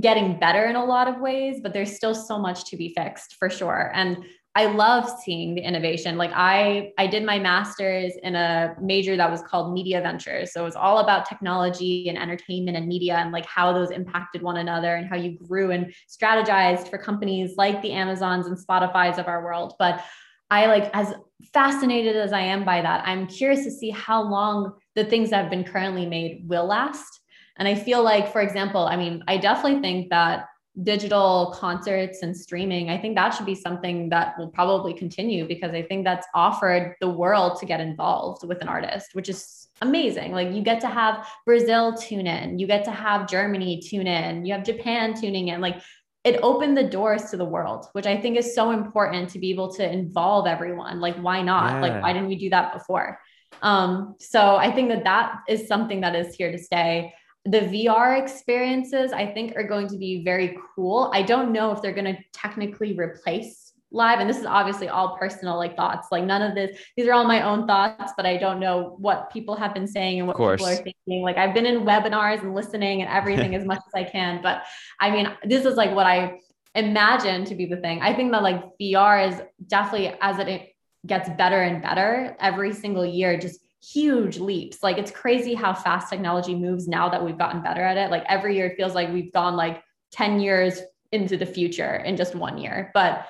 getting 0.00 0.38
better 0.38 0.66
in 0.66 0.76
a 0.76 0.84
lot 0.84 1.08
of 1.08 1.20
ways, 1.20 1.60
but 1.60 1.72
there's 1.72 1.96
still 1.96 2.14
so 2.14 2.38
much 2.38 2.66
to 2.66 2.76
be 2.76 2.94
fixed 2.96 3.36
for 3.38 3.50
sure. 3.50 3.90
And 3.94 4.18
I 4.56 4.64
love 4.64 5.06
seeing 5.22 5.54
the 5.54 5.60
innovation. 5.60 6.16
Like 6.16 6.30
I 6.34 6.92
I 6.96 7.06
did 7.08 7.24
my 7.24 7.38
masters 7.38 8.14
in 8.22 8.34
a 8.34 8.74
major 8.80 9.14
that 9.14 9.30
was 9.30 9.42
called 9.42 9.74
media 9.74 10.00
ventures. 10.00 10.54
So 10.54 10.62
it 10.62 10.64
was 10.64 10.74
all 10.74 11.00
about 11.00 11.28
technology 11.28 12.08
and 12.08 12.16
entertainment 12.16 12.74
and 12.74 12.88
media 12.88 13.16
and 13.16 13.32
like 13.32 13.44
how 13.44 13.74
those 13.74 13.90
impacted 13.90 14.40
one 14.40 14.56
another 14.56 14.94
and 14.94 15.06
how 15.06 15.16
you 15.16 15.36
grew 15.46 15.72
and 15.72 15.92
strategized 16.08 16.88
for 16.88 16.96
companies 16.96 17.56
like 17.58 17.82
the 17.82 17.92
Amazons 17.92 18.46
and 18.46 18.56
Spotify's 18.56 19.18
of 19.18 19.28
our 19.28 19.44
world. 19.44 19.74
But 19.78 20.02
I 20.50 20.68
like 20.68 20.88
as 20.94 21.12
fascinated 21.52 22.16
as 22.16 22.32
I 22.32 22.40
am 22.40 22.64
by 22.64 22.80
that, 22.80 23.06
I'm 23.06 23.26
curious 23.26 23.62
to 23.64 23.70
see 23.70 23.90
how 23.90 24.22
long 24.22 24.72
the 24.94 25.04
things 25.04 25.28
that 25.30 25.42
have 25.42 25.50
been 25.50 25.64
currently 25.64 26.06
made 26.06 26.48
will 26.48 26.64
last. 26.64 27.20
And 27.58 27.68
I 27.68 27.74
feel 27.74 28.02
like, 28.02 28.32
for 28.32 28.40
example, 28.40 28.86
I 28.86 28.96
mean, 28.96 29.22
I 29.28 29.36
definitely 29.36 29.82
think 29.82 30.08
that 30.08 30.46
digital 30.82 31.54
concerts 31.56 32.22
and 32.22 32.36
streaming, 32.36 32.90
I 32.90 32.98
think 32.98 33.14
that 33.16 33.30
should 33.30 33.46
be 33.46 33.54
something 33.54 34.10
that 34.10 34.38
will 34.38 34.48
probably 34.48 34.92
continue 34.92 35.46
because 35.46 35.72
I 35.72 35.82
think 35.82 36.04
that's 36.04 36.26
offered 36.34 36.96
the 37.00 37.08
world 37.08 37.58
to 37.60 37.66
get 37.66 37.80
involved 37.80 38.46
with 38.46 38.60
an 38.60 38.68
artist, 38.68 39.14
which 39.14 39.28
is 39.28 39.68
amazing. 39.80 40.32
Like 40.32 40.52
you 40.52 40.62
get 40.62 40.80
to 40.82 40.88
have 40.88 41.26
Brazil 41.46 41.94
tune 41.94 42.26
in, 42.26 42.58
you 42.58 42.66
get 42.66 42.84
to 42.84 42.90
have 42.90 43.28
Germany 43.28 43.80
tune 43.80 44.06
in, 44.06 44.44
you 44.44 44.52
have 44.52 44.64
Japan 44.64 45.14
tuning 45.18 45.48
in. 45.48 45.60
Like 45.60 45.80
it 46.24 46.40
opened 46.42 46.76
the 46.76 46.84
doors 46.84 47.30
to 47.30 47.36
the 47.36 47.44
world, 47.44 47.86
which 47.92 48.06
I 48.06 48.20
think 48.20 48.36
is 48.36 48.54
so 48.54 48.72
important 48.72 49.30
to 49.30 49.38
be 49.38 49.50
able 49.50 49.72
to 49.74 49.90
involve 49.90 50.46
everyone. 50.46 51.00
Like, 51.00 51.16
why 51.16 51.40
not? 51.40 51.74
Yeah. 51.74 51.80
Like, 51.80 52.02
why 52.02 52.12
didn't 52.12 52.28
we 52.28 52.36
do 52.36 52.50
that 52.50 52.72
before? 52.72 53.20
Um, 53.62 54.16
so 54.18 54.56
I 54.56 54.72
think 54.72 54.88
that 54.88 55.04
that 55.04 55.40
is 55.48 55.68
something 55.68 56.00
that 56.00 56.16
is 56.16 56.34
here 56.34 56.50
to 56.50 56.58
stay 56.58 57.14
the 57.46 57.60
VR 57.60 58.20
experiences 58.20 59.12
I 59.12 59.26
think 59.26 59.56
are 59.56 59.66
going 59.66 59.88
to 59.88 59.96
be 59.96 60.24
very 60.24 60.58
cool. 60.74 61.10
I 61.14 61.22
don't 61.22 61.52
know 61.52 61.72
if 61.72 61.80
they're 61.80 61.94
going 61.94 62.14
to 62.14 62.18
technically 62.32 62.96
replace 62.96 63.66
live 63.92 64.18
and 64.18 64.28
this 64.28 64.36
is 64.36 64.44
obviously 64.44 64.88
all 64.88 65.16
personal 65.16 65.56
like 65.56 65.76
thoughts 65.76 66.08
like 66.10 66.24
none 66.24 66.42
of 66.42 66.56
this 66.56 66.76
these 66.96 67.06
are 67.06 67.12
all 67.12 67.24
my 67.24 67.42
own 67.42 67.68
thoughts 67.68 68.12
but 68.16 68.26
i 68.26 68.36
don't 68.36 68.58
know 68.58 68.96
what 68.98 69.30
people 69.32 69.54
have 69.54 69.72
been 69.72 69.86
saying 69.86 70.18
and 70.18 70.26
what 70.26 70.36
people 70.36 70.66
are 70.66 70.74
thinking. 70.74 71.22
Like 71.22 71.36
i've 71.36 71.54
been 71.54 71.66
in 71.66 71.82
webinars 71.82 72.42
and 72.42 72.52
listening 72.52 73.02
and 73.02 73.10
everything 73.10 73.54
as 73.58 73.64
much 73.64 73.78
as 73.78 73.94
i 73.94 74.02
can 74.02 74.42
but 74.42 74.64
i 75.00 75.08
mean 75.08 75.28
this 75.44 75.64
is 75.64 75.76
like 75.76 75.94
what 75.94 76.04
i 76.04 76.38
imagine 76.74 77.44
to 77.46 77.54
be 77.54 77.64
the 77.64 77.78
thing. 77.78 78.02
I 78.02 78.12
think 78.12 78.32
that 78.32 78.42
like 78.42 78.62
vr 78.80 79.28
is 79.28 79.40
definitely 79.66 80.14
as 80.20 80.38
it 80.38 80.74
gets 81.06 81.28
better 81.30 81.62
and 81.62 81.82
better 81.82 82.36
every 82.40 82.72
single 82.72 83.06
year 83.06 83.38
just 83.38 83.60
huge 83.92 84.38
leaps. 84.38 84.82
Like 84.82 84.98
it's 84.98 85.10
crazy 85.10 85.54
how 85.54 85.72
fast 85.74 86.08
technology 86.08 86.54
moves 86.54 86.88
now 86.88 87.08
that 87.08 87.24
we've 87.24 87.38
gotten 87.38 87.62
better 87.62 87.82
at 87.82 87.96
it. 87.96 88.10
Like 88.10 88.24
every 88.28 88.56
year 88.56 88.66
it 88.66 88.76
feels 88.76 88.94
like 88.94 89.12
we've 89.12 89.32
gone 89.32 89.56
like 89.56 89.82
10 90.12 90.40
years 90.40 90.80
into 91.12 91.36
the 91.36 91.46
future 91.46 91.96
in 91.96 92.16
just 92.16 92.34
one 92.34 92.58
year. 92.58 92.90
But 92.94 93.26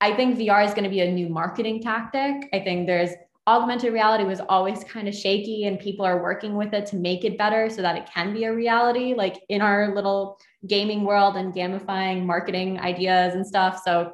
I 0.00 0.14
think 0.14 0.38
VR 0.38 0.64
is 0.64 0.72
going 0.72 0.84
to 0.84 0.90
be 0.90 1.00
a 1.00 1.10
new 1.10 1.28
marketing 1.28 1.82
tactic. 1.82 2.48
I 2.52 2.60
think 2.60 2.86
there's 2.86 3.10
augmented 3.46 3.92
reality 3.92 4.24
was 4.24 4.40
always 4.48 4.84
kind 4.84 5.08
of 5.08 5.14
shaky 5.14 5.64
and 5.64 5.78
people 5.80 6.04
are 6.04 6.22
working 6.22 6.54
with 6.54 6.74
it 6.74 6.84
to 6.86 6.96
make 6.96 7.24
it 7.24 7.38
better 7.38 7.70
so 7.70 7.80
that 7.80 7.96
it 7.96 8.08
can 8.12 8.34
be 8.34 8.44
a 8.44 8.54
reality 8.54 9.14
like 9.14 9.42
in 9.48 9.62
our 9.62 9.94
little 9.94 10.38
gaming 10.66 11.02
world 11.02 11.36
and 11.36 11.54
gamifying 11.54 12.24
marketing 12.24 12.78
ideas 12.78 13.34
and 13.34 13.46
stuff. 13.46 13.80
So 13.82 14.12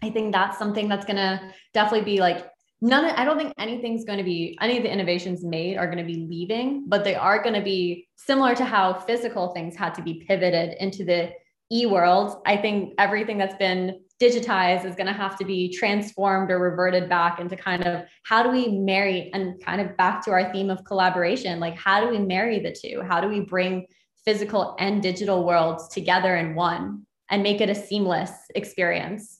I 0.00 0.10
think 0.10 0.32
that's 0.32 0.58
something 0.58 0.88
that's 0.88 1.04
going 1.04 1.16
to 1.16 1.52
definitely 1.74 2.04
be 2.04 2.20
like 2.20 2.48
none 2.80 3.04
of, 3.04 3.12
I 3.16 3.24
don't 3.24 3.38
think 3.38 3.52
anything's 3.58 4.04
going 4.04 4.18
to 4.18 4.24
be 4.24 4.56
any 4.60 4.76
of 4.76 4.82
the 4.82 4.92
innovations 4.92 5.44
made 5.44 5.76
are 5.76 5.86
going 5.86 5.98
to 5.98 6.04
be 6.04 6.26
leaving, 6.28 6.84
but 6.88 7.04
they 7.04 7.14
are 7.14 7.42
going 7.42 7.54
to 7.54 7.62
be 7.62 8.08
similar 8.16 8.54
to 8.54 8.64
how 8.64 8.94
physical 8.94 9.48
things 9.48 9.76
had 9.76 9.94
to 9.94 10.02
be 10.02 10.24
pivoted 10.26 10.76
into 10.80 11.04
the 11.04 11.30
e 11.70 11.86
world. 11.86 12.40
I 12.46 12.56
think 12.56 12.94
everything 12.98 13.38
that's 13.38 13.56
been 13.56 14.00
digitized 14.20 14.84
is 14.84 14.96
going 14.96 15.06
to 15.06 15.12
have 15.12 15.36
to 15.38 15.44
be 15.44 15.72
transformed 15.72 16.50
or 16.50 16.58
reverted 16.58 17.08
back 17.08 17.38
into 17.38 17.56
kind 17.56 17.86
of 17.86 18.04
how 18.24 18.42
do 18.42 18.50
we 18.50 18.68
marry 18.68 19.30
and 19.32 19.62
kind 19.64 19.80
of 19.80 19.96
back 19.96 20.24
to 20.24 20.30
our 20.32 20.52
theme 20.52 20.70
of 20.70 20.84
collaboration 20.84 21.60
like 21.60 21.76
how 21.76 22.00
do 22.00 22.10
we 22.10 22.18
marry 22.18 22.58
the 22.58 22.72
two 22.72 23.00
how 23.02 23.20
do 23.20 23.28
we 23.28 23.38
bring 23.38 23.86
physical 24.24 24.74
and 24.80 25.02
digital 25.02 25.44
worlds 25.44 25.86
together 25.86 26.34
in 26.34 26.56
one 26.56 27.06
and 27.30 27.44
make 27.44 27.60
it 27.60 27.70
a 27.70 27.74
seamless 27.76 28.32
experience 28.56 29.38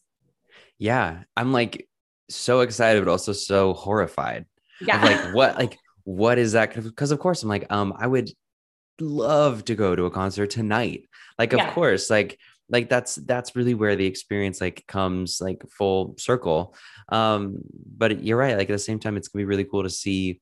yeah 0.79 1.25
i'm 1.37 1.53
like 1.53 1.88
so 2.29 2.61
excited 2.61 3.05
but 3.05 3.11
also 3.11 3.33
so 3.33 3.73
horrified 3.75 4.45
yeah 4.81 5.03
like 5.03 5.35
what 5.35 5.57
like 5.57 5.79
what 6.05 6.39
is 6.39 6.53
that 6.53 6.75
because 6.75 7.11
of 7.11 7.19
course 7.19 7.43
i'm 7.43 7.49
like 7.49 7.71
um 7.71 7.93
i 7.99 8.07
would 8.07 8.31
love 9.01 9.65
to 9.65 9.75
go 9.75 9.95
to 9.95 10.07
a 10.07 10.11
concert 10.11 10.51
tonight 10.51 11.05
like 11.39 11.53
of 11.53 11.59
yeah. 11.59 11.73
course 11.73 12.11
like 12.11 12.39
like 12.71 12.89
that's 12.89 13.17
that's 13.17 13.57
really 13.57 13.75
where 13.75 13.97
the 13.97 14.07
experience 14.07 14.61
like 14.61 14.85
comes 14.87 15.41
like 15.41 15.63
full 15.71 16.15
circle 16.19 16.75
um 17.11 17.59
but 17.97 18.23
you're 18.23 18.37
right 18.37 18.57
like 18.57 18.69
at 18.69 18.73
the 18.73 18.79
same 18.79 18.99
time 18.99 19.17
it's 19.17 19.29
gonna 19.29 19.41
be 19.41 19.47
really 19.47 19.65
cool 19.65 19.83
to 19.83 19.91
see 19.91 20.41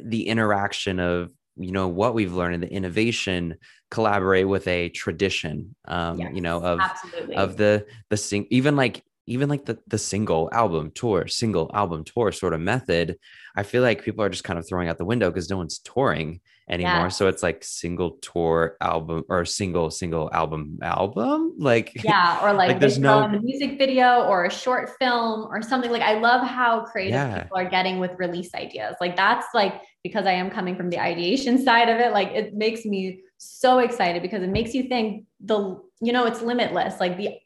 the 0.00 0.28
interaction 0.28 1.00
of 1.00 1.30
you 1.56 1.72
know 1.72 1.88
what 1.88 2.14
we've 2.14 2.34
learned 2.34 2.54
and 2.54 2.62
the 2.62 2.72
innovation 2.72 3.56
collaborate 3.90 4.46
with 4.46 4.66
a 4.68 4.88
tradition 4.90 5.74
um 5.86 6.20
yes, 6.20 6.32
you 6.34 6.40
know 6.40 6.60
of 6.62 6.80
absolutely. 6.80 7.36
of 7.36 7.56
the 7.56 7.86
the 8.10 8.16
sing 8.16 8.46
even 8.50 8.76
like 8.76 9.02
even 9.26 9.48
like 9.48 9.64
the 9.64 9.78
the 9.86 9.98
single 9.98 10.48
album 10.52 10.90
tour 10.94 11.26
single 11.26 11.70
album 11.74 12.04
tour 12.04 12.32
sort 12.32 12.54
of 12.54 12.60
method 12.60 13.16
i 13.56 13.62
feel 13.62 13.82
like 13.82 14.04
people 14.04 14.22
are 14.24 14.28
just 14.28 14.44
kind 14.44 14.58
of 14.58 14.66
throwing 14.68 14.88
out 14.88 14.98
the 14.98 15.04
window 15.04 15.30
because 15.30 15.50
no 15.50 15.56
one's 15.56 15.78
touring 15.78 16.40
anymore. 16.68 16.92
Yeah. 16.92 17.08
So 17.08 17.28
it's 17.28 17.42
like 17.42 17.62
single 17.62 18.12
tour 18.22 18.76
album 18.80 19.24
or 19.28 19.44
single 19.44 19.90
single 19.90 20.30
album 20.32 20.78
album. 20.82 21.54
Like 21.58 21.92
yeah, 22.04 22.40
or 22.42 22.52
like, 22.52 22.68
like 22.68 22.80
there's 22.80 22.98
no 22.98 23.28
music 23.28 23.78
video 23.78 24.24
or 24.24 24.44
a 24.44 24.50
short 24.50 24.90
film 24.98 25.46
or 25.50 25.62
something. 25.62 25.90
Like 25.90 26.02
I 26.02 26.18
love 26.18 26.46
how 26.46 26.84
creative 26.84 27.14
yeah. 27.14 27.42
people 27.42 27.58
are 27.58 27.68
getting 27.68 27.98
with 27.98 28.12
release 28.18 28.54
ideas. 28.54 28.96
Like 29.00 29.16
that's 29.16 29.46
like 29.54 29.82
because 30.02 30.26
I 30.26 30.32
am 30.32 30.50
coming 30.50 30.76
from 30.76 30.90
the 30.90 30.98
ideation 30.98 31.58
side 31.64 31.88
of 31.88 31.98
it. 31.98 32.12
Like 32.12 32.28
it 32.28 32.54
makes 32.54 32.84
me 32.84 33.20
so 33.38 33.78
excited 33.78 34.22
because 34.22 34.42
it 34.42 34.50
makes 34.50 34.74
you 34.74 34.84
think 34.84 35.26
the 35.40 35.80
you 36.00 36.12
know 36.12 36.26
it's 36.26 36.42
limitless. 36.42 37.00
Like 37.00 37.16
the 37.16 37.36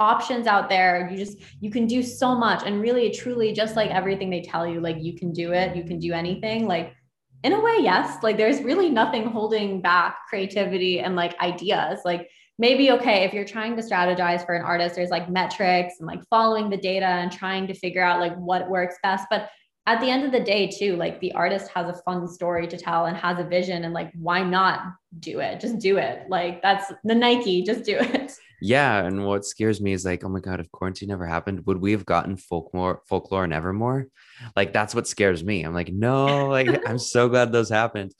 options 0.00 0.46
out 0.46 0.68
there 0.68 1.08
you 1.10 1.16
just 1.16 1.38
you 1.60 1.70
can 1.70 1.86
do 1.86 2.02
so 2.02 2.34
much 2.34 2.62
and 2.64 2.80
really 2.80 3.10
truly 3.10 3.52
just 3.52 3.76
like 3.76 3.90
everything 3.90 4.30
they 4.30 4.40
tell 4.40 4.66
you 4.66 4.80
like 4.80 4.96
you 5.00 5.14
can 5.14 5.30
do 5.32 5.52
it 5.52 5.76
you 5.76 5.84
can 5.84 5.98
do 5.98 6.12
anything 6.12 6.66
like 6.66 6.94
in 7.42 7.52
a 7.52 7.60
way, 7.60 7.78
yes. 7.80 8.22
Like 8.22 8.36
there's 8.36 8.62
really 8.62 8.90
nothing 8.90 9.26
holding 9.26 9.80
back 9.80 10.18
creativity 10.28 11.00
and 11.00 11.16
like 11.16 11.38
ideas. 11.40 12.00
Like 12.04 12.28
maybe, 12.58 12.90
okay, 12.92 13.24
if 13.24 13.32
you're 13.32 13.46
trying 13.46 13.76
to 13.76 13.82
strategize 13.82 14.44
for 14.44 14.54
an 14.54 14.62
artist, 14.62 14.94
there's 14.94 15.10
like 15.10 15.30
metrics 15.30 15.94
and 15.98 16.06
like 16.06 16.20
following 16.28 16.68
the 16.68 16.76
data 16.76 17.06
and 17.06 17.32
trying 17.32 17.66
to 17.68 17.74
figure 17.74 18.02
out 18.02 18.20
like 18.20 18.36
what 18.36 18.68
works 18.68 18.96
best. 19.02 19.26
But 19.30 19.48
at 19.90 20.00
the 20.00 20.08
end 20.08 20.24
of 20.24 20.30
the 20.30 20.38
day, 20.38 20.68
too, 20.68 20.94
like 20.94 21.18
the 21.18 21.32
artist 21.32 21.68
has 21.72 21.88
a 21.88 22.00
fun 22.02 22.28
story 22.28 22.68
to 22.68 22.76
tell 22.76 23.06
and 23.06 23.16
has 23.16 23.40
a 23.40 23.44
vision. 23.44 23.82
And 23.82 23.92
like, 23.92 24.12
why 24.14 24.40
not 24.40 24.82
do 25.18 25.40
it? 25.40 25.58
Just 25.58 25.80
do 25.80 25.96
it. 25.96 26.26
Like 26.28 26.62
that's 26.62 26.92
the 27.02 27.14
Nike, 27.14 27.62
just 27.62 27.84
do 27.84 27.96
it. 27.98 28.32
Yeah, 28.62 29.06
and 29.06 29.24
what 29.24 29.46
scares 29.46 29.80
me 29.80 29.94
is 29.94 30.04
like, 30.04 30.22
oh 30.22 30.28
my 30.28 30.38
god, 30.40 30.60
if 30.60 30.70
quarantine 30.70 31.08
never 31.08 31.24
happened, 31.24 31.64
would 31.64 31.78
we 31.78 31.92
have 31.92 32.04
gotten 32.04 32.36
folklore, 32.36 33.00
folklore 33.08 33.42
and 33.42 33.54
Evermore? 33.54 34.08
Like 34.54 34.74
that's 34.74 34.94
what 34.94 35.08
scares 35.08 35.42
me. 35.42 35.62
I'm 35.62 35.72
like, 35.72 35.90
no, 35.90 36.48
like 36.48 36.68
I'm 36.86 36.98
so 36.98 37.30
glad 37.30 37.52
those 37.52 37.70
happened. 37.70 38.12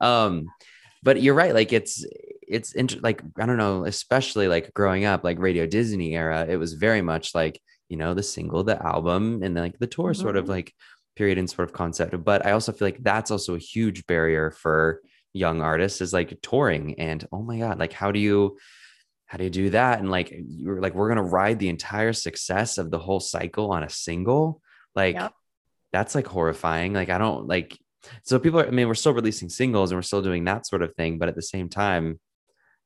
Um, 0.00 0.46
but 1.02 1.20
you're 1.20 1.34
right. 1.34 1.52
Like 1.52 1.72
it's 1.72 2.06
it's 2.46 2.74
int- 2.74 3.02
like 3.02 3.22
I 3.40 3.46
don't 3.46 3.56
know, 3.56 3.86
especially 3.86 4.46
like 4.46 4.72
growing 4.72 5.04
up, 5.04 5.24
like 5.24 5.40
Radio 5.40 5.66
Disney 5.66 6.14
era, 6.14 6.46
it 6.48 6.58
was 6.58 6.74
very 6.74 7.02
much 7.02 7.34
like 7.34 7.60
you 7.88 7.96
know 7.96 8.14
the 8.14 8.22
single, 8.22 8.62
the 8.62 8.80
album, 8.80 9.42
and 9.42 9.56
like 9.56 9.80
the 9.80 9.88
tour 9.88 10.12
mm-hmm. 10.12 10.22
sort 10.22 10.36
of 10.36 10.44
mm-hmm. 10.44 10.52
like 10.52 10.74
period 11.18 11.36
and 11.36 11.50
sort 11.50 11.68
of 11.68 11.74
concept. 11.74 12.14
But 12.24 12.46
I 12.46 12.52
also 12.52 12.72
feel 12.72 12.86
like 12.86 13.02
that's 13.02 13.32
also 13.32 13.56
a 13.56 13.58
huge 13.58 14.06
barrier 14.06 14.52
for 14.52 15.02
young 15.34 15.60
artists 15.60 16.00
is 16.00 16.12
like 16.12 16.38
touring 16.40 16.98
and 16.98 17.26
oh 17.32 17.42
my 17.42 17.58
god, 17.58 17.78
like 17.78 17.92
how 17.92 18.12
do 18.12 18.20
you 18.20 18.56
how 19.26 19.36
do 19.36 19.44
you 19.44 19.50
do 19.50 19.70
that? 19.70 19.98
And 19.98 20.10
like 20.10 20.32
you're 20.32 20.80
like, 20.80 20.94
we're 20.94 21.08
gonna 21.08 21.22
ride 21.22 21.58
the 21.58 21.68
entire 21.68 22.12
success 22.12 22.78
of 22.78 22.90
the 22.90 22.98
whole 22.98 23.20
cycle 23.20 23.72
on 23.72 23.82
a 23.82 23.90
single. 23.90 24.62
Like 24.94 25.16
yep. 25.16 25.32
that's 25.92 26.14
like 26.14 26.26
horrifying. 26.26 26.94
Like 26.94 27.10
I 27.10 27.18
don't 27.18 27.46
like 27.46 27.76
so 28.22 28.38
people 28.38 28.60
are, 28.60 28.66
I 28.66 28.70
mean, 28.70 28.86
we're 28.86 28.94
still 28.94 29.12
releasing 29.12 29.48
singles 29.48 29.90
and 29.90 29.98
we're 29.98 30.02
still 30.02 30.22
doing 30.22 30.44
that 30.44 30.66
sort 30.66 30.82
of 30.82 30.94
thing, 30.94 31.18
but 31.18 31.28
at 31.28 31.34
the 31.34 31.42
same 31.42 31.68
time, 31.68 32.20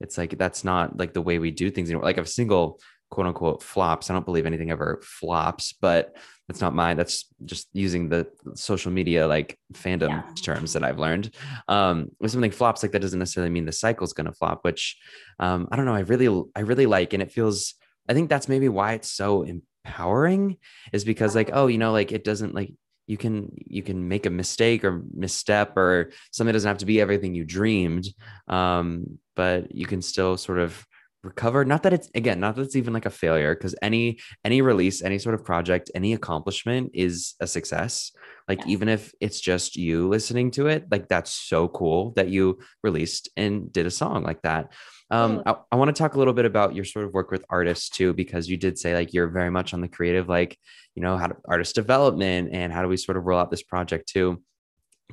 it's 0.00 0.18
like 0.18 0.36
that's 0.36 0.64
not 0.64 0.98
like 0.98 1.12
the 1.12 1.22
way 1.22 1.38
we 1.38 1.50
do 1.50 1.70
things 1.70 1.90
anymore. 1.90 2.04
Like 2.04 2.18
a 2.18 2.26
single 2.26 2.80
quote 3.12 3.26
unquote 3.26 3.62
flops. 3.62 4.08
I 4.08 4.14
don't 4.14 4.24
believe 4.24 4.46
anything 4.46 4.70
ever 4.70 4.98
flops, 5.04 5.74
but 5.74 6.16
that's 6.48 6.62
not 6.62 6.74
mine. 6.74 6.96
That's 6.96 7.26
just 7.44 7.68
using 7.74 8.08
the 8.08 8.26
social 8.54 8.90
media 8.90 9.26
like 9.28 9.58
fandom 9.74 10.08
yeah. 10.08 10.22
terms 10.42 10.72
that 10.72 10.82
I've 10.82 10.98
learned. 10.98 11.34
Um, 11.68 12.08
when 12.16 12.30
something 12.30 12.50
flops, 12.50 12.82
like 12.82 12.92
that 12.92 13.02
doesn't 13.02 13.18
necessarily 13.18 13.50
mean 13.50 13.66
the 13.66 13.72
cycle's 13.72 14.14
going 14.14 14.28
to 14.28 14.32
flop, 14.32 14.64
which 14.64 14.96
um, 15.38 15.68
I 15.70 15.76
don't 15.76 15.84
know. 15.84 15.94
I 15.94 16.00
really, 16.00 16.42
I 16.56 16.60
really 16.60 16.86
like, 16.86 17.12
and 17.12 17.22
it 17.22 17.30
feels. 17.30 17.74
I 18.08 18.14
think 18.14 18.30
that's 18.30 18.48
maybe 18.48 18.70
why 18.70 18.94
it's 18.94 19.10
so 19.10 19.42
empowering, 19.42 20.56
is 20.94 21.04
because 21.04 21.36
like, 21.36 21.50
oh, 21.52 21.66
you 21.66 21.76
know, 21.76 21.92
like 21.92 22.12
it 22.12 22.24
doesn't 22.24 22.54
like 22.54 22.72
you 23.06 23.18
can 23.18 23.52
you 23.58 23.82
can 23.82 24.08
make 24.08 24.24
a 24.24 24.30
mistake 24.30 24.84
or 24.84 25.04
misstep 25.12 25.76
or 25.76 26.12
something 26.30 26.54
doesn't 26.54 26.68
have 26.68 26.78
to 26.78 26.86
be 26.86 26.98
everything 26.98 27.34
you 27.34 27.44
dreamed 27.44 28.06
um, 28.48 29.18
but 29.36 29.74
you 29.74 29.86
can 29.86 30.00
still 30.00 30.36
sort 30.38 30.58
of 30.58 30.86
recover 31.22 31.64
not 31.64 31.84
that 31.84 31.92
it's 31.92 32.10
again 32.14 32.40
not 32.40 32.56
that 32.56 32.62
it's 32.62 32.76
even 32.76 32.92
like 32.92 33.06
a 33.06 33.10
failure 33.10 33.54
because 33.54 33.74
any 33.80 34.18
any 34.44 34.60
release 34.60 35.02
any 35.02 35.18
sort 35.18 35.34
of 35.34 35.44
project 35.44 35.90
any 35.94 36.12
accomplishment 36.12 36.90
is 36.94 37.34
a 37.40 37.46
success. 37.46 38.12
Like 38.48 38.58
yes. 38.60 38.68
even 38.68 38.88
if 38.88 39.12
it's 39.20 39.40
just 39.40 39.76
you 39.76 40.08
listening 40.08 40.50
to 40.52 40.66
it 40.66 40.86
like 40.90 41.08
that's 41.08 41.32
so 41.32 41.68
cool 41.68 42.12
that 42.16 42.28
you 42.28 42.58
released 42.82 43.28
and 43.36 43.72
did 43.72 43.86
a 43.86 43.90
song 43.90 44.24
like 44.24 44.42
that. 44.42 44.72
Um 45.10 45.42
i, 45.46 45.54
I 45.70 45.76
want 45.76 45.94
to 45.94 45.98
talk 45.98 46.14
a 46.14 46.18
little 46.18 46.34
bit 46.34 46.44
about 46.44 46.74
your 46.74 46.84
sort 46.84 47.04
of 47.04 47.12
work 47.12 47.30
with 47.30 47.44
artists 47.48 47.88
too 47.88 48.12
because 48.14 48.48
you 48.48 48.56
did 48.56 48.78
say 48.78 48.94
like 48.94 49.12
you're 49.12 49.28
very 49.28 49.50
much 49.50 49.74
on 49.74 49.80
the 49.80 49.88
creative 49.88 50.28
like 50.28 50.58
you 50.96 51.02
know 51.02 51.16
how 51.16 51.28
to 51.28 51.36
artist 51.46 51.74
development 51.76 52.50
and 52.52 52.72
how 52.72 52.82
do 52.82 52.88
we 52.88 52.96
sort 52.96 53.16
of 53.16 53.24
roll 53.24 53.38
out 53.38 53.50
this 53.50 53.62
project 53.62 54.08
too. 54.08 54.42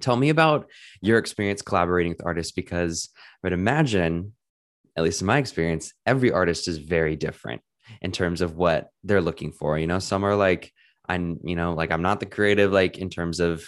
Tell 0.01 0.15
me 0.15 0.29
about 0.29 0.67
your 1.01 1.17
experience 1.17 1.61
collaborating 1.61 2.13
with 2.13 2.25
artists 2.25 2.51
because 2.51 3.09
i 3.15 3.19
would 3.43 3.53
imagine 3.53 4.33
at 4.95 5.03
least 5.03 5.21
in 5.21 5.27
my 5.27 5.37
experience, 5.37 5.93
every 6.05 6.31
artist 6.31 6.67
is 6.67 6.77
very 6.77 7.15
different 7.15 7.61
in 8.01 8.11
terms 8.11 8.41
of 8.41 8.55
what 8.55 8.89
they're 9.03 9.21
looking 9.21 9.51
for. 9.51 9.77
You 9.77 9.87
know, 9.87 9.99
some 9.99 10.23
are 10.23 10.35
like, 10.35 10.71
I'm, 11.07 11.39
you 11.43 11.55
know, 11.55 11.73
like 11.73 11.91
I'm 11.91 12.01
not 12.01 12.19
the 12.19 12.25
creative, 12.25 12.71
like 12.71 12.97
in 12.97 13.09
terms 13.09 13.39
of, 13.39 13.63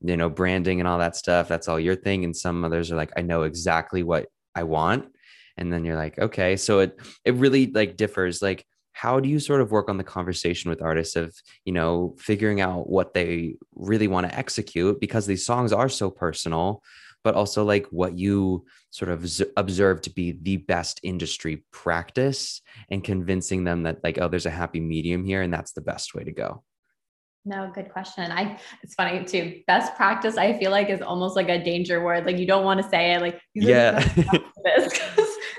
you 0.00 0.16
know, 0.16 0.28
branding 0.28 0.80
and 0.80 0.88
all 0.88 0.98
that 0.98 1.16
stuff. 1.16 1.48
That's 1.48 1.68
all 1.68 1.80
your 1.80 1.96
thing. 1.96 2.24
And 2.24 2.36
some 2.36 2.64
others 2.64 2.90
are 2.90 2.96
like, 2.96 3.12
I 3.16 3.22
know 3.22 3.42
exactly 3.42 4.02
what 4.02 4.26
I 4.54 4.62
want. 4.62 5.06
And 5.56 5.72
then 5.72 5.84
you're 5.84 5.96
like, 5.96 6.18
okay. 6.18 6.56
So 6.56 6.80
it 6.80 6.98
it 7.24 7.34
really 7.34 7.66
like 7.66 7.96
differs. 7.96 8.42
Like, 8.42 8.66
how 8.92 9.20
do 9.20 9.28
you 9.28 9.38
sort 9.38 9.60
of 9.60 9.70
work 9.70 9.90
on 9.90 9.98
the 9.98 10.04
conversation 10.04 10.70
with 10.70 10.82
artists 10.82 11.16
of, 11.16 11.34
you 11.64 11.72
know, 11.72 12.14
figuring 12.18 12.60
out 12.60 12.88
what 12.88 13.12
they 13.12 13.56
really 13.74 14.08
want 14.08 14.28
to 14.28 14.34
execute 14.34 15.00
because 15.00 15.26
these 15.26 15.44
songs 15.44 15.72
are 15.72 15.88
so 15.88 16.10
personal 16.10 16.82
but 17.26 17.34
also 17.34 17.64
like 17.64 17.88
what 17.90 18.16
you 18.16 18.64
sort 18.90 19.10
of 19.10 19.28
observe 19.56 20.00
to 20.00 20.10
be 20.10 20.38
the 20.42 20.58
best 20.58 21.00
industry 21.02 21.64
practice 21.72 22.60
and 22.88 23.02
convincing 23.02 23.64
them 23.64 23.82
that 23.82 23.98
like 24.04 24.16
oh 24.20 24.28
there's 24.28 24.46
a 24.46 24.50
happy 24.50 24.78
medium 24.78 25.24
here 25.24 25.42
and 25.42 25.52
that's 25.52 25.72
the 25.72 25.80
best 25.80 26.14
way 26.14 26.22
to 26.22 26.30
go 26.30 26.62
no, 27.48 27.70
good 27.72 27.92
question. 27.92 28.32
I 28.32 28.58
it's 28.82 28.94
funny 28.94 29.24
too. 29.24 29.62
Best 29.68 29.94
practice, 29.94 30.36
I 30.36 30.58
feel 30.58 30.72
like 30.72 30.90
is 30.90 31.00
almost 31.00 31.36
like 31.36 31.48
a 31.48 31.62
danger 31.62 32.02
word. 32.02 32.26
Like 32.26 32.38
you 32.38 32.46
don't 32.46 32.64
want 32.64 32.82
to 32.82 32.88
say 32.88 33.12
it. 33.12 33.20
Like 33.20 33.40
yeah, 33.54 34.00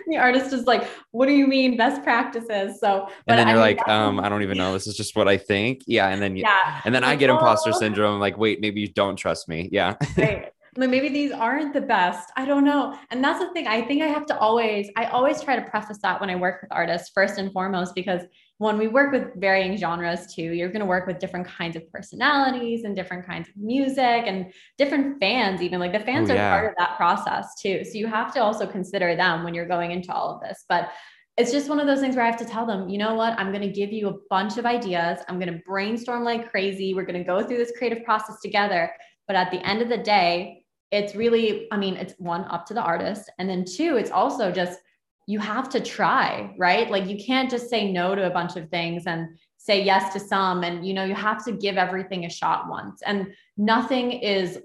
the 0.07 0.17
artist 0.17 0.51
is 0.51 0.65
like, 0.65 0.85
"What 1.11 1.27
do 1.27 1.31
you 1.31 1.47
mean 1.47 1.77
best 1.77 2.03
practices?" 2.03 2.81
So 2.81 3.07
and 3.25 3.39
then 3.39 3.47
you're 3.47 3.55
I 3.55 3.61
like, 3.61 3.87
um, 3.87 4.19
I 4.23 4.27
don't 4.27 4.43
even 4.43 4.57
know. 4.57 4.73
This 4.73 4.85
is 4.85 4.97
just 4.97 5.15
what 5.15 5.29
I 5.29 5.37
think. 5.37 5.83
Yeah, 5.87 6.09
and 6.09 6.21
then 6.21 6.35
yeah, 6.35 6.81
and 6.83 6.93
then 6.93 7.05
I 7.05 7.15
get 7.15 7.29
imposter 7.29 7.71
syndrome. 7.71 8.15
I'm 8.15 8.19
like, 8.19 8.37
wait, 8.37 8.59
maybe 8.59 8.81
you 8.81 8.89
don't 8.89 9.15
trust 9.15 9.47
me. 9.47 9.69
Yeah, 9.71 9.95
right 10.17 10.51
maybe 10.77 11.09
these 11.09 11.31
aren't 11.31 11.73
the 11.73 11.81
best 11.81 12.31
i 12.37 12.45
don't 12.45 12.63
know 12.63 12.97
and 13.09 13.23
that's 13.23 13.39
the 13.39 13.51
thing 13.53 13.67
i 13.67 13.81
think 13.81 14.01
i 14.03 14.05
have 14.05 14.25
to 14.25 14.37
always 14.37 14.89
i 14.95 15.05
always 15.05 15.41
try 15.41 15.55
to 15.55 15.61
preface 15.69 15.97
that 16.01 16.19
when 16.21 16.29
i 16.29 16.35
work 16.35 16.61
with 16.61 16.71
artists 16.71 17.11
first 17.13 17.39
and 17.39 17.51
foremost 17.51 17.95
because 17.95 18.21
when 18.59 18.77
we 18.77 18.87
work 18.87 19.11
with 19.11 19.33
varying 19.37 19.75
genres 19.75 20.33
too 20.33 20.53
you're 20.53 20.69
going 20.69 20.79
to 20.79 20.85
work 20.85 21.07
with 21.07 21.19
different 21.19 21.47
kinds 21.47 21.75
of 21.75 21.91
personalities 21.91 22.83
and 22.83 22.95
different 22.95 23.25
kinds 23.25 23.49
of 23.49 23.57
music 23.57 23.97
and 24.25 24.51
different 24.77 25.19
fans 25.19 25.61
even 25.61 25.79
like 25.79 25.91
the 25.91 26.01
oh, 26.01 26.05
fans 26.05 26.29
oh, 26.29 26.33
yeah. 26.33 26.47
are 26.47 26.59
part 26.59 26.71
of 26.71 26.75
that 26.77 26.95
process 26.97 27.55
too 27.59 27.83
so 27.83 27.97
you 27.97 28.05
have 28.05 28.31
to 28.33 28.41
also 28.41 28.67
consider 28.67 29.15
them 29.15 29.43
when 29.43 29.53
you're 29.53 29.67
going 29.67 29.91
into 29.91 30.13
all 30.13 30.35
of 30.35 30.41
this 30.41 30.65
but 30.69 30.91
it's 31.37 31.51
just 31.51 31.69
one 31.69 31.79
of 31.79 31.85
those 31.85 31.99
things 31.99 32.15
where 32.15 32.25
I 32.25 32.27
have 32.27 32.39
to 32.39 32.45
tell 32.45 32.65
them, 32.65 32.89
you 32.89 32.97
know 32.97 33.13
what, 33.13 33.39
I'm 33.39 33.51
going 33.51 33.61
to 33.61 33.71
give 33.71 33.91
you 33.91 34.09
a 34.09 34.15
bunch 34.27 34.57
of 34.57 34.65
ideas. 34.65 35.19
I'm 35.29 35.39
going 35.39 35.53
to 35.53 35.61
brainstorm 35.67 36.23
like 36.23 36.49
crazy. 36.49 36.95
We're 36.95 37.05
going 37.05 37.19
to 37.19 37.23
go 37.23 37.43
through 37.43 37.59
this 37.59 37.73
creative 37.77 38.03
process 38.03 38.41
together. 38.41 38.91
But 39.27 39.35
at 39.35 39.51
the 39.51 39.63
end 39.63 39.83
of 39.83 39.89
the 39.89 39.97
day, 39.97 40.56
it's 40.91 41.15
really, 41.15 41.67
I 41.71 41.77
mean, 41.77 41.95
it's 41.95 42.13
one 42.17 42.45
up 42.45 42.65
to 42.67 42.73
the 42.73 42.81
artist. 42.81 43.29
And 43.39 43.49
then 43.49 43.65
two, 43.65 43.97
it's 43.97 44.11
also 44.11 44.51
just 44.51 44.79
you 45.27 45.39
have 45.39 45.67
to 45.69 45.81
try, 45.81 46.55
right? 46.57 46.89
Like 46.89 47.07
you 47.07 47.17
can't 47.17 47.49
just 47.49 47.69
say 47.69 47.91
no 47.91 48.15
to 48.15 48.27
a 48.27 48.29
bunch 48.29 48.55
of 48.55 48.69
things 48.69 49.07
and 49.07 49.27
say 49.67 49.83
yes 49.83 50.13
to 50.13 50.19
some 50.19 50.63
and 50.63 50.87
you 50.87 50.93
know 50.93 51.03
you 51.03 51.13
have 51.13 51.43
to 51.43 51.51
give 51.51 51.77
everything 51.77 52.23
a 52.23 52.29
shot 52.29 52.69
once 52.69 53.01
and 53.05 53.33
nothing 53.57 54.13
is 54.13 54.59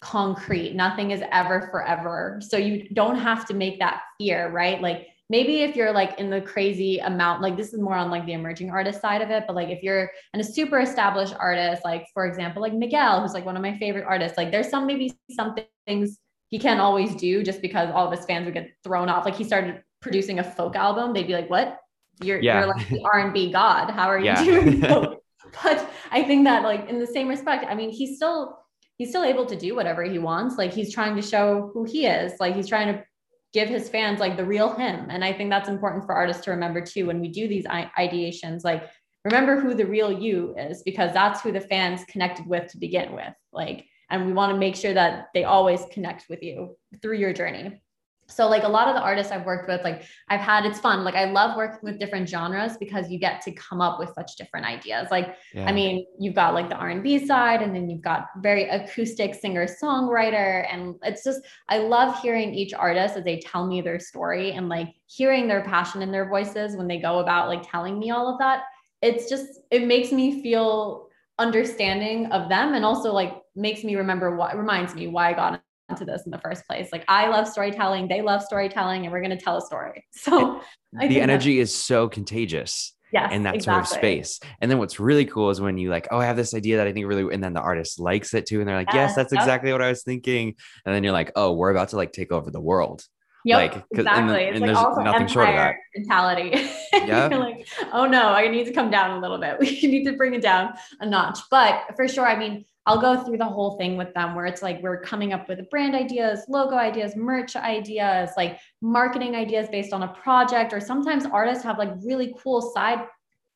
concrete 0.00 0.74
nothing 0.74 1.12
is 1.12 1.22
ever 1.30 1.68
forever 1.70 2.40
so 2.40 2.56
you 2.56 2.88
don't 2.92 3.18
have 3.18 3.46
to 3.46 3.54
make 3.54 3.78
that 3.78 4.02
fear 4.18 4.50
right 4.50 4.82
like 4.82 5.06
maybe 5.30 5.62
if 5.62 5.76
you're 5.76 5.92
like 5.92 6.18
in 6.18 6.30
the 6.30 6.40
crazy 6.40 6.98
amount 6.98 7.42
like 7.42 7.56
this 7.56 7.72
is 7.72 7.80
more 7.80 7.94
on 7.94 8.10
like 8.10 8.24
the 8.26 8.32
emerging 8.32 8.70
artist 8.70 9.00
side 9.00 9.22
of 9.22 9.30
it 9.30 9.44
but 9.46 9.54
like 9.54 9.68
if 9.68 9.82
you're 9.82 10.10
an, 10.34 10.40
a 10.40 10.44
super 10.44 10.80
established 10.80 11.34
artist 11.38 11.82
like 11.84 12.06
for 12.14 12.26
example 12.26 12.62
like 12.62 12.72
miguel 12.72 13.20
who's 13.20 13.34
like 13.34 13.44
one 13.44 13.56
of 13.56 13.62
my 13.62 13.76
favorite 13.78 14.04
artists 14.06 14.38
like 14.38 14.50
there's 14.50 14.68
some 14.68 14.86
maybe 14.86 15.12
some 15.30 15.54
things 15.86 16.18
he 16.48 16.58
can't 16.58 16.80
always 16.80 17.14
do 17.14 17.42
just 17.42 17.60
because 17.60 17.90
all 17.90 18.06
of 18.06 18.16
his 18.16 18.24
fans 18.26 18.46
would 18.46 18.54
get 18.54 18.70
thrown 18.82 19.08
off. 19.08 19.24
Like 19.24 19.36
he 19.36 19.44
started 19.44 19.82
producing 20.00 20.38
a 20.38 20.44
folk 20.44 20.76
album. 20.76 21.12
They'd 21.12 21.26
be 21.26 21.34
like 21.34 21.50
what? 21.50 21.78
You're 22.22 22.40
yeah. 22.40 22.58
you're 22.58 22.68
like 22.68 22.88
the 22.88 23.04
r&b 23.12 23.52
god. 23.52 23.90
How 23.90 24.08
are 24.08 24.18
you 24.18 24.26
yeah. 24.26 24.44
doing? 24.44 24.82
But 25.62 25.88
i 26.10 26.22
think 26.22 26.44
that 26.44 26.62
like 26.62 26.90
in 26.90 26.98
the 26.98 27.06
same 27.06 27.26
respect 27.26 27.64
i 27.70 27.74
mean 27.74 27.88
he's 27.88 28.16
still 28.16 28.58
he's 28.98 29.08
still 29.08 29.24
able 29.24 29.46
to 29.46 29.56
do 29.56 29.74
whatever 29.74 30.02
he 30.02 30.18
wants. 30.18 30.58
Like 30.58 30.74
he's 30.74 30.92
trying 30.92 31.16
to 31.16 31.22
show 31.22 31.70
who 31.72 31.84
he 31.84 32.06
is. 32.06 32.32
Like 32.40 32.54
he's 32.54 32.68
trying 32.68 32.92
to 32.92 33.04
give 33.52 33.68
his 33.68 33.88
fans 33.88 34.20
like 34.20 34.36
the 34.36 34.44
real 34.44 34.72
him. 34.74 35.06
And 35.10 35.24
I 35.24 35.32
think 35.32 35.50
that's 35.50 35.68
important 35.68 36.04
for 36.04 36.14
artists 36.14 36.44
to 36.44 36.50
remember 36.50 36.80
too 36.80 37.06
when 37.06 37.20
we 37.20 37.28
do 37.28 37.48
these 37.48 37.64
ideations. 37.66 38.64
Like, 38.64 38.88
remember 39.24 39.60
who 39.60 39.74
the 39.74 39.86
real 39.86 40.12
you 40.12 40.54
is 40.56 40.82
because 40.82 41.12
that's 41.12 41.40
who 41.40 41.52
the 41.52 41.60
fans 41.60 42.04
connected 42.08 42.46
with 42.46 42.70
to 42.72 42.78
begin 42.78 43.12
with. 43.12 43.34
Like, 43.52 43.86
and 44.10 44.26
we 44.26 44.32
want 44.32 44.52
to 44.52 44.58
make 44.58 44.76
sure 44.76 44.94
that 44.94 45.28
they 45.34 45.44
always 45.44 45.84
connect 45.90 46.26
with 46.28 46.42
you 46.42 46.76
through 47.02 47.16
your 47.16 47.32
journey 47.32 47.80
so 48.30 48.46
like 48.46 48.62
a 48.62 48.68
lot 48.68 48.88
of 48.88 48.94
the 48.94 49.00
artists 49.00 49.32
i've 49.32 49.46
worked 49.46 49.68
with 49.68 49.82
like 49.82 50.04
i've 50.28 50.40
had 50.40 50.64
it's 50.64 50.78
fun. 50.78 51.02
Like 51.04 51.14
i 51.14 51.24
love 51.24 51.56
working 51.56 51.80
with 51.82 51.98
different 51.98 52.28
genres 52.28 52.76
because 52.76 53.10
you 53.10 53.18
get 53.18 53.40
to 53.42 53.52
come 53.52 53.80
up 53.80 53.98
with 53.98 54.10
such 54.14 54.36
different 54.36 54.66
ideas. 54.66 55.08
Like 55.10 55.36
yeah. 55.54 55.66
i 55.66 55.72
mean 55.72 56.06
you've 56.18 56.34
got 56.34 56.54
like 56.54 56.68
the 56.68 56.76
r&b 56.76 57.26
side 57.26 57.62
and 57.62 57.74
then 57.74 57.88
you've 57.88 58.02
got 58.02 58.26
very 58.38 58.68
acoustic 58.68 59.34
singer 59.34 59.66
songwriter 59.66 60.66
and 60.72 60.94
it's 61.02 61.24
just 61.24 61.40
i 61.68 61.78
love 61.78 62.20
hearing 62.20 62.54
each 62.54 62.74
artist 62.74 63.16
as 63.16 63.24
they 63.24 63.38
tell 63.38 63.66
me 63.66 63.80
their 63.80 63.98
story 63.98 64.52
and 64.52 64.68
like 64.68 64.88
hearing 65.06 65.48
their 65.48 65.62
passion 65.62 66.02
in 66.02 66.12
their 66.12 66.28
voices 66.28 66.76
when 66.76 66.86
they 66.86 66.98
go 66.98 67.20
about 67.20 67.48
like 67.48 67.68
telling 67.68 67.98
me 67.98 68.10
all 68.10 68.32
of 68.32 68.38
that. 68.38 68.64
It's 69.00 69.28
just 69.28 69.60
it 69.70 69.86
makes 69.86 70.12
me 70.12 70.42
feel 70.42 71.08
understanding 71.38 72.26
of 72.26 72.48
them 72.48 72.74
and 72.74 72.84
also 72.84 73.12
like 73.12 73.32
makes 73.54 73.84
me 73.84 73.94
remember 73.94 74.36
what 74.36 74.56
reminds 74.56 74.92
me 74.94 75.06
why 75.06 75.30
i 75.30 75.32
got 75.32 75.62
to 75.96 76.04
this 76.04 76.22
in 76.24 76.30
the 76.30 76.38
first 76.38 76.66
place. 76.66 76.88
Like 76.92 77.04
I 77.08 77.28
love 77.28 77.48
storytelling, 77.48 78.08
they 78.08 78.22
love 78.22 78.42
storytelling, 78.42 79.04
and 79.04 79.12
we're 79.12 79.22
going 79.22 79.36
to 79.36 79.42
tell 79.42 79.56
a 79.56 79.62
story. 79.62 80.04
So 80.18 80.60
the 80.92 81.20
energy 81.20 81.58
is 81.58 81.74
so 81.74 82.08
contagious. 82.08 82.94
Yes, 83.10 83.32
in 83.32 83.44
that 83.44 83.54
exactly. 83.54 83.86
sort 83.86 83.96
of 83.96 83.98
space. 83.98 84.40
And 84.60 84.70
then 84.70 84.76
what's 84.76 85.00
really 85.00 85.24
cool 85.24 85.48
is 85.48 85.62
when 85.62 85.78
you 85.78 85.88
like, 85.88 86.08
oh, 86.10 86.18
I 86.18 86.26
have 86.26 86.36
this 86.36 86.52
idea 86.52 86.76
that 86.76 86.86
I 86.86 86.92
think 86.92 87.06
really, 87.06 87.32
and 87.32 87.42
then 87.42 87.54
the 87.54 87.60
artist 87.60 87.98
likes 87.98 88.34
it 88.34 88.44
too, 88.44 88.60
and 88.60 88.68
they're 88.68 88.76
like, 88.76 88.92
yes, 88.92 89.10
yes 89.10 89.16
that's 89.16 89.32
yep. 89.32 89.40
exactly 89.40 89.72
what 89.72 89.80
I 89.80 89.88
was 89.88 90.02
thinking. 90.02 90.54
And 90.84 90.94
then 90.94 91.02
you're 91.02 91.14
like, 91.14 91.32
oh, 91.34 91.54
we're 91.54 91.70
about 91.70 91.88
to 91.90 91.96
like 91.96 92.12
take 92.12 92.32
over 92.32 92.50
the 92.50 92.60
world. 92.60 93.02
Yep, 93.44 93.56
like, 93.56 93.84
exactly. 93.92 94.46
And, 94.46 94.56
and 94.56 94.60
like 94.60 94.74
there's 94.74 95.04
nothing 95.04 95.26
short 95.26 95.48
of 95.48 95.54
that 95.54 95.76
mentality. 95.96 96.68
Yeah. 96.92 97.28
like, 97.28 97.66
oh 97.92 98.06
no, 98.06 98.28
I 98.30 98.48
need 98.48 98.64
to 98.64 98.72
come 98.72 98.90
down 98.90 99.12
a 99.12 99.20
little 99.20 99.38
bit. 99.38 99.58
We 99.60 99.88
need 99.88 100.04
to 100.04 100.12
bring 100.12 100.34
it 100.34 100.42
down 100.42 100.74
a 101.00 101.06
notch. 101.06 101.38
But 101.50 101.84
for 101.96 102.08
sure, 102.08 102.26
I 102.26 102.36
mean, 102.36 102.64
I'll 102.88 102.98
go 102.98 103.22
through 103.22 103.36
the 103.36 103.44
whole 103.44 103.76
thing 103.76 103.98
with 103.98 104.14
them 104.14 104.34
where 104.34 104.46
it's 104.46 104.62
like 104.62 104.82
we're 104.82 105.02
coming 105.02 105.34
up 105.34 105.46
with 105.46 105.68
brand 105.68 105.94
ideas, 105.94 106.40
logo 106.48 106.74
ideas, 106.74 107.14
merch 107.16 107.54
ideas, 107.54 108.30
like 108.34 108.58
marketing 108.80 109.36
ideas 109.36 109.68
based 109.68 109.92
on 109.92 110.04
a 110.04 110.08
project. 110.08 110.72
Or 110.72 110.80
sometimes 110.80 111.26
artists 111.26 111.62
have 111.64 111.76
like 111.76 111.90
really 112.02 112.34
cool 112.42 112.62
side 112.62 113.00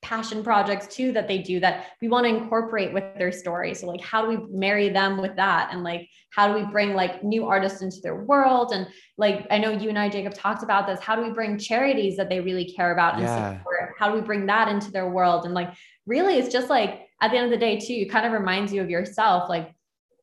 passion 0.02 0.42
projects 0.42 0.94
too 0.94 1.12
that 1.12 1.28
they 1.28 1.38
do 1.38 1.60
that 1.60 1.86
we 2.02 2.08
want 2.08 2.26
to 2.26 2.28
incorporate 2.28 2.92
with 2.92 3.04
their 3.16 3.32
story. 3.32 3.72
So 3.72 3.86
like 3.86 4.02
how 4.02 4.20
do 4.20 4.28
we 4.28 4.36
marry 4.50 4.90
them 4.90 5.18
with 5.18 5.34
that? 5.36 5.70
And 5.72 5.82
like 5.82 6.10
how 6.30 6.48
do 6.48 6.54
we 6.54 6.70
bring 6.70 6.92
like 6.92 7.24
new 7.24 7.46
artists 7.46 7.80
into 7.80 8.00
their 8.02 8.24
world? 8.24 8.72
And 8.74 8.86
like 9.16 9.46
I 9.50 9.56
know 9.56 9.70
you 9.70 9.88
and 9.88 9.98
I, 9.98 10.10
Jacob, 10.10 10.34
talked 10.34 10.62
about 10.62 10.86
this. 10.86 11.00
How 11.00 11.16
do 11.16 11.22
we 11.22 11.30
bring 11.30 11.56
charities 11.56 12.18
that 12.18 12.28
they 12.28 12.40
really 12.40 12.66
care 12.66 12.92
about 12.92 13.14
and 13.14 13.22
yeah. 13.22 13.56
support? 13.56 13.94
How 13.98 14.10
do 14.10 14.14
we 14.14 14.20
bring 14.20 14.44
that 14.46 14.68
into 14.68 14.90
their 14.90 15.08
world? 15.08 15.46
And 15.46 15.54
like 15.54 15.72
really 16.04 16.36
it's 16.36 16.52
just 16.52 16.68
like 16.68 17.08
at 17.22 17.30
the 17.30 17.38
end 17.38 17.46
of 17.46 17.50
the 17.50 17.56
day 17.56 17.78
too 17.78 18.06
kind 18.10 18.26
of 18.26 18.32
reminds 18.32 18.72
you 18.72 18.82
of 18.82 18.90
yourself 18.90 19.48
like 19.48 19.74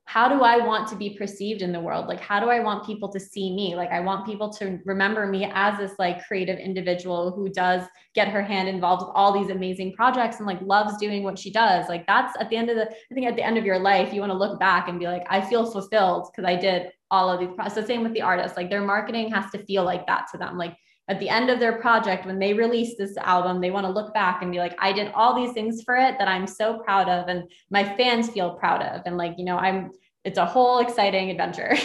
how 0.10 0.28
do 0.28 0.42
I 0.42 0.58
want 0.58 0.88
to 0.88 0.96
be 0.96 1.12
perceived 1.12 1.62
in 1.62 1.72
the 1.72 1.80
world? 1.80 2.08
Like, 2.08 2.20
how 2.20 2.40
do 2.40 2.50
I 2.50 2.62
want 2.62 2.84
people 2.84 3.10
to 3.10 3.20
see 3.20 3.56
me? 3.56 3.76
Like, 3.76 3.92
I 3.92 4.00
want 4.00 4.26
people 4.26 4.50
to 4.54 4.80
remember 4.84 5.28
me 5.28 5.48
as 5.54 5.78
this 5.78 5.92
like 6.00 6.26
creative 6.26 6.58
individual 6.58 7.30
who 7.30 7.48
does 7.48 7.84
get 8.16 8.28
her 8.28 8.42
hand 8.42 8.68
involved 8.68 9.06
with 9.06 9.12
all 9.14 9.32
these 9.32 9.52
amazing 9.52 9.94
projects 9.94 10.38
and 10.38 10.48
like 10.48 10.60
loves 10.64 10.98
doing 10.98 11.22
what 11.22 11.38
she 11.38 11.52
does. 11.52 11.88
Like, 11.90 12.08
that's 12.08 12.36
at 12.40 12.50
the 12.50 12.56
end 12.56 12.72
of 12.72 12.76
the, 12.76 12.90
I 12.90 13.14
think 13.14 13.28
at 13.28 13.36
the 13.36 13.46
end 13.46 13.60
of 13.60 13.66
your 13.66 13.78
life, 13.78 14.12
you 14.12 14.22
want 14.22 14.32
to 14.32 14.38
look 14.38 14.60
back 14.60 14.88
and 14.88 14.98
be 14.98 15.06
like, 15.06 15.28
I 15.30 15.42
feel 15.42 15.72
fulfilled 15.72 16.32
because 16.32 16.50
I 16.50 16.56
did 16.56 16.88
all 17.12 17.30
of 17.30 17.40
these. 17.40 17.50
Pro-. 17.56 17.70
So, 17.70 17.86
same 17.86 18.02
with 18.02 18.14
the 18.14 18.24
artists, 18.24 18.58
like, 18.58 18.72
their 18.72 18.82
marketing 18.82 19.32
has 19.32 19.52
to 19.52 19.64
feel 19.66 19.84
like 19.84 20.08
that 20.08 20.26
to 20.32 20.40
them. 20.40 20.58
Like, 20.58 20.76
at 21.10 21.20
the 21.20 21.28
end 21.28 21.50
of 21.50 21.60
their 21.60 21.80
project, 21.80 22.26
when 22.28 22.38
they 22.38 22.54
release 22.54 22.96
this 22.96 23.18
album, 23.18 23.60
they 23.60 23.72
want 23.72 23.86
to 23.86 23.92
look 23.92 24.14
back 24.14 24.44
and 24.44 24.52
be 24.52 24.60
like, 24.60 24.76
I 24.80 24.94
did 24.94 25.12
all 25.14 25.36
these 25.36 25.54
things 25.54 25.82
for 25.82 25.96
it 25.96 26.16
that 26.20 26.28
I'm 26.28 26.46
so 26.46 26.78
proud 26.80 27.10
of, 27.10 27.28
and 27.28 27.50
my 27.72 27.84
fans 27.84 28.30
feel 28.30 28.52
proud 28.52 28.84
of. 28.84 29.02
And 29.06 29.18
like, 29.18 29.34
you 29.40 29.44
know, 29.44 29.58
I'm, 29.58 29.90
it's 30.24 30.38
a 30.38 30.46
whole 30.46 30.80
exciting 30.80 31.32
adventure. 31.32 31.76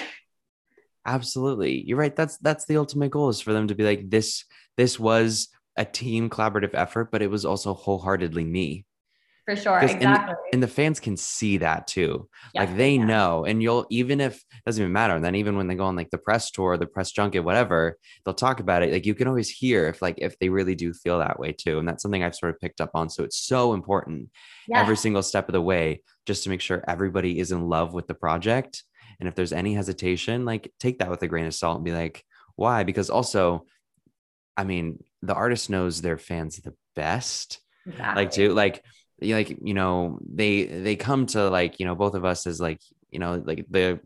Absolutely. 1.07 1.83
You're 1.87 1.99
right. 1.99 2.15
That's, 2.15 2.37
that's 2.39 2.67
the 2.67 2.77
ultimate 2.77 3.11
goal 3.11 3.31
is 3.31 3.41
for 3.41 3.53
them 3.53 3.69
to 3.69 3.75
be 3.75 3.85
like, 3.85 4.11
this, 4.11 4.45
this 4.77 5.01
was 5.01 5.49
a 5.77 5.85
team 5.85 6.31
collaborative 6.31 6.71
effort, 6.75 7.11
but 7.11 7.23
it 7.23 7.31
was 7.31 7.45
also 7.45 7.75
wholeheartedly 7.75 8.45
me 8.45 8.85
for 9.45 9.57
sure 9.57 9.79
exactly 9.79 10.07
and, 10.07 10.37
and, 10.55 10.63
the 10.63 10.69
fans 10.69 11.01
can 11.01 11.17
see 11.17 11.59
that 11.59 11.87
too. 11.87 12.29
Like 12.55 12.77
they 12.77 12.95
yeah. 12.95 13.05
know 13.05 13.45
and 13.45 13.63
you'll 13.63 13.87
even 13.91 14.21
if 14.21 14.43
doesn't 14.65 14.83
even 14.83 14.93
matter 14.93 15.15
and 15.15 15.25
then 15.25 15.35
even 15.35 15.57
when 15.57 15.67
they 15.67 15.75
go 15.75 15.85
on 15.85 15.97
like 15.97 16.11
the 16.11 16.19
press 16.19 16.51
tour 16.51 16.77
the 16.79 16.87
press 16.87 17.13
junket 17.13 17.45
whatever 17.45 17.99
they'll 18.25 18.35
talk 18.35 18.61
about 18.61 18.83
it. 18.83 18.93
Like 18.93 19.07
you 19.07 19.15
can 19.15 19.29
always 19.29 19.51
hear 19.51 19.89
if 19.89 20.01
like 20.01 20.15
if 20.19 20.39
they 20.39 20.49
really 20.49 20.75
do 20.75 20.95
feel 20.95 21.19
that 21.19 21.39
way 21.39 21.53
too 21.53 21.79
and 21.79 21.87
that's 21.87 22.03
something 22.03 22.23
i've 22.23 22.35
sort 22.35 22.55
of 22.55 22.61
picked 22.61 22.81
up 22.81 22.91
on 22.95 23.11
so 23.11 23.23
it's 23.23 23.39
so 23.39 23.75
important 23.75 24.31
every 24.73 24.97
single 24.97 25.23
step 25.23 25.49
of 25.49 25.53
the 25.53 25.61
way 25.61 26.03
just 26.27 26.45
to 26.45 26.51
make 26.51 26.61
sure 26.61 26.83
everybody 26.89 27.39
is 27.39 27.53
in 27.53 27.69
love 27.69 27.93
with 27.93 28.07
the 28.07 28.15
project 28.15 28.83
and 29.21 29.29
if 29.29 29.35
there's 29.35 29.53
any 29.53 29.75
hesitation 29.75 30.45
like 30.45 30.73
take 30.81 30.99
that 30.99 31.11
with 31.11 31.23
a 31.23 31.29
grain 31.29 31.47
of 31.47 31.55
salt 31.55 31.77
and 31.77 31.85
be 31.85 31.93
like 31.93 32.25
why? 32.57 32.85
Because 32.85 33.11
also 33.11 33.67
i 34.57 34.65
mean 34.65 35.03
the 35.23 35.35
artist 35.35 35.69
knows 35.69 36.01
their 36.01 36.19
fans 36.19 36.57
the 36.59 36.75
best 36.95 37.61
exactly. 37.87 38.23
like 38.23 38.31
to 38.33 38.55
like 38.55 38.85
like 39.21 39.57
you 39.63 39.75
know 39.75 40.19
they 40.29 40.65
they 40.65 40.97
come 40.97 41.27
to 41.27 41.49
like 41.49 41.81
you 41.81 41.87
know 41.87 41.95
both 41.95 42.15
of 42.15 42.25
us 42.25 42.47
as 42.47 42.61
like 42.61 42.81
you 43.11 43.19
know 43.19 43.43
like 43.45 43.65
the 43.71 44.01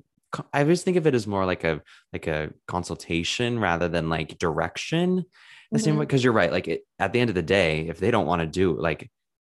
I 0.53 0.63
always 0.63 0.83
think 0.83 0.97
of 0.97 1.07
it 1.07 1.15
as 1.15 1.27
more 1.27 1.47
like 1.47 1.65
a 1.65 1.81
like 2.13 2.27
a 2.27 2.51
consultation 2.67 3.59
rather 3.59 3.89
than 3.89 4.09
like 4.09 4.39
direction. 4.39 5.25
The 5.71 5.79
mm-hmm. 5.79 5.85
same 5.85 5.97
way 5.97 6.05
because 6.05 6.23
you're 6.23 6.33
right. 6.33 6.53
Like 6.53 6.69
it, 6.69 6.87
at 6.99 7.13
the 7.13 7.21
end 7.21 7.31
of 7.31 7.35
the 7.35 7.43
day, 7.43 7.89
if 7.89 7.99
they 7.99 8.11
don't 8.11 8.27
want 8.27 8.41
to 8.41 8.47
do 8.47 8.79
like 8.79 9.11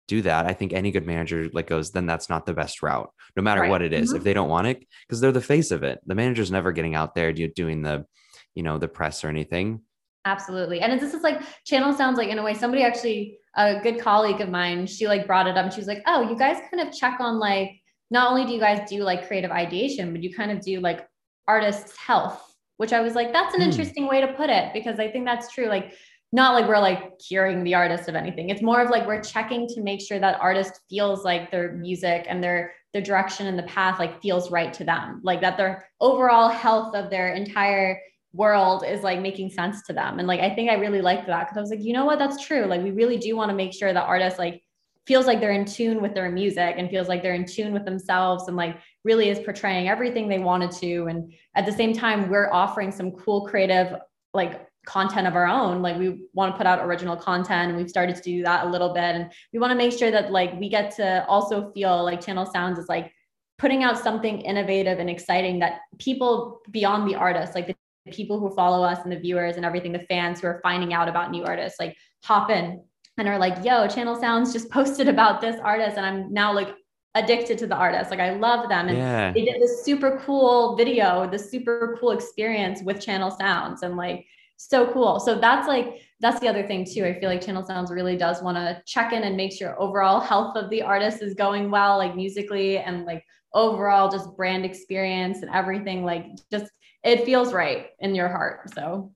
do 0.09 0.22
that, 0.22 0.46
I 0.46 0.52
think 0.52 0.72
any 0.72 0.90
good 0.90 1.07
manager 1.07 1.48
like 1.52 1.66
goes, 1.66 1.90
then 1.90 2.07
that's 2.07 2.28
not 2.28 2.46
the 2.46 2.54
best 2.54 2.82
route, 2.82 3.11
no 3.36 3.42
matter 3.42 3.62
right. 3.62 3.70
what 3.70 3.82
it 3.82 3.92
is. 3.92 4.11
Mm-hmm. 4.11 4.18
If 4.18 4.24
they 4.24 4.34
don't 4.34 4.48
want 4.48 4.66
it, 4.66 4.86
because 5.07 5.20
they're 5.20 5.32
the 5.32 5.40
face 5.40 5.70
of 5.70 5.82
it. 5.82 6.00
The 6.07 6.14
manager's 6.14 6.50
never 6.50 6.72
getting 6.72 6.94
out 6.94 7.14
there 7.14 7.32
doing 7.32 7.82
the, 7.82 8.07
you 8.54 8.62
know, 8.62 8.78
the 8.78 8.88
press 8.88 9.24
or 9.24 9.28
anything. 9.28 9.80
Absolutely. 10.27 10.81
And 10.81 11.01
this 11.01 11.14
is 11.14 11.22
like 11.22 11.41
channel 11.64 11.93
sounds 11.93 12.18
like 12.18 12.29
in 12.29 12.39
a 12.39 12.43
way 12.43 12.53
somebody 12.53 12.83
actually 12.83 13.39
a 13.55 13.81
good 13.81 14.01
colleague 14.01 14.41
of 14.41 14.49
mine, 14.51 14.87
she 14.87 15.07
like 15.07 15.27
brought 15.27 15.47
it 15.47 15.57
up 15.57 15.64
and 15.64 15.72
she 15.72 15.81
was 15.81 15.87
like, 15.87 16.03
"Oh, 16.07 16.29
you 16.29 16.37
guys 16.37 16.61
kind 16.70 16.87
of 16.87 16.93
check 16.93 17.20
on 17.20 17.39
like 17.39 17.70
not 18.11 18.31
only 18.31 18.45
do 18.45 18.53
you 18.53 18.61
guys 18.61 18.89
do 18.91 19.03
like 19.03 19.27
creative 19.29 19.53
ideation, 19.53 20.12
but 20.12 20.22
you 20.22 20.35
kind 20.35 20.51
of 20.51 20.61
do 20.61 20.81
like 20.81 21.09
artists' 21.49 21.97
health." 21.97 22.43
Which 22.79 22.93
I 22.93 23.01
was 23.01 23.14
like, 23.14 23.33
that's 23.33 23.55
an 23.55 23.62
mm. 23.62 23.68
interesting 23.68 24.07
way 24.07 24.20
to 24.20 24.35
put 24.35 24.51
it 24.51 24.74
because 24.74 24.99
I 24.99 25.11
think 25.11 25.24
that's 25.24 25.51
true. 25.51 25.66
Like 25.66 25.95
not 26.33 26.53
like 26.53 26.68
we're 26.68 26.79
like 26.79 27.18
curing 27.18 27.64
the 27.64 27.74
artist 27.74 28.09
of 28.09 28.16
anything. 28.16 28.51
It's 28.51 28.61
more 28.61 28.83
of 28.83 28.91
like 28.91 29.07
we're 29.07 29.22
checking 29.22 29.66
to 29.68 29.81
make 29.81 30.03
sure 30.03 30.18
that 30.18 30.41
artist 30.41 30.81
feels 30.91 31.24
like 31.24 31.51
their 31.51 31.72
music 31.72 32.27
and 32.29 32.43
their 32.43 32.74
their 32.93 33.01
direction 33.01 33.47
and 33.47 33.59
the 33.59 33.62
path 33.62 33.99
like 33.99 34.20
feels 34.20 34.51
right 34.51 34.72
to 34.74 34.85
them. 34.85 35.20
Like 35.22 35.41
that 35.41 35.57
their 35.57 35.89
overall 36.01 36.49
health 36.49 36.95
of 36.95 37.11
their 37.11 37.33
entire 37.33 38.01
world 38.37 38.84
is 38.87 39.03
like 39.03 39.20
making 39.20 39.51
sense 39.51 39.82
to 39.82 39.93
them. 39.93 40.18
And 40.18 40.28
like 40.28 40.41
I 40.41 40.55
think 40.55 40.70
I 40.70 40.74
really 40.74 41.01
liked 41.01 41.26
that 41.26 41.45
because 41.45 41.57
I 41.57 41.61
was 41.61 41.70
like, 41.70 41.82
you 41.82 41.93
know 41.93 42.05
what, 42.05 42.18
that's 42.18 42.45
true. 42.45 42.66
Like 42.66 42.82
we 42.82 42.91
really 42.91 43.16
do 43.16 43.37
want 43.37 43.51
to 43.51 43.57
make 43.57 43.72
sure 43.72 43.93
that 43.93 44.05
artists 44.05 44.39
like 44.39 44.62
feels 45.07 45.26
like 45.26 45.41
they're 45.41 45.53
in 45.53 45.64
tune 45.64 46.03
with 46.03 46.14
their 46.14 46.30
music 46.30 46.74
and 46.76 46.91
feels 46.91 47.09
like 47.09 47.22
they're 47.22 47.34
in 47.34 47.47
tune 47.47 47.72
with 47.72 47.84
themselves 47.84 48.49
and 48.49 48.57
like 48.57 48.76
really 49.05 49.28
is 49.28 49.39
portraying 49.39 49.89
everything 49.89 50.28
they 50.28 50.39
wanted 50.39 50.70
to. 50.72 51.07
And 51.07 51.32
at 51.55 51.64
the 51.64 51.72
same 51.72 51.93
time, 51.93 52.28
we're 52.28 52.53
offering 52.53 52.91
some 52.91 53.12
cool 53.12 53.47
creative 53.47 53.97
like 54.34 54.66
content 54.87 55.26
of 55.26 55.34
our 55.34 55.49
own 55.49 55.82
like 55.82 55.99
we 55.99 56.28
want 56.32 56.55
to 56.55 56.57
put 56.57 56.64
out 56.64 56.78
original 56.78 57.16
content 57.16 57.70
and 57.70 57.76
we've 57.76 57.91
started 57.91 58.14
to 58.14 58.22
do 58.22 58.45
that 58.45 58.66
a 58.66 58.70
little 58.70 58.95
bit 58.95 59.16
and 59.16 59.32
we 59.53 59.59
want 59.59 59.72
to 59.72 59.74
make 59.74 59.93
sure 59.93 60.12
that 60.12 60.30
like 60.30 60.55
we 60.61 60.68
get 60.68 60.95
to 60.95 61.26
also 61.26 61.72
feel 61.72 62.05
like 62.05 62.20
channel 62.20 62.47
sounds 62.47 62.78
is 62.78 62.89
like 62.89 63.12
putting 63.59 63.82
out 63.82 63.99
something 63.99 64.41
innovative 64.43 65.01
and 65.01 65.11
exciting 65.11 65.59
that 65.59 65.80
people 65.99 66.61
beyond 66.70 67.11
the 67.11 67.16
artist 67.16 67.53
like 67.57 67.66
the 67.66 67.74
people 68.12 68.38
who 68.38 68.54
follow 68.54 68.84
us 68.84 68.98
and 69.02 69.12
the 69.12 69.18
viewers 69.18 69.57
and 69.57 69.64
everything, 69.64 69.92
the 69.92 70.07
fans 70.09 70.40
who 70.40 70.46
are 70.46 70.61
finding 70.62 70.92
out 70.92 71.09
about 71.09 71.30
new 71.30 71.44
artists, 71.44 71.80
like 71.80 71.96
hop 72.22 72.50
in 72.50 72.82
and 73.18 73.28
are 73.28 73.38
like, 73.38 73.64
yo, 73.64 73.86
Channel 73.88 74.16
Sounds 74.16 74.52
just 74.52 74.70
posted 74.78 75.09
about 75.09 75.40
this 75.40 75.61
artist. 75.61 75.96
And 75.96 76.07
I'm 76.07 76.32
now 76.32 76.52
like 76.52 76.74
addicted 77.14 77.59
to 77.59 77.66
the 77.66 77.74
artist. 77.74 78.11
Like 78.11 78.20
I 78.20 78.34
love 78.34 78.68
them. 78.68 78.88
And 78.88 78.98
yeah. 78.98 79.32
they 79.32 79.44
did 79.44 79.61
this 79.61 79.84
super 79.84 80.20
cool 80.24 80.76
video, 80.76 81.28
this 81.28 81.50
super 81.50 81.96
cool 82.00 82.11
experience 82.11 82.82
with 82.82 83.00
Channel 83.00 83.30
Sounds. 83.30 83.82
And 83.82 83.96
like 83.96 84.26
so 84.57 84.90
cool. 84.92 85.20
So 85.20 85.38
that's 85.38 85.68
like 85.68 86.00
that's 86.20 86.40
the 86.40 86.48
other 86.48 86.66
thing 86.66 86.84
too. 86.84 87.04
I 87.04 87.18
feel 87.18 87.28
like 87.28 87.44
Channel 87.44 87.64
Sounds 87.64 87.90
really 87.90 88.16
does 88.16 88.42
want 88.42 88.57
to 88.57 88.82
check 88.86 89.12
in 89.12 89.22
and 89.22 89.36
make 89.36 89.52
sure 89.52 89.80
overall 89.80 90.20
health 90.20 90.57
of 90.57 90.70
the 90.70 90.82
artist 90.82 91.22
is 91.22 91.34
going 91.34 91.70
well, 91.70 91.98
like 91.98 92.16
musically 92.16 92.78
and 92.78 93.04
like 93.04 93.24
overall 93.57 94.11
just 94.11 94.36
brand 94.36 94.64
experience 94.64 95.42
and 95.42 95.50
everything. 95.52 96.04
Like 96.04 96.26
just 96.52 96.70
it 97.02 97.24
feels 97.24 97.52
right 97.52 97.88
in 97.98 98.14
your 98.14 98.28
heart. 98.28 98.70
So 98.74 99.12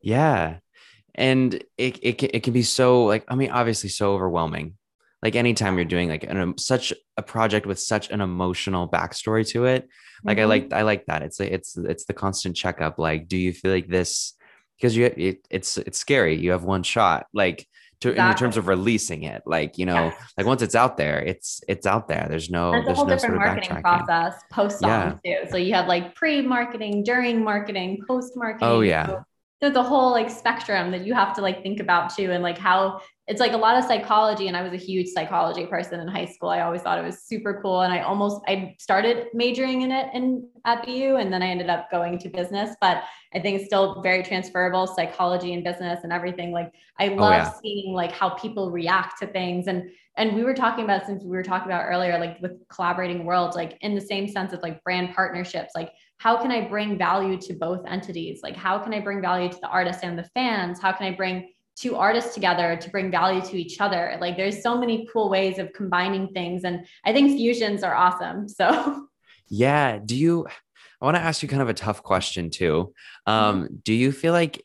yeah. 0.00 0.56
And 1.14 1.54
it, 1.78 1.98
it, 2.02 2.22
it 2.22 2.42
can 2.42 2.52
be 2.52 2.62
so 2.62 3.04
like, 3.04 3.24
I 3.28 3.36
mean, 3.36 3.50
obviously 3.50 3.88
so 3.88 4.14
overwhelming. 4.14 4.76
Like 5.22 5.36
anytime 5.36 5.76
you're 5.76 5.84
doing 5.84 6.08
like 6.08 6.24
an, 6.24 6.36
um, 6.36 6.58
such 6.58 6.92
a 7.16 7.22
project 7.22 7.66
with 7.66 7.78
such 7.78 8.10
an 8.10 8.20
emotional 8.20 8.88
backstory 8.88 9.48
to 9.50 9.64
it, 9.66 9.88
like 10.22 10.38
mm-hmm. 10.38 10.42
I 10.42 10.44
like 10.46 10.72
I 10.72 10.82
like 10.82 11.06
that. 11.06 11.22
It's 11.22 11.40
it's 11.40 11.76
it's 11.78 12.04
the 12.04 12.12
constant 12.12 12.56
checkup. 12.56 12.98
Like, 12.98 13.26
do 13.26 13.38
you 13.38 13.52
feel 13.52 13.70
like 13.70 13.88
this 13.88 14.34
because 14.76 14.94
you 14.94 15.06
it, 15.06 15.46
it's 15.48 15.78
it's 15.78 15.98
scary. 15.98 16.36
You 16.36 16.50
have 16.50 16.64
one 16.64 16.82
shot. 16.82 17.26
Like 17.32 17.66
to, 18.00 18.10
exactly. 18.10 18.30
in 18.30 18.36
terms 18.36 18.56
of 18.56 18.68
releasing 18.68 19.22
it, 19.24 19.42
like 19.46 19.78
you 19.78 19.86
know, 19.86 20.12
like 20.36 20.46
once 20.46 20.62
it's 20.62 20.74
out 20.74 20.96
there, 20.96 21.20
it's 21.20 21.62
it's 21.68 21.86
out 21.86 22.08
there. 22.08 22.26
There's 22.28 22.50
no 22.50 22.72
there's 22.72 22.88
a 22.88 22.94
whole 22.94 23.06
no 23.06 23.14
different 23.14 23.36
marketing 23.36 23.80
process 23.82 24.34
post 24.50 24.78
yeah. 24.82 25.14
too. 25.24 25.38
So 25.50 25.56
you 25.56 25.74
have 25.74 25.86
like 25.86 26.14
pre 26.14 26.42
marketing, 26.42 27.02
during 27.04 27.42
marketing, 27.42 28.02
post 28.06 28.36
marketing. 28.36 28.68
Oh 28.68 28.80
yeah. 28.80 29.06
So 29.06 29.24
there's 29.64 29.76
a 29.76 29.82
whole 29.82 30.10
like 30.10 30.30
spectrum 30.30 30.90
that 30.90 31.06
you 31.06 31.14
have 31.14 31.34
to 31.34 31.40
like 31.40 31.62
think 31.62 31.80
about 31.80 32.14
too, 32.14 32.30
and 32.30 32.42
like 32.42 32.58
how 32.58 33.00
it's 33.26 33.40
like 33.40 33.52
a 33.52 33.56
lot 33.56 33.76
of 33.78 33.84
psychology 33.84 34.48
and 34.48 34.56
i 34.56 34.62
was 34.62 34.72
a 34.72 34.84
huge 34.84 35.08
psychology 35.08 35.64
person 35.66 36.00
in 36.00 36.06
high 36.06 36.26
school 36.26 36.50
i 36.50 36.60
always 36.60 36.82
thought 36.82 36.98
it 36.98 37.04
was 37.04 37.22
super 37.22 37.58
cool 37.62 37.80
and 37.82 37.92
i 37.92 38.00
almost 38.00 38.42
i 38.46 38.74
started 38.78 39.28
majoring 39.32 39.82
in 39.82 39.90
it 39.90 40.08
in 40.12 40.46
at 40.64 40.84
bu 40.84 41.16
and 41.16 41.32
then 41.32 41.42
i 41.42 41.46
ended 41.46 41.70
up 41.70 41.90
going 41.90 42.18
to 42.18 42.28
business 42.28 42.76
but 42.80 43.02
i 43.34 43.40
think 43.40 43.58
it's 43.58 43.66
still 43.66 44.02
very 44.02 44.22
transferable 44.22 44.86
psychology 44.86 45.54
and 45.54 45.64
business 45.64 46.00
and 46.04 46.12
everything 46.12 46.52
like 46.52 46.72
i 46.98 47.08
oh, 47.08 47.14
love 47.14 47.32
oh, 47.32 47.36
yeah. 47.36 47.52
seeing 47.62 47.94
like 47.94 48.12
how 48.12 48.28
people 48.30 48.70
react 48.70 49.18
to 49.18 49.26
things 49.26 49.66
and 49.66 49.90
and 50.16 50.34
we 50.36 50.44
were 50.44 50.54
talking 50.54 50.84
about 50.84 51.06
since 51.06 51.24
we 51.24 51.30
were 51.30 51.42
talking 51.42 51.70
about 51.70 51.86
earlier 51.86 52.18
like 52.18 52.40
with 52.40 52.52
collaborating 52.68 53.24
worlds 53.24 53.56
like 53.56 53.78
in 53.80 53.94
the 53.94 54.00
same 54.00 54.28
sense 54.28 54.52
of 54.52 54.62
like 54.62 54.82
brand 54.84 55.14
partnerships 55.14 55.72
like 55.74 55.90
how 56.24 56.34
can 56.40 56.50
i 56.50 56.60
bring 56.66 56.96
value 56.98 57.36
to 57.38 57.52
both 57.52 57.82
entities 57.86 58.40
like 58.42 58.56
how 58.56 58.78
can 58.78 58.92
i 58.94 59.00
bring 59.00 59.20
value 59.20 59.48
to 59.48 59.58
the 59.60 59.68
artists 59.68 60.02
and 60.02 60.18
the 60.18 60.28
fans 60.34 60.80
how 60.80 60.92
can 60.92 61.06
i 61.06 61.14
bring 61.14 61.48
two 61.76 61.96
artists 61.96 62.34
together 62.34 62.76
to 62.76 62.90
bring 62.90 63.10
value 63.10 63.40
to 63.42 63.56
each 63.56 63.80
other. 63.80 64.16
Like 64.20 64.36
there's 64.36 64.62
so 64.62 64.78
many 64.78 65.08
cool 65.12 65.28
ways 65.28 65.58
of 65.58 65.72
combining 65.72 66.28
things. 66.28 66.64
And 66.64 66.86
I 67.04 67.12
think 67.12 67.36
fusions 67.36 67.82
are 67.82 67.94
awesome. 67.94 68.46
So, 68.54 69.08
yeah. 69.48 69.98
Do 69.98 70.16
you, 70.16 70.46
I 71.00 71.04
want 71.04 71.16
to 71.16 71.20
ask 71.20 71.42
you 71.42 71.48
kind 71.48 71.60
of 71.60 71.68
a 71.68 71.74
tough 71.74 72.02
question 72.02 72.50
too. 72.50 72.94
Um, 73.26 73.64
mm-hmm. 73.64 73.74
Do 73.82 73.92
you 73.92 74.12
feel 74.12 74.32
like 74.32 74.64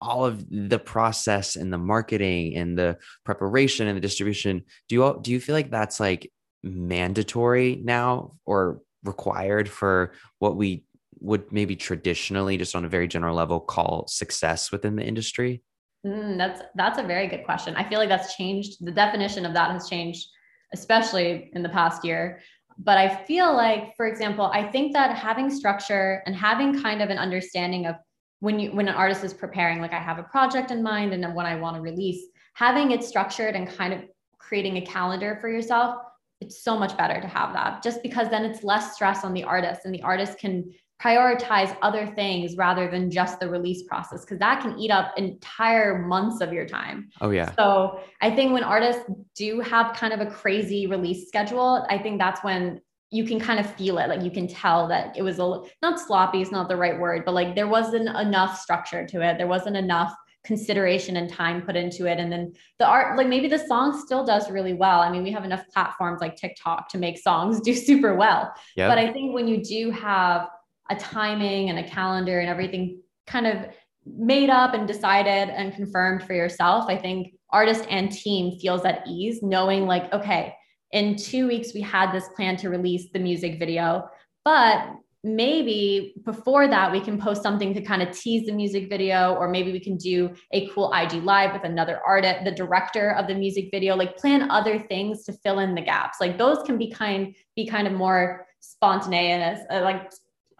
all 0.00 0.24
of 0.24 0.46
the 0.48 0.78
process 0.78 1.56
and 1.56 1.72
the 1.72 1.78
marketing 1.78 2.56
and 2.56 2.78
the 2.78 2.98
preparation 3.24 3.88
and 3.88 3.96
the 3.96 4.00
distribution, 4.00 4.62
do 4.88 4.94
you, 4.94 5.04
all, 5.04 5.18
do 5.18 5.32
you 5.32 5.40
feel 5.40 5.54
like 5.54 5.70
that's 5.70 6.00
like 6.00 6.30
mandatory 6.62 7.80
now 7.82 8.36
or 8.46 8.80
required 9.04 9.68
for 9.68 10.12
what 10.38 10.56
we 10.56 10.84
would 11.20 11.52
maybe 11.52 11.76
traditionally 11.76 12.56
just 12.56 12.74
on 12.74 12.84
a 12.84 12.88
very 12.88 13.06
general 13.06 13.36
level 13.36 13.60
call 13.60 14.06
success 14.08 14.72
within 14.72 14.96
the 14.96 15.04
industry? 15.04 15.62
Mm, 16.06 16.38
that's 16.38 16.62
that's 16.76 16.98
a 16.98 17.02
very 17.02 17.26
good 17.26 17.44
question. 17.44 17.74
I 17.76 17.88
feel 17.88 17.98
like 17.98 18.08
that's 18.08 18.34
changed. 18.34 18.84
The 18.84 18.90
definition 18.90 19.44
of 19.44 19.52
that 19.54 19.70
has 19.70 19.88
changed, 19.88 20.28
especially 20.72 21.50
in 21.52 21.62
the 21.62 21.68
past 21.68 22.04
year. 22.04 22.40
But 22.78 22.96
I 22.96 23.24
feel 23.24 23.54
like, 23.54 23.94
for 23.96 24.06
example, 24.06 24.46
I 24.46 24.70
think 24.70 24.94
that 24.94 25.14
having 25.14 25.50
structure 25.50 26.22
and 26.24 26.34
having 26.34 26.80
kind 26.80 27.02
of 27.02 27.10
an 27.10 27.18
understanding 27.18 27.84
of 27.86 27.96
when 28.38 28.58
you 28.58 28.70
when 28.72 28.88
an 28.88 28.94
artist 28.94 29.22
is 29.22 29.34
preparing, 29.34 29.82
like 29.82 29.92
I 29.92 29.98
have 29.98 30.18
a 30.18 30.22
project 30.22 30.70
in 30.70 30.82
mind 30.82 31.12
and 31.12 31.22
then 31.22 31.34
what 31.34 31.44
I 31.44 31.56
want 31.56 31.76
to 31.76 31.82
release, 31.82 32.24
having 32.54 32.92
it 32.92 33.04
structured 33.04 33.54
and 33.54 33.68
kind 33.68 33.92
of 33.92 34.00
creating 34.38 34.78
a 34.78 34.86
calendar 34.86 35.36
for 35.42 35.50
yourself, 35.50 35.96
it's 36.40 36.62
so 36.62 36.78
much 36.78 36.96
better 36.96 37.20
to 37.20 37.28
have 37.28 37.52
that. 37.52 37.82
Just 37.82 38.02
because 38.02 38.28
then 38.30 38.44
it's 38.44 38.62
less 38.64 38.94
stress 38.94 39.24
on 39.24 39.32
the 39.32 39.44
artist 39.44 39.82
and 39.84 39.94
the 39.94 40.02
artist 40.02 40.38
can 40.38 40.72
prioritize 41.02 41.74
other 41.80 42.06
things 42.06 42.56
rather 42.56 42.90
than 42.90 43.10
just 43.10 43.40
the 43.40 43.48
release 43.48 43.84
process 43.84 44.20
because 44.20 44.38
that 44.38 44.60
can 44.60 44.78
eat 44.78 44.90
up 44.90 45.12
entire 45.16 45.98
months 45.98 46.42
of 46.42 46.52
your 46.52 46.66
time. 46.66 47.08
Oh 47.20 47.30
yeah. 47.30 47.52
So 47.56 48.00
I 48.20 48.30
think 48.30 48.52
when 48.52 48.62
artists 48.62 49.04
do 49.34 49.60
have 49.60 49.96
kind 49.96 50.12
of 50.12 50.20
a 50.20 50.30
crazy 50.30 50.86
release 50.86 51.26
schedule, 51.26 51.86
I 51.88 51.96
think 51.96 52.18
that's 52.18 52.44
when 52.44 52.82
you 53.10 53.24
can 53.24 53.40
kind 53.40 53.58
of 53.58 53.74
feel 53.74 53.98
it 53.98 54.08
like 54.08 54.22
you 54.22 54.30
can 54.30 54.46
tell 54.46 54.86
that 54.88 55.16
it 55.16 55.22
was 55.22 55.38
a 55.38 55.62
not 55.82 55.98
sloppy 55.98 56.42
is 56.42 56.52
not 56.52 56.68
the 56.68 56.76
right 56.76 56.98
word 56.98 57.24
but 57.24 57.34
like 57.34 57.54
there 57.54 57.66
wasn't 57.66 58.08
enough 58.08 58.58
structure 58.58 59.04
to 59.04 59.20
it 59.20 59.36
there 59.36 59.48
wasn't 59.48 59.76
enough 59.76 60.14
consideration 60.44 61.16
and 61.16 61.30
time 61.30 61.62
put 61.62 61.76
into 61.76 62.06
it. 62.06 62.18
And 62.18 62.32
then 62.32 62.52
the 62.78 62.86
art 62.86 63.16
like 63.16 63.28
maybe 63.28 63.48
the 63.48 63.58
song 63.58 63.98
still 64.04 64.24
does 64.24 64.50
really 64.50 64.72
well. 64.72 65.00
I 65.00 65.10
mean 65.10 65.22
we 65.22 65.32
have 65.32 65.44
enough 65.44 65.64
platforms 65.72 66.20
like 66.20 66.36
tiktok 66.36 66.88
to 66.90 66.98
make 66.98 67.18
songs 67.18 67.60
do 67.64 67.74
super 67.74 68.14
well. 68.14 68.52
Yep. 68.76 68.90
but 68.90 68.98
i 68.98 69.12
think 69.12 69.34
when 69.34 69.46
you 69.46 69.62
do 69.62 69.90
have 69.90 70.48
a 70.90 70.96
timing 70.96 71.70
and 71.70 71.78
a 71.78 71.88
calendar 71.88 72.40
and 72.40 72.48
everything 72.48 73.00
kind 73.26 73.46
of 73.46 73.66
made 74.04 74.50
up 74.50 74.74
and 74.74 74.86
decided 74.88 75.48
and 75.50 75.74
confirmed 75.74 76.24
for 76.24 76.34
yourself, 76.34 76.86
I 76.88 76.96
think 76.96 77.34
artist 77.50 77.86
and 77.88 78.10
team 78.10 78.58
feels 78.58 78.84
at 78.84 79.06
ease 79.06 79.40
knowing 79.42 79.86
like, 79.86 80.12
okay, 80.12 80.54
in 80.92 81.16
two 81.16 81.46
weeks 81.46 81.72
we 81.74 81.80
had 81.80 82.12
this 82.12 82.28
plan 82.34 82.56
to 82.56 82.70
release 82.70 83.10
the 83.12 83.18
music 83.18 83.58
video, 83.58 84.08
but 84.44 84.88
maybe 85.22 86.14
before 86.24 86.66
that 86.66 86.90
we 86.90 87.00
can 87.00 87.20
post 87.20 87.42
something 87.42 87.74
to 87.74 87.82
kind 87.82 88.00
of 88.00 88.10
tease 88.16 88.46
the 88.46 88.52
music 88.52 88.88
video 88.88 89.34
or 89.34 89.48
maybe 89.48 89.70
we 89.70 89.80
can 89.80 89.96
do 89.96 90.32
a 90.52 90.66
cool 90.68 90.90
IG 90.94 91.22
live 91.24 91.52
with 91.52 91.64
another 91.64 92.00
artist 92.06 92.42
the 92.44 92.50
director 92.50 93.10
of 93.12 93.26
the 93.26 93.34
music 93.34 93.68
video 93.70 93.94
like 93.94 94.16
plan 94.16 94.50
other 94.50 94.78
things 94.78 95.22
to 95.24 95.32
fill 95.32 95.58
in 95.58 95.74
the 95.74 95.82
gaps 95.82 96.18
like 96.22 96.38
those 96.38 96.62
can 96.64 96.78
be 96.78 96.90
kind 96.90 97.34
be 97.54 97.66
kind 97.66 97.86
of 97.86 97.92
more 97.92 98.46
spontaneous 98.60 99.60
uh, 99.70 99.82
like 99.82 100.10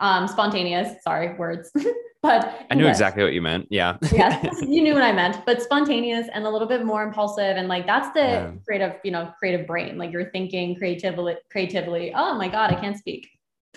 um, 0.00 0.26
spontaneous, 0.26 1.02
sorry, 1.02 1.34
words. 1.36 1.70
but 2.22 2.66
I 2.70 2.74
knew 2.74 2.84
yes. 2.84 2.96
exactly 2.96 3.22
what 3.22 3.32
you 3.32 3.42
meant. 3.42 3.66
Yeah. 3.70 3.98
yes, 4.12 4.60
you 4.62 4.82
knew 4.82 4.94
what 4.94 5.02
I 5.02 5.12
meant, 5.12 5.44
but 5.46 5.62
spontaneous 5.62 6.26
and 6.32 6.44
a 6.44 6.50
little 6.50 6.66
bit 6.66 6.84
more 6.84 7.02
impulsive. 7.02 7.56
And 7.56 7.68
like 7.68 7.86
that's 7.86 8.12
the 8.14 8.20
yeah. 8.20 8.52
creative, 8.66 8.96
you 9.04 9.12
know, 9.12 9.32
creative 9.38 9.66
brain. 9.66 9.98
Like 9.98 10.10
you're 10.10 10.30
thinking 10.30 10.74
creatively, 10.76 11.36
creatively. 11.50 12.12
Oh 12.14 12.34
my 12.34 12.48
God, 12.48 12.72
I 12.72 12.80
can't 12.80 12.96
speak. 12.96 13.28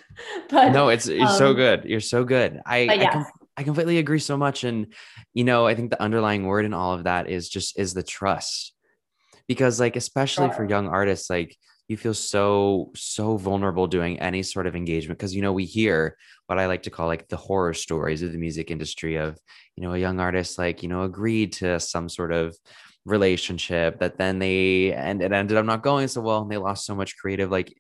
but 0.50 0.72
no, 0.72 0.90
it's 0.90 1.08
it's 1.08 1.32
um, 1.32 1.38
so 1.38 1.54
good. 1.54 1.86
You're 1.86 2.00
so 2.00 2.24
good. 2.24 2.62
I 2.66 2.80
yes. 2.80 3.08
I, 3.08 3.14
com- 3.14 3.26
I 3.58 3.64
completely 3.64 3.98
agree 3.98 4.20
so 4.20 4.38
much. 4.38 4.64
And 4.64 4.94
you 5.34 5.44
know, 5.44 5.68
I 5.68 5.76
think 5.76 5.90
the 5.90 6.02
underlying 6.02 6.46
word 6.46 6.66
in 6.66 6.74
all 6.74 6.94
of 6.94 7.04
that 7.04 7.30
is 7.30 7.50
just 7.50 7.78
is 7.80 7.94
the 7.94 8.04
trust. 8.04 8.74
Because 9.48 9.80
like 9.80 9.96
especially 9.96 10.48
sure. 10.48 10.56
for 10.56 10.70
young 10.70 10.88
artists, 10.88 11.30
like 11.30 11.58
you 11.88 11.98
feel 11.98 12.14
so 12.14 12.92
so 12.96 13.38
vulnerable 13.38 13.88
doing 13.88 14.20
any 14.20 14.42
sort 14.42 14.68
of 14.68 14.76
engagement 14.76 15.18
because 15.18 15.36
you 15.36 15.42
know 15.42 15.52
we 15.54 15.66
hear 15.66 16.18
what 16.48 16.58
i 16.58 16.66
like 16.66 16.84
to 16.84 16.90
call 16.90 17.08
like 17.08 17.28
the 17.28 17.38
horror 17.38 17.74
stories 17.74 18.22
of 18.22 18.32
the 18.32 18.38
music 18.38 18.72
industry 18.72 19.18
of 19.18 19.38
you 19.76 19.84
know 19.84 19.94
a 19.94 19.98
young 19.98 20.20
artist 20.20 20.58
like 20.58 20.82
you 20.82 20.90
know 20.90 21.04
agreed 21.04 21.52
to 21.52 21.80
some 21.80 22.08
sort 22.08 22.32
of 22.32 22.56
relationship 23.06 24.00
that 24.00 24.18
then 24.18 24.40
they 24.40 24.94
and 24.94 25.22
it 25.22 25.34
ended 25.34 25.58
up 25.58 25.66
not 25.66 25.84
going 25.84 26.08
so 26.08 26.22
well 26.22 26.42
and 26.42 26.50
they 26.50 26.58
lost 26.58 26.86
so 26.86 26.96
much 26.96 27.18
creative 27.18 27.52
like 27.52 27.74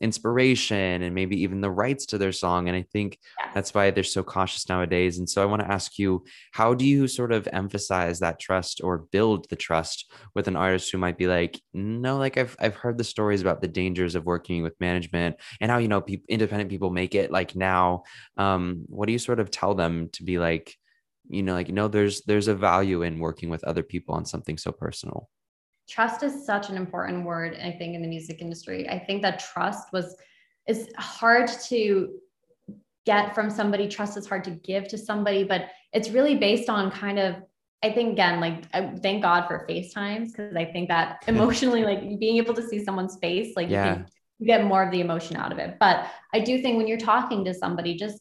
inspiration 0.00 1.02
and 1.02 1.14
maybe 1.14 1.42
even 1.42 1.60
the 1.60 1.70
rights 1.70 2.06
to 2.06 2.18
their 2.18 2.32
song. 2.32 2.68
And 2.68 2.76
I 2.76 2.82
think 2.92 3.18
that's 3.54 3.74
why 3.74 3.90
they're 3.90 4.04
so 4.04 4.22
cautious 4.22 4.68
nowadays. 4.68 5.18
And 5.18 5.28
so 5.28 5.42
I 5.42 5.46
want 5.46 5.62
to 5.62 5.70
ask 5.70 5.98
you, 5.98 6.24
how 6.52 6.74
do 6.74 6.84
you 6.84 7.08
sort 7.08 7.32
of 7.32 7.48
emphasize 7.52 8.20
that 8.20 8.38
trust 8.38 8.80
or 8.82 9.06
build 9.10 9.48
the 9.50 9.56
trust 9.56 10.12
with 10.34 10.48
an 10.48 10.56
artist 10.56 10.90
who 10.90 10.98
might 10.98 11.18
be 11.18 11.26
like, 11.26 11.60
no, 11.72 12.16
like 12.16 12.36
I've, 12.38 12.56
I've 12.60 12.76
heard 12.76 12.98
the 12.98 13.04
stories 13.04 13.40
about 13.40 13.60
the 13.60 13.68
dangers 13.68 14.14
of 14.14 14.24
working 14.24 14.62
with 14.62 14.80
management 14.80 15.36
and 15.60 15.70
how, 15.70 15.78
you 15.78 15.88
know, 15.88 16.00
pe- 16.00 16.20
independent 16.28 16.70
people 16.70 16.90
make 16.90 17.14
it 17.14 17.30
like 17.30 17.56
now. 17.56 18.04
Um, 18.36 18.84
what 18.86 19.06
do 19.06 19.12
you 19.12 19.18
sort 19.18 19.40
of 19.40 19.50
tell 19.50 19.74
them 19.74 20.10
to 20.12 20.22
be 20.22 20.38
like, 20.38 20.76
you 21.28 21.42
know, 21.42 21.52
like, 21.52 21.68
you 21.68 21.74
know, 21.74 21.88
there's, 21.88 22.22
there's 22.22 22.48
a 22.48 22.54
value 22.54 23.02
in 23.02 23.18
working 23.18 23.50
with 23.50 23.64
other 23.64 23.82
people 23.82 24.14
on 24.14 24.24
something 24.24 24.56
so 24.56 24.72
personal 24.72 25.28
trust 25.88 26.22
is 26.22 26.44
such 26.44 26.68
an 26.68 26.76
important 26.76 27.24
word 27.24 27.58
i 27.62 27.70
think 27.70 27.94
in 27.94 28.02
the 28.02 28.08
music 28.08 28.40
industry. 28.40 28.88
I 28.88 28.98
think 28.98 29.22
that 29.22 29.38
trust 29.38 29.92
was 29.92 30.16
is 30.66 30.88
hard 30.98 31.48
to 31.68 32.18
get 33.06 33.34
from 33.34 33.48
somebody. 33.48 33.88
Trust 33.88 34.18
is 34.18 34.26
hard 34.26 34.44
to 34.44 34.50
give 34.50 34.88
to 34.88 34.98
somebody 34.98 35.44
but 35.44 35.70
it's 35.92 36.10
really 36.10 36.36
based 36.36 36.68
on 36.68 36.90
kind 36.90 37.18
of 37.18 37.36
i 37.82 37.90
think 37.90 38.12
again 38.12 38.40
like 38.40 38.64
I 38.74 38.92
thank 39.02 39.22
god 39.22 39.46
for 39.46 39.64
facetimes 39.66 40.32
because 40.32 40.54
i 40.56 40.64
think 40.64 40.88
that 40.88 41.22
emotionally 41.26 41.84
like 41.84 42.18
being 42.18 42.36
able 42.36 42.54
to 42.54 42.62
see 42.62 42.84
someone's 42.84 43.16
face 43.16 43.56
like 43.56 43.70
yeah. 43.70 43.88
you, 43.88 43.94
can, 43.94 44.06
you 44.40 44.46
get 44.46 44.64
more 44.64 44.82
of 44.82 44.90
the 44.90 45.00
emotion 45.00 45.36
out 45.36 45.52
of 45.52 45.58
it. 45.58 45.78
But 45.80 46.06
i 46.34 46.40
do 46.40 46.60
think 46.60 46.76
when 46.76 46.86
you're 46.86 46.98
talking 46.98 47.44
to 47.44 47.54
somebody 47.54 47.94
just 47.96 48.20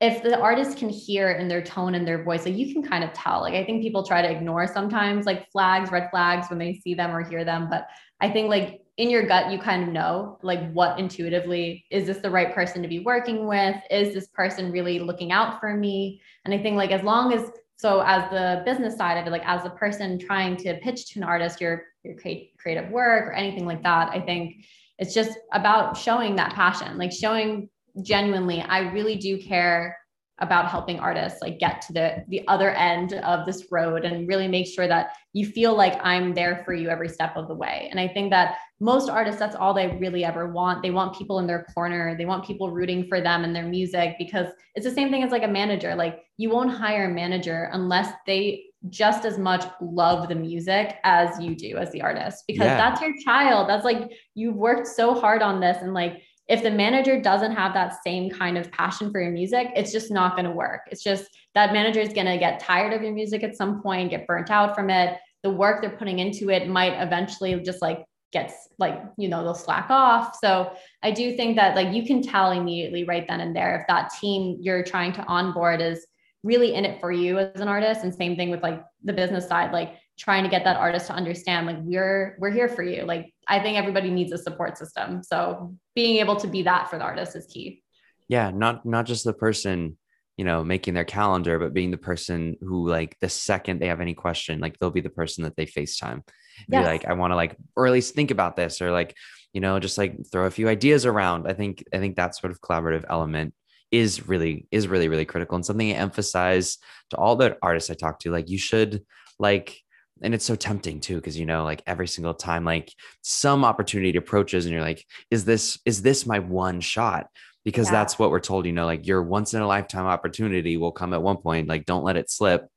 if 0.00 0.22
the 0.22 0.38
artist 0.38 0.78
can 0.78 0.88
hear 0.88 1.32
in 1.32 1.48
their 1.48 1.62
tone 1.62 1.96
and 1.96 2.06
their 2.06 2.22
voice, 2.22 2.44
like 2.44 2.56
you 2.56 2.72
can 2.72 2.82
kind 2.82 3.02
of 3.02 3.12
tell. 3.12 3.40
Like 3.40 3.54
I 3.54 3.64
think 3.64 3.82
people 3.82 4.04
try 4.04 4.22
to 4.22 4.30
ignore 4.30 4.66
sometimes 4.66 5.26
like 5.26 5.50
flags, 5.50 5.90
red 5.90 6.08
flags 6.10 6.48
when 6.48 6.58
they 6.58 6.74
see 6.74 6.94
them 6.94 7.10
or 7.10 7.28
hear 7.28 7.44
them. 7.44 7.68
But 7.68 7.88
I 8.20 8.30
think 8.30 8.48
like 8.48 8.80
in 8.96 9.10
your 9.10 9.26
gut, 9.26 9.50
you 9.50 9.58
kind 9.58 9.82
of 9.82 9.88
know 9.88 10.38
like 10.42 10.72
what 10.72 11.00
intuitively 11.00 11.84
is 11.90 12.06
this 12.06 12.18
the 12.18 12.30
right 12.30 12.54
person 12.54 12.80
to 12.82 12.88
be 12.88 13.00
working 13.00 13.48
with? 13.48 13.76
Is 13.90 14.14
this 14.14 14.28
person 14.28 14.70
really 14.70 15.00
looking 15.00 15.32
out 15.32 15.58
for 15.58 15.74
me? 15.76 16.20
And 16.44 16.54
I 16.54 16.58
think 16.58 16.76
like 16.76 16.92
as 16.92 17.02
long 17.02 17.32
as 17.32 17.50
so 17.74 18.00
as 18.00 18.28
the 18.30 18.62
business 18.64 18.96
side 18.96 19.18
of 19.18 19.26
it, 19.26 19.30
like 19.30 19.46
as 19.46 19.64
a 19.64 19.70
person 19.70 20.18
trying 20.18 20.56
to 20.58 20.78
pitch 20.78 21.10
to 21.10 21.20
an 21.20 21.24
artist 21.24 21.60
your 21.60 21.84
your 22.04 22.14
creative 22.16 22.90
work 22.90 23.26
or 23.26 23.32
anything 23.32 23.66
like 23.66 23.82
that, 23.82 24.10
I 24.10 24.20
think 24.20 24.64
it's 24.98 25.14
just 25.14 25.38
about 25.52 25.96
showing 25.96 26.36
that 26.36 26.54
passion, 26.54 26.98
like 26.98 27.12
showing 27.12 27.68
genuinely, 28.02 28.60
I 28.60 28.90
really 28.90 29.16
do 29.16 29.38
care 29.38 29.96
about 30.40 30.70
helping 30.70 31.00
artists 31.00 31.42
like 31.42 31.58
get 31.58 31.82
to 31.82 31.92
the 31.92 32.24
the 32.28 32.46
other 32.46 32.70
end 32.70 33.14
of 33.14 33.44
this 33.44 33.66
road 33.72 34.04
and 34.04 34.28
really 34.28 34.46
make 34.46 34.66
sure 34.66 34.86
that 34.86 35.10
you 35.32 35.44
feel 35.44 35.76
like 35.76 35.98
I'm 36.04 36.32
there 36.32 36.62
for 36.64 36.72
you 36.72 36.88
every 36.88 37.08
step 37.08 37.36
of 37.36 37.48
the 37.48 37.54
way. 37.54 37.88
And 37.90 37.98
I 37.98 38.06
think 38.08 38.30
that 38.30 38.56
most 38.80 39.10
artists 39.10 39.40
that's 39.40 39.56
all 39.56 39.74
they 39.74 39.96
really 39.96 40.24
ever 40.24 40.52
want. 40.52 40.82
They 40.82 40.92
want 40.92 41.16
people 41.18 41.40
in 41.40 41.46
their 41.46 41.64
corner. 41.74 42.16
They 42.16 42.24
want 42.24 42.46
people 42.46 42.70
rooting 42.70 43.08
for 43.08 43.20
them 43.20 43.42
and 43.42 43.54
their 43.54 43.66
music 43.66 44.14
because 44.18 44.46
it's 44.76 44.86
the 44.86 44.92
same 44.92 45.10
thing 45.10 45.24
as 45.24 45.32
like 45.32 45.42
a 45.42 45.48
manager. 45.48 45.96
Like 45.96 46.20
you 46.36 46.50
won't 46.50 46.70
hire 46.70 47.10
a 47.10 47.14
manager 47.14 47.70
unless 47.72 48.12
they 48.26 48.64
just 48.88 49.24
as 49.24 49.38
much 49.38 49.64
love 49.80 50.28
the 50.28 50.34
music 50.36 50.98
as 51.02 51.40
you 51.42 51.56
do 51.56 51.76
as 51.76 51.90
the 51.90 52.00
artist 52.00 52.44
because 52.46 52.66
yeah. 52.66 52.76
that's 52.76 53.00
your 53.00 53.12
child. 53.24 53.68
That's 53.68 53.84
like 53.84 54.12
you've 54.34 54.54
worked 54.54 54.86
so 54.86 55.14
hard 55.14 55.42
on 55.42 55.58
this 55.58 55.78
and 55.80 55.92
like 55.94 56.22
if 56.48 56.62
the 56.62 56.70
manager 56.70 57.20
doesn't 57.20 57.52
have 57.52 57.74
that 57.74 58.02
same 58.02 58.30
kind 58.30 58.56
of 58.56 58.70
passion 58.72 59.10
for 59.10 59.20
your 59.20 59.30
music, 59.30 59.68
it's 59.76 59.92
just 59.92 60.10
not 60.10 60.34
going 60.34 60.46
to 60.46 60.50
work. 60.50 60.80
It's 60.90 61.02
just 61.02 61.28
that 61.54 61.72
manager 61.72 62.00
is 62.00 62.12
going 62.12 62.26
to 62.26 62.38
get 62.38 62.58
tired 62.60 62.94
of 62.94 63.02
your 63.02 63.12
music 63.12 63.42
at 63.42 63.56
some 63.56 63.82
point, 63.82 64.10
get 64.10 64.26
burnt 64.26 64.50
out 64.50 64.74
from 64.74 64.88
it. 64.88 65.18
The 65.42 65.50
work 65.50 65.82
they're 65.82 65.96
putting 65.96 66.18
into 66.18 66.50
it 66.50 66.68
might 66.68 67.00
eventually 67.00 67.54
just 67.62 67.82
like 67.82 68.04
gets 68.32 68.68
like, 68.78 69.02
you 69.18 69.28
know, 69.28 69.42
they'll 69.42 69.54
slack 69.54 69.90
off. 69.90 70.36
So 70.42 70.72
I 71.02 71.10
do 71.10 71.36
think 71.36 71.56
that 71.56 71.76
like 71.76 71.94
you 71.94 72.06
can 72.06 72.22
tell 72.22 72.52
immediately 72.52 73.04
right 73.04 73.26
then 73.28 73.40
and 73.40 73.54
there 73.54 73.80
if 73.80 73.86
that 73.88 74.10
team 74.18 74.58
you're 74.60 74.82
trying 74.82 75.12
to 75.14 75.24
onboard 75.26 75.80
is 75.80 76.06
really 76.42 76.74
in 76.74 76.84
it 76.84 77.00
for 77.00 77.12
you 77.12 77.38
as 77.38 77.60
an 77.60 77.68
artist. 77.68 78.04
And 78.04 78.14
same 78.14 78.36
thing 78.36 78.50
with 78.50 78.62
like 78.62 78.82
the 79.04 79.12
business 79.12 79.48
side, 79.48 79.72
like 79.72 79.96
trying 80.18 80.42
to 80.42 80.50
get 80.50 80.64
that 80.64 80.76
artist 80.76 81.06
to 81.06 81.12
understand 81.12 81.66
like 81.66 81.76
we're 81.80 82.36
we're 82.40 82.50
here 82.50 82.68
for 82.68 82.82
you. 82.82 83.04
Like 83.04 83.32
I 83.46 83.60
think 83.60 83.78
everybody 83.78 84.10
needs 84.10 84.32
a 84.32 84.38
support 84.38 84.76
system. 84.76 85.22
So 85.22 85.74
being 85.94 86.16
able 86.16 86.36
to 86.36 86.48
be 86.48 86.62
that 86.62 86.90
for 86.90 86.98
the 86.98 87.04
artist 87.04 87.36
is 87.36 87.46
key. 87.46 87.82
Yeah, 88.28 88.50
not 88.50 88.84
not 88.84 89.06
just 89.06 89.24
the 89.24 89.32
person, 89.32 89.96
you 90.36 90.44
know, 90.44 90.64
making 90.64 90.94
their 90.94 91.04
calendar, 91.04 91.58
but 91.58 91.72
being 91.72 91.90
the 91.90 91.96
person 91.96 92.56
who 92.60 92.88
like 92.88 93.16
the 93.20 93.28
second 93.28 93.80
they 93.80 93.86
have 93.86 94.00
any 94.00 94.14
question, 94.14 94.60
like 94.60 94.78
they'll 94.78 94.90
be 94.90 95.00
the 95.00 95.08
person 95.08 95.44
that 95.44 95.56
they 95.56 95.66
FaceTime. 95.66 96.22
Yes. 96.68 96.82
Be 96.82 96.84
like, 96.84 97.04
I 97.06 97.12
want 97.12 97.30
to 97.30 97.36
like, 97.36 97.56
or 97.76 97.86
at 97.86 97.92
least 97.92 98.14
think 98.14 98.32
about 98.32 98.56
this, 98.56 98.82
or 98.82 98.90
like, 98.90 99.14
you 99.52 99.60
know, 99.60 99.78
just 99.78 99.96
like 99.96 100.18
throw 100.30 100.46
a 100.46 100.50
few 100.50 100.68
ideas 100.68 101.06
around. 101.06 101.46
I 101.46 101.54
think 101.54 101.84
I 101.94 101.98
think 101.98 102.16
that 102.16 102.36
sort 102.36 102.50
of 102.50 102.60
collaborative 102.60 103.04
element 103.08 103.54
is 103.90 104.28
really 104.28 104.66
is 104.70 104.88
really 104.88 105.08
really 105.08 105.24
critical 105.24 105.54
and 105.54 105.64
something 105.64 105.90
I 105.90 105.94
emphasize 105.94 106.76
to 107.10 107.16
all 107.16 107.36
the 107.36 107.56
artists 107.62 107.88
I 107.88 107.94
talk 107.94 108.18
to. 108.20 108.32
Like, 108.32 108.50
you 108.50 108.58
should 108.58 109.04
like 109.38 109.80
and 110.22 110.34
it's 110.34 110.44
so 110.44 110.56
tempting 110.56 111.00
too 111.00 111.16
because 111.16 111.38
you 111.38 111.46
know 111.46 111.64
like 111.64 111.82
every 111.86 112.08
single 112.08 112.34
time 112.34 112.64
like 112.64 112.92
some 113.22 113.64
opportunity 113.64 114.16
approaches 114.18 114.64
and 114.64 114.72
you're 114.72 114.82
like 114.82 115.04
is 115.30 115.44
this 115.44 115.78
is 115.84 116.02
this 116.02 116.26
my 116.26 116.38
one 116.38 116.80
shot 116.80 117.28
because 117.64 117.86
yeah. 117.86 117.92
that's 117.92 118.18
what 118.18 118.30
we're 118.30 118.40
told 118.40 118.66
you 118.66 118.72
know 118.72 118.86
like 118.86 119.06
your 119.06 119.22
once 119.22 119.54
in 119.54 119.62
a 119.62 119.66
lifetime 119.66 120.06
opportunity 120.06 120.76
will 120.76 120.92
come 120.92 121.12
at 121.12 121.22
one 121.22 121.36
point 121.36 121.68
like 121.68 121.86
don't 121.86 122.04
let 122.04 122.16
it 122.16 122.30
slip 122.30 122.68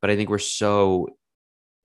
but 0.00 0.10
i 0.10 0.16
think 0.16 0.28
we're 0.28 0.38
so 0.38 1.08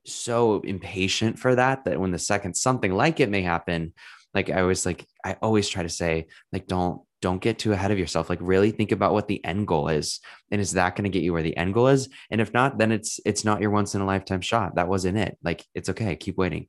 so 0.05 0.61
impatient 0.61 1.37
for 1.37 1.55
that 1.55 1.85
that 1.85 1.99
when 1.99 2.11
the 2.11 2.19
second 2.19 2.55
something 2.55 2.93
like 2.93 3.19
it 3.19 3.29
may 3.29 3.41
happen 3.41 3.93
like 4.33 4.49
i 4.49 4.61
always 4.61 4.85
like 4.85 5.05
i 5.23 5.33
always 5.41 5.67
try 5.67 5.83
to 5.83 5.89
say 5.89 6.27
like 6.51 6.67
don't 6.67 7.01
don't 7.21 7.41
get 7.41 7.59
too 7.59 7.73
ahead 7.73 7.91
of 7.91 7.99
yourself 7.99 8.29
like 8.29 8.39
really 8.41 8.71
think 8.71 8.91
about 8.91 9.13
what 9.13 9.27
the 9.27 9.43
end 9.43 9.67
goal 9.67 9.87
is 9.87 10.19
and 10.51 10.61
is 10.61 10.73
that 10.73 10.95
going 10.95 11.03
to 11.03 11.09
get 11.09 11.23
you 11.23 11.33
where 11.33 11.43
the 11.43 11.57
end 11.57 11.73
goal 11.73 11.87
is 11.87 12.09
and 12.31 12.41
if 12.41 12.53
not 12.53 12.77
then 12.77 12.91
it's 12.91 13.19
it's 13.25 13.43
not 13.43 13.61
your 13.61 13.71
once 13.71 13.95
in 13.95 14.01
a 14.01 14.05
lifetime 14.05 14.41
shot 14.41 14.75
that 14.75 14.87
wasn't 14.87 15.17
it 15.17 15.37
like 15.43 15.65
it's 15.73 15.89
okay 15.89 16.15
keep 16.15 16.37
waiting 16.37 16.67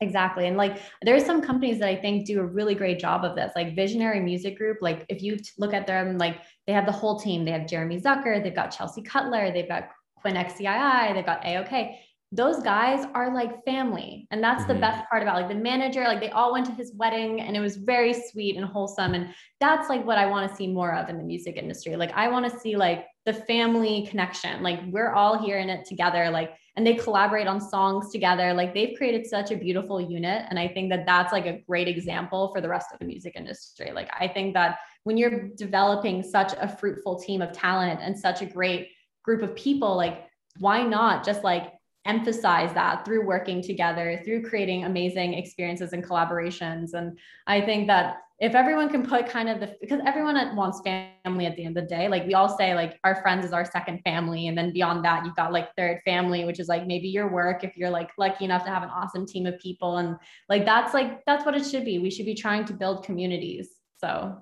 Exactly. 0.00 0.46
And 0.46 0.56
like 0.56 0.80
there's 1.02 1.24
some 1.24 1.42
companies 1.42 1.80
that 1.80 1.88
I 1.88 1.96
think 1.96 2.24
do 2.24 2.38
a 2.38 2.46
really 2.46 2.76
great 2.76 3.00
job 3.00 3.24
of 3.24 3.34
this, 3.34 3.50
like 3.56 3.74
Visionary 3.74 4.20
Music 4.20 4.56
Group. 4.56 4.78
Like 4.80 5.04
if 5.08 5.22
you 5.22 5.38
look 5.58 5.74
at 5.74 5.88
them, 5.88 6.18
like 6.18 6.36
they 6.68 6.72
have 6.72 6.86
the 6.86 6.92
whole 6.92 7.18
team. 7.18 7.44
They 7.44 7.50
have 7.50 7.66
Jeremy 7.66 8.00
Zucker, 8.00 8.40
they've 8.40 8.54
got 8.54 8.68
Chelsea 8.68 9.02
Cutler, 9.02 9.50
they've 9.50 9.66
got 9.66 9.88
Quinn 10.20 10.36
XCII, 10.36 11.14
they've 11.14 11.26
got 11.26 11.42
ayokay 11.42 11.96
those 12.30 12.62
guys 12.62 13.06
are 13.14 13.32
like 13.32 13.64
family. 13.64 14.26
And 14.30 14.42
that's 14.42 14.64
mm-hmm. 14.64 14.74
the 14.74 14.80
best 14.80 15.08
part 15.08 15.22
about 15.22 15.36
like 15.36 15.48
the 15.48 15.54
manager 15.54 16.04
like 16.04 16.20
they 16.20 16.30
all 16.30 16.52
went 16.52 16.66
to 16.66 16.72
his 16.72 16.92
wedding 16.94 17.40
and 17.40 17.56
it 17.56 17.60
was 17.60 17.76
very 17.76 18.12
sweet 18.12 18.56
and 18.56 18.66
wholesome. 18.66 19.14
And 19.14 19.34
that's 19.60 19.88
like 19.88 20.04
what 20.04 20.18
i 20.18 20.26
want 20.26 20.50
to 20.50 20.56
see 20.56 20.66
more 20.66 20.94
of 20.94 21.08
in 21.08 21.16
the 21.16 21.24
music 21.24 21.56
industry. 21.56 21.96
Like 21.96 22.12
i 22.12 22.28
want 22.28 22.50
to 22.50 22.60
see 22.60 22.76
like 22.76 23.06
the 23.24 23.32
family 23.32 24.06
connection. 24.06 24.62
Like 24.62 24.80
we're 24.88 25.12
all 25.12 25.38
here 25.38 25.58
in 25.58 25.70
it 25.70 25.86
together 25.86 26.30
like 26.30 26.52
and 26.76 26.86
they 26.86 26.94
collaborate 26.94 27.48
on 27.48 27.60
songs 27.60 28.12
together. 28.12 28.54
Like 28.54 28.72
they've 28.72 28.96
created 28.96 29.26
such 29.26 29.50
a 29.50 29.56
beautiful 29.56 29.98
unit. 29.98 30.44
And 30.50 30.58
i 30.58 30.68
think 30.68 30.90
that 30.90 31.06
that's 31.06 31.32
like 31.32 31.46
a 31.46 31.62
great 31.66 31.88
example 31.88 32.52
for 32.52 32.60
the 32.60 32.68
rest 32.68 32.88
of 32.92 32.98
the 32.98 33.06
music 33.06 33.36
industry. 33.36 33.90
Like 33.92 34.10
i 34.20 34.28
think 34.28 34.52
that 34.52 34.78
when 35.04 35.16
you're 35.16 35.48
developing 35.56 36.22
such 36.22 36.52
a 36.60 36.68
fruitful 36.68 37.18
team 37.18 37.40
of 37.40 37.52
talent 37.52 38.00
and 38.02 38.18
such 38.18 38.42
a 38.42 38.46
great 38.46 38.88
group 39.22 39.42
of 39.42 39.56
people 39.56 39.96
like 39.96 40.26
why 40.58 40.82
not 40.82 41.24
just 41.24 41.44
like 41.44 41.72
emphasize 42.08 42.72
that 42.74 43.04
through 43.04 43.26
working 43.26 43.62
together, 43.62 44.20
through 44.24 44.42
creating 44.42 44.84
amazing 44.84 45.34
experiences 45.34 45.92
and 45.92 46.02
collaborations. 46.02 46.94
And 46.94 47.18
I 47.46 47.60
think 47.60 47.86
that 47.86 48.22
if 48.40 48.54
everyone 48.54 48.88
can 48.88 49.04
put 49.04 49.28
kind 49.28 49.48
of 49.48 49.60
the 49.60 49.76
because 49.80 50.00
everyone 50.06 50.56
wants 50.56 50.80
family 50.80 51.44
at 51.44 51.56
the 51.56 51.64
end 51.64 51.76
of 51.76 51.84
the 51.84 51.88
day. 51.88 52.08
Like 52.08 52.24
we 52.26 52.34
all 52.34 52.56
say 52.56 52.74
like 52.74 52.98
our 53.04 53.20
friends 53.20 53.44
is 53.44 53.52
our 53.52 53.64
second 53.64 54.00
family. 54.04 54.46
And 54.46 54.56
then 54.56 54.72
beyond 54.72 55.04
that 55.04 55.24
you've 55.24 55.36
got 55.36 55.52
like 55.52 55.74
third 55.76 56.00
family 56.04 56.44
which 56.44 56.60
is 56.60 56.68
like 56.68 56.86
maybe 56.86 57.08
your 57.08 57.28
work 57.30 57.64
if 57.64 57.76
you're 57.76 57.90
like 57.90 58.10
lucky 58.16 58.44
enough 58.44 58.64
to 58.64 58.70
have 58.70 58.82
an 58.82 58.90
awesome 58.90 59.26
team 59.26 59.46
of 59.46 59.58
people. 59.58 59.98
And 59.98 60.16
like 60.48 60.64
that's 60.64 60.94
like 60.94 61.24
that's 61.26 61.44
what 61.44 61.56
it 61.56 61.66
should 61.66 61.84
be. 61.84 61.98
We 61.98 62.10
should 62.10 62.26
be 62.26 62.34
trying 62.34 62.64
to 62.66 62.72
build 62.72 63.04
communities. 63.04 63.70
So 64.00 64.38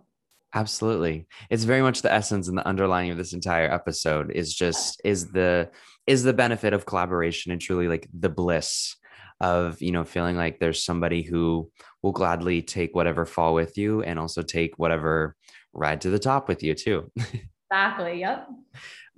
absolutely. 0.54 1.26
It's 1.50 1.64
very 1.64 1.82
much 1.82 2.02
the 2.02 2.12
essence 2.12 2.48
and 2.48 2.56
the 2.56 2.66
underlying 2.66 3.10
of 3.10 3.16
this 3.16 3.32
entire 3.32 3.70
episode 3.72 4.30
is 4.30 4.54
just 4.54 5.00
is 5.04 5.28
the 5.28 5.70
is 6.06 6.22
the 6.22 6.32
benefit 6.32 6.72
of 6.72 6.86
collaboration 6.86 7.52
and 7.52 7.60
truly 7.60 7.88
like 7.88 8.08
the 8.12 8.28
bliss 8.28 8.96
of 9.40 9.82
you 9.82 9.92
know 9.92 10.04
feeling 10.04 10.36
like 10.36 10.58
there's 10.58 10.82
somebody 10.82 11.22
who 11.22 11.70
will 12.02 12.12
gladly 12.12 12.62
take 12.62 12.94
whatever 12.94 13.26
fall 13.26 13.52
with 13.54 13.76
you 13.76 14.02
and 14.02 14.18
also 14.18 14.42
take 14.42 14.78
whatever 14.78 15.36
ride 15.72 16.00
to 16.00 16.10
the 16.10 16.18
top 16.18 16.48
with 16.48 16.62
you 16.62 16.74
too. 16.74 17.10
Exactly 17.68 18.20
yep 18.20 18.46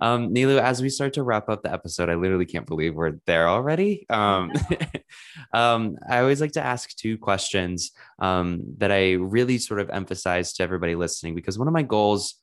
um 0.01 0.33
nilu 0.33 0.59
as 0.59 0.81
we 0.81 0.89
start 0.89 1.13
to 1.13 1.23
wrap 1.23 1.49
up 1.49 1.61
the 1.63 1.71
episode 1.71 2.09
i 2.09 2.15
literally 2.15 2.45
can't 2.45 2.65
believe 2.65 2.95
we're 2.95 3.19
there 3.25 3.47
already 3.47 4.05
um 4.09 4.51
um 5.53 5.97
i 6.09 6.19
always 6.19 6.41
like 6.41 6.51
to 6.53 6.63
ask 6.63 6.95
two 6.95 7.17
questions 7.17 7.91
um 8.19 8.61
that 8.77 8.91
i 8.91 9.13
really 9.13 9.57
sort 9.57 9.79
of 9.79 9.89
emphasize 9.89 10.53
to 10.53 10.63
everybody 10.63 10.95
listening 10.95 11.35
because 11.35 11.57
one 11.57 11.67
of 11.67 11.73
my 11.73 11.83
goals 11.83 12.35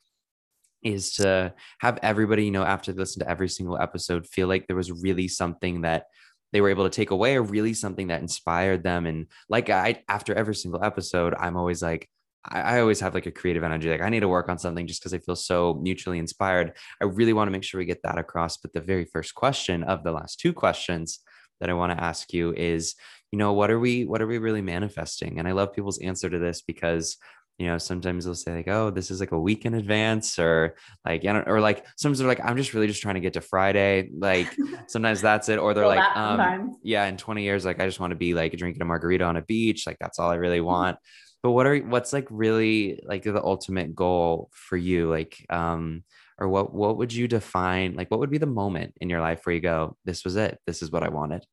is 0.86 1.14
to 1.14 1.52
have 1.78 1.98
everybody, 2.02 2.44
you 2.44 2.50
know, 2.50 2.62
after 2.62 2.92
they 2.92 2.98
listen 2.98 3.20
to 3.20 3.28
every 3.28 3.48
single 3.48 3.76
episode, 3.76 4.26
feel 4.26 4.46
like 4.46 4.66
there 4.66 4.76
was 4.76 4.92
really 4.92 5.26
something 5.26 5.80
that 5.80 6.06
they 6.52 6.60
were 6.60 6.68
able 6.70 6.84
to 6.84 6.90
take 6.90 7.10
away 7.10 7.36
or 7.36 7.42
really 7.42 7.74
something 7.74 8.06
that 8.06 8.22
inspired 8.22 8.84
them. 8.84 9.04
And 9.04 9.26
like 9.48 9.68
I, 9.68 10.02
after 10.08 10.34
every 10.34 10.54
single 10.54 10.84
episode, 10.84 11.34
I'm 11.38 11.56
always 11.56 11.82
like, 11.82 12.08
I, 12.48 12.60
I 12.60 12.80
always 12.80 13.00
have 13.00 13.14
like 13.14 13.26
a 13.26 13.30
creative 13.30 13.64
energy. 13.64 13.90
Like 13.90 14.00
I 14.00 14.08
need 14.08 14.20
to 14.20 14.28
work 14.28 14.48
on 14.48 14.58
something 14.58 14.86
just 14.86 15.00
because 15.00 15.14
I 15.14 15.18
feel 15.18 15.36
so 15.36 15.74
mutually 15.82 16.18
inspired. 16.18 16.72
I 17.00 17.06
really 17.06 17.32
want 17.32 17.48
to 17.48 17.52
make 17.52 17.62
sure 17.62 17.78
we 17.78 17.84
get 17.84 18.02
that 18.02 18.18
across. 18.18 18.56
But 18.56 18.72
the 18.72 18.80
very 18.80 19.04
first 19.04 19.34
question 19.34 19.82
of 19.84 20.04
the 20.04 20.12
last 20.12 20.40
two 20.40 20.52
questions 20.52 21.20
that 21.60 21.70
I 21.70 21.74
want 21.74 21.96
to 21.96 22.02
ask 22.02 22.32
you 22.32 22.52
is, 22.54 22.94
you 23.32 23.38
know, 23.38 23.52
what 23.52 23.70
are 23.70 23.78
we, 23.78 24.04
what 24.04 24.22
are 24.22 24.26
we 24.26 24.38
really 24.38 24.62
manifesting? 24.62 25.38
And 25.38 25.48
I 25.48 25.52
love 25.52 25.72
people's 25.74 25.98
answer 25.98 26.28
to 26.30 26.38
this 26.38 26.62
because 26.62 27.16
you 27.58 27.66
know 27.66 27.78
sometimes 27.78 28.24
they'll 28.24 28.34
say 28.34 28.54
like 28.54 28.68
oh 28.68 28.90
this 28.90 29.10
is 29.10 29.20
like 29.20 29.32
a 29.32 29.40
week 29.40 29.64
in 29.64 29.74
advance 29.74 30.38
or 30.38 30.76
like 31.04 31.24
or 31.24 31.60
like 31.60 31.86
sometimes 31.96 32.18
they're 32.18 32.28
like 32.28 32.44
i'm 32.44 32.56
just 32.56 32.74
really 32.74 32.86
just 32.86 33.00
trying 33.00 33.14
to 33.14 33.20
get 33.20 33.32
to 33.32 33.40
friday 33.40 34.10
like 34.16 34.54
sometimes 34.88 35.22
that's 35.22 35.48
it 35.48 35.58
or 35.58 35.72
they're 35.72 35.86
like 35.86 36.16
um 36.16 36.76
yeah 36.82 37.06
in 37.06 37.16
20 37.16 37.42
years 37.42 37.64
like 37.64 37.80
i 37.80 37.86
just 37.86 38.00
want 38.00 38.10
to 38.10 38.16
be 38.16 38.34
like 38.34 38.52
drinking 38.56 38.82
a 38.82 38.84
margarita 38.84 39.24
on 39.24 39.36
a 39.36 39.42
beach 39.42 39.86
like 39.86 39.96
that's 39.98 40.18
all 40.18 40.30
i 40.30 40.34
really 40.34 40.60
want 40.76 40.98
but 41.46 41.52
what 41.52 41.64
are 41.64 41.78
what's 41.78 42.12
like 42.12 42.26
really 42.28 43.00
like 43.04 43.22
the 43.22 43.40
ultimate 43.40 43.94
goal 43.94 44.50
for 44.52 44.76
you? 44.76 45.08
Like 45.08 45.46
um 45.48 46.02
or 46.38 46.48
what 46.48 46.74
what 46.74 46.96
would 46.96 47.12
you 47.12 47.28
define 47.28 47.94
like 47.94 48.10
what 48.10 48.18
would 48.18 48.30
be 48.30 48.38
the 48.38 48.46
moment 48.46 48.94
in 49.00 49.08
your 49.08 49.20
life 49.20 49.46
where 49.46 49.54
you 49.54 49.60
go 49.60 49.96
this 50.04 50.24
was 50.24 50.34
it. 50.34 50.58
This 50.66 50.82
is 50.82 50.90
what 50.90 51.04
i 51.04 51.08
wanted 51.08 51.46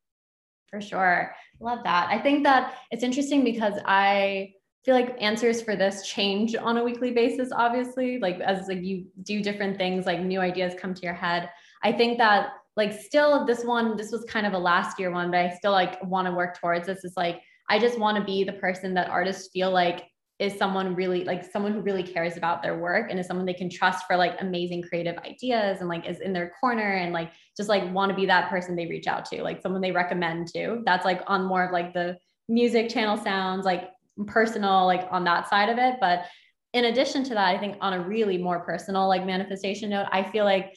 for 0.71 0.81
sure. 0.81 1.35
Love 1.59 1.83
that. 1.83 2.07
I 2.09 2.17
think 2.17 2.43
that 2.43 2.73
it's 2.89 3.03
interesting 3.03 3.43
because 3.43 3.75
i 3.85 4.51
feel 4.83 4.95
like 4.95 5.15
answers 5.21 5.61
for 5.61 5.75
this 5.75 6.07
change 6.07 6.55
on 6.55 6.77
a 6.77 6.83
weekly 6.83 7.11
basis 7.11 7.51
obviously 7.55 8.17
like 8.17 8.39
as 8.39 8.67
like 8.67 8.81
you 8.81 9.05
do 9.21 9.43
different 9.43 9.77
things 9.77 10.07
like 10.07 10.21
new 10.21 10.39
ideas 10.39 10.73
come 10.75 10.95
to 10.95 11.03
your 11.03 11.13
head. 11.13 11.51
I 11.83 11.91
think 11.91 12.17
that 12.17 12.49
like 12.75 12.93
still 12.93 13.45
this 13.45 13.63
one 13.63 13.95
this 13.95 14.11
was 14.11 14.23
kind 14.23 14.47
of 14.47 14.53
a 14.53 14.57
last 14.57 14.99
year 14.99 15.11
one 15.11 15.29
but 15.29 15.39
i 15.39 15.53
still 15.53 15.71
like 15.71 16.03
want 16.03 16.27
to 16.27 16.33
work 16.33 16.59
towards 16.59 16.87
this 16.87 17.03
is 17.03 17.13
like 17.15 17.43
i 17.69 17.79
just 17.79 17.99
want 17.99 18.17
to 18.17 18.23
be 18.23 18.43
the 18.43 18.53
person 18.53 18.93
that 18.93 19.09
artists 19.09 19.49
feel 19.51 19.71
like 19.71 20.05
is 20.39 20.57
someone 20.57 20.95
really 20.95 21.23
like 21.23 21.43
someone 21.43 21.73
who 21.73 21.81
really 21.81 22.03
cares 22.03 22.37
about 22.37 22.63
their 22.63 22.77
work 22.77 23.09
and 23.09 23.19
is 23.19 23.27
someone 23.27 23.45
they 23.45 23.53
can 23.53 23.69
trust 23.69 24.05
for 24.07 24.17
like 24.17 24.35
amazing 24.41 24.81
creative 24.81 25.17
ideas 25.19 25.79
and 25.79 25.87
like 25.87 26.07
is 26.07 26.19
in 26.19 26.33
their 26.33 26.51
corner 26.59 26.95
and 26.95 27.13
like 27.13 27.31
just 27.55 27.69
like 27.69 27.93
want 27.93 28.09
to 28.09 28.15
be 28.15 28.25
that 28.25 28.49
person 28.49 28.75
they 28.75 28.87
reach 28.87 29.07
out 29.07 29.25
to 29.25 29.43
like 29.43 29.61
someone 29.61 29.79
they 29.79 29.91
recommend 29.91 30.47
to. 30.47 30.81
That's 30.85 31.05
like 31.05 31.21
on 31.27 31.45
more 31.45 31.65
of 31.65 31.71
like 31.71 31.93
the 31.93 32.17
music 32.49 32.89
channel 32.89 33.15
sounds 33.15 33.63
like 33.63 33.91
personal 34.25 34.87
like 34.87 35.07
on 35.11 35.23
that 35.25 35.47
side 35.49 35.69
of 35.69 35.77
it. 35.77 35.95
But 36.01 36.25
in 36.73 36.85
addition 36.85 37.23
to 37.23 37.35
that 37.35 37.55
i 37.55 37.57
think 37.57 37.77
on 37.81 37.93
a 37.93 38.03
really 38.03 38.37
more 38.37 38.59
personal 38.61 39.07
like 39.07 39.25
manifestation 39.25 39.89
note 39.89 40.07
i 40.11 40.23
feel 40.23 40.43
like 40.43 40.75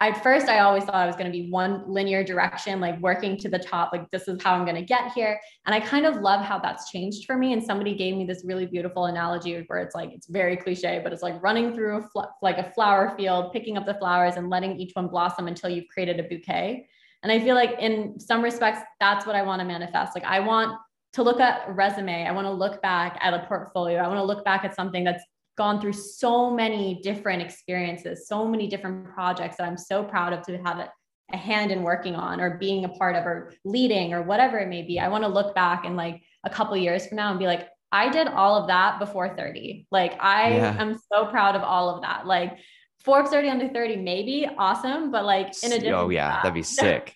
at 0.00 0.22
first 0.22 0.48
i 0.48 0.58
always 0.58 0.84
thought 0.84 0.96
i 0.96 1.06
was 1.06 1.16
going 1.16 1.30
to 1.30 1.32
be 1.32 1.50
one 1.50 1.82
linear 1.86 2.24
direction 2.24 2.80
like 2.80 2.98
working 3.00 3.36
to 3.36 3.48
the 3.48 3.58
top 3.58 3.92
like 3.92 4.10
this 4.10 4.28
is 4.28 4.42
how 4.42 4.54
i'm 4.54 4.64
going 4.64 4.76
to 4.76 4.82
get 4.82 5.12
here 5.12 5.38
and 5.66 5.74
i 5.74 5.80
kind 5.80 6.04
of 6.04 6.16
love 6.16 6.44
how 6.44 6.58
that's 6.58 6.90
changed 6.90 7.26
for 7.26 7.36
me 7.36 7.52
and 7.52 7.62
somebody 7.62 7.94
gave 7.94 8.16
me 8.16 8.24
this 8.24 8.42
really 8.44 8.66
beautiful 8.66 9.06
analogy 9.06 9.64
where 9.68 9.80
it's 9.80 9.94
like 9.94 10.10
it's 10.12 10.26
very 10.26 10.56
cliche 10.56 11.00
but 11.02 11.12
it's 11.12 11.22
like 11.22 11.40
running 11.42 11.72
through 11.74 11.98
a 11.98 12.02
fl- 12.08 12.30
like 12.42 12.58
a 12.58 12.70
flower 12.72 13.14
field 13.16 13.52
picking 13.52 13.76
up 13.76 13.86
the 13.86 13.94
flowers 13.94 14.36
and 14.36 14.50
letting 14.50 14.78
each 14.78 14.92
one 14.94 15.08
blossom 15.08 15.46
until 15.48 15.70
you've 15.70 15.88
created 15.88 16.18
a 16.18 16.24
bouquet 16.24 16.86
and 17.22 17.30
i 17.30 17.38
feel 17.38 17.54
like 17.54 17.76
in 17.78 18.18
some 18.18 18.42
respects 18.42 18.80
that's 19.00 19.26
what 19.26 19.36
i 19.36 19.42
want 19.42 19.60
to 19.60 19.66
manifest 19.66 20.14
like 20.14 20.24
i 20.24 20.40
want 20.40 20.76
to 21.14 21.22
look 21.22 21.40
at 21.40 21.72
resume. 21.74 22.26
I 22.26 22.32
want 22.32 22.46
to 22.46 22.50
look 22.50 22.82
back 22.82 23.18
at 23.22 23.32
a 23.32 23.46
portfolio. 23.46 23.98
I 23.98 24.08
want 24.08 24.18
to 24.18 24.24
look 24.24 24.44
back 24.44 24.64
at 24.64 24.74
something 24.74 25.04
that's 25.04 25.22
gone 25.56 25.80
through 25.80 25.92
so 25.92 26.50
many 26.50 27.00
different 27.02 27.42
experiences, 27.42 28.26
so 28.26 28.46
many 28.46 28.66
different 28.66 29.08
projects 29.14 29.56
that 29.56 29.66
I'm 29.66 29.78
so 29.78 30.02
proud 30.02 30.32
of 30.32 30.42
to 30.46 30.58
have 30.58 30.88
a 31.32 31.36
hand 31.36 31.70
in 31.70 31.82
working 31.82 32.14
on 32.14 32.40
or 32.40 32.58
being 32.58 32.84
a 32.84 32.88
part 32.88 33.16
of 33.16 33.24
or 33.24 33.52
leading 33.64 34.12
or 34.12 34.22
whatever 34.22 34.58
it 34.58 34.68
may 34.68 34.82
be. 34.82 34.98
I 34.98 35.08
want 35.08 35.24
to 35.24 35.28
look 35.28 35.54
back 35.54 35.84
in 35.84 35.96
like 35.96 36.22
a 36.44 36.50
couple 36.50 36.76
years 36.76 37.06
from 37.06 37.16
now 37.16 37.30
and 37.30 37.38
be 37.38 37.46
like, 37.46 37.68
I 37.92 38.08
did 38.08 38.26
all 38.26 38.60
of 38.60 38.68
that 38.68 38.98
before 38.98 39.36
30. 39.36 39.86
Like 39.90 40.20
I 40.20 40.56
yeah. 40.56 40.76
am 40.80 40.98
so 41.12 41.26
proud 41.26 41.54
of 41.54 41.62
all 41.62 41.94
of 41.94 42.02
that. 42.02 42.26
Like 42.26 42.58
Forbes 43.04 43.30
30 43.30 43.48
under 43.48 43.68
30, 43.68 43.96
maybe 43.96 44.48
awesome, 44.58 45.10
but 45.10 45.24
like 45.24 45.52
in 45.62 45.72
addition, 45.72 45.94
oh 45.94 46.08
yeah, 46.08 46.28
that, 46.28 46.42
that'd 46.42 46.54
be 46.54 46.62
sick. 46.62 47.14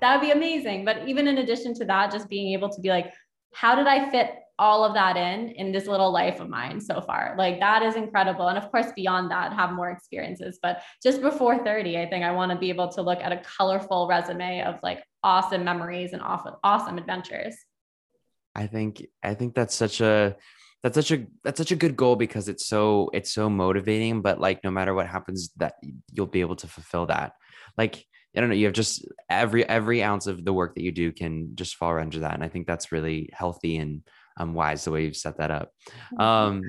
that 0.00 0.14
would 0.14 0.26
be 0.26 0.32
amazing. 0.32 0.84
But 0.84 1.06
even 1.06 1.28
in 1.28 1.38
addition 1.38 1.74
to 1.74 1.84
that, 1.84 2.12
just 2.12 2.28
being 2.28 2.52
able 2.54 2.70
to 2.70 2.80
be 2.80 2.88
like, 2.88 3.12
how 3.52 3.74
did 3.74 3.86
I 3.86 4.10
fit 4.10 4.30
all 4.58 4.84
of 4.84 4.94
that 4.94 5.16
in 5.16 5.50
in 5.50 5.72
this 5.72 5.86
little 5.86 6.10
life 6.10 6.40
of 6.40 6.48
mine 6.48 6.80
so 6.80 7.00
far. 7.00 7.34
Like 7.36 7.60
that 7.60 7.82
is 7.82 7.96
incredible. 7.96 8.48
And 8.48 8.58
of 8.58 8.70
course 8.70 8.86
beyond 8.94 9.30
that 9.30 9.52
have 9.52 9.72
more 9.72 9.90
experiences. 9.90 10.58
But 10.62 10.82
just 11.02 11.20
before 11.20 11.58
30 11.58 11.98
i 11.98 12.06
think 12.08 12.24
i 12.24 12.30
want 12.30 12.52
to 12.52 12.58
be 12.58 12.68
able 12.70 12.88
to 12.88 13.02
look 13.02 13.20
at 13.20 13.32
a 13.32 13.42
colorful 13.58 14.06
resume 14.08 14.62
of 14.62 14.78
like 14.82 15.02
awesome 15.22 15.64
memories 15.64 16.12
and 16.12 16.22
awesome 16.22 16.98
adventures. 16.98 17.56
I 18.54 18.66
think 18.66 19.06
i 19.22 19.34
think 19.34 19.54
that's 19.54 19.74
such 19.74 20.00
a 20.00 20.36
that's 20.82 20.94
such 20.94 21.10
a 21.10 21.26
that's 21.42 21.58
such 21.58 21.72
a 21.72 21.76
good 21.76 21.96
goal 21.96 22.16
because 22.16 22.48
it's 22.48 22.66
so 22.66 23.10
it's 23.12 23.32
so 23.32 23.50
motivating. 23.50 24.22
But 24.22 24.40
like 24.40 24.62
no 24.62 24.70
matter 24.70 24.94
what 24.94 25.08
happens 25.08 25.50
that 25.56 25.74
you'll 26.12 26.26
be 26.26 26.42
able 26.42 26.56
to 26.56 26.68
fulfill 26.68 27.06
that. 27.06 27.32
Like 27.76 28.04
I 28.36 28.40
don't 28.40 28.50
know, 28.50 28.54
you 28.54 28.66
have 28.66 28.74
just 28.74 29.04
every 29.28 29.68
every 29.68 30.02
ounce 30.02 30.26
of 30.26 30.44
the 30.44 30.52
work 30.52 30.74
that 30.74 30.82
you 30.82 30.92
do 30.92 31.10
can 31.10 31.56
just 31.56 31.74
fall 31.76 31.98
under 31.98 32.20
that. 32.20 32.34
And 32.34 32.44
I 32.44 32.48
think 32.48 32.66
that's 32.66 32.92
really 32.92 33.30
healthy 33.32 33.78
and 33.78 34.02
um, 34.36 34.54
wise 34.54 34.84
the 34.84 34.90
way 34.90 35.04
you've 35.04 35.16
set 35.16 35.38
that 35.38 35.50
up. 35.50 35.72
Um, 36.18 36.62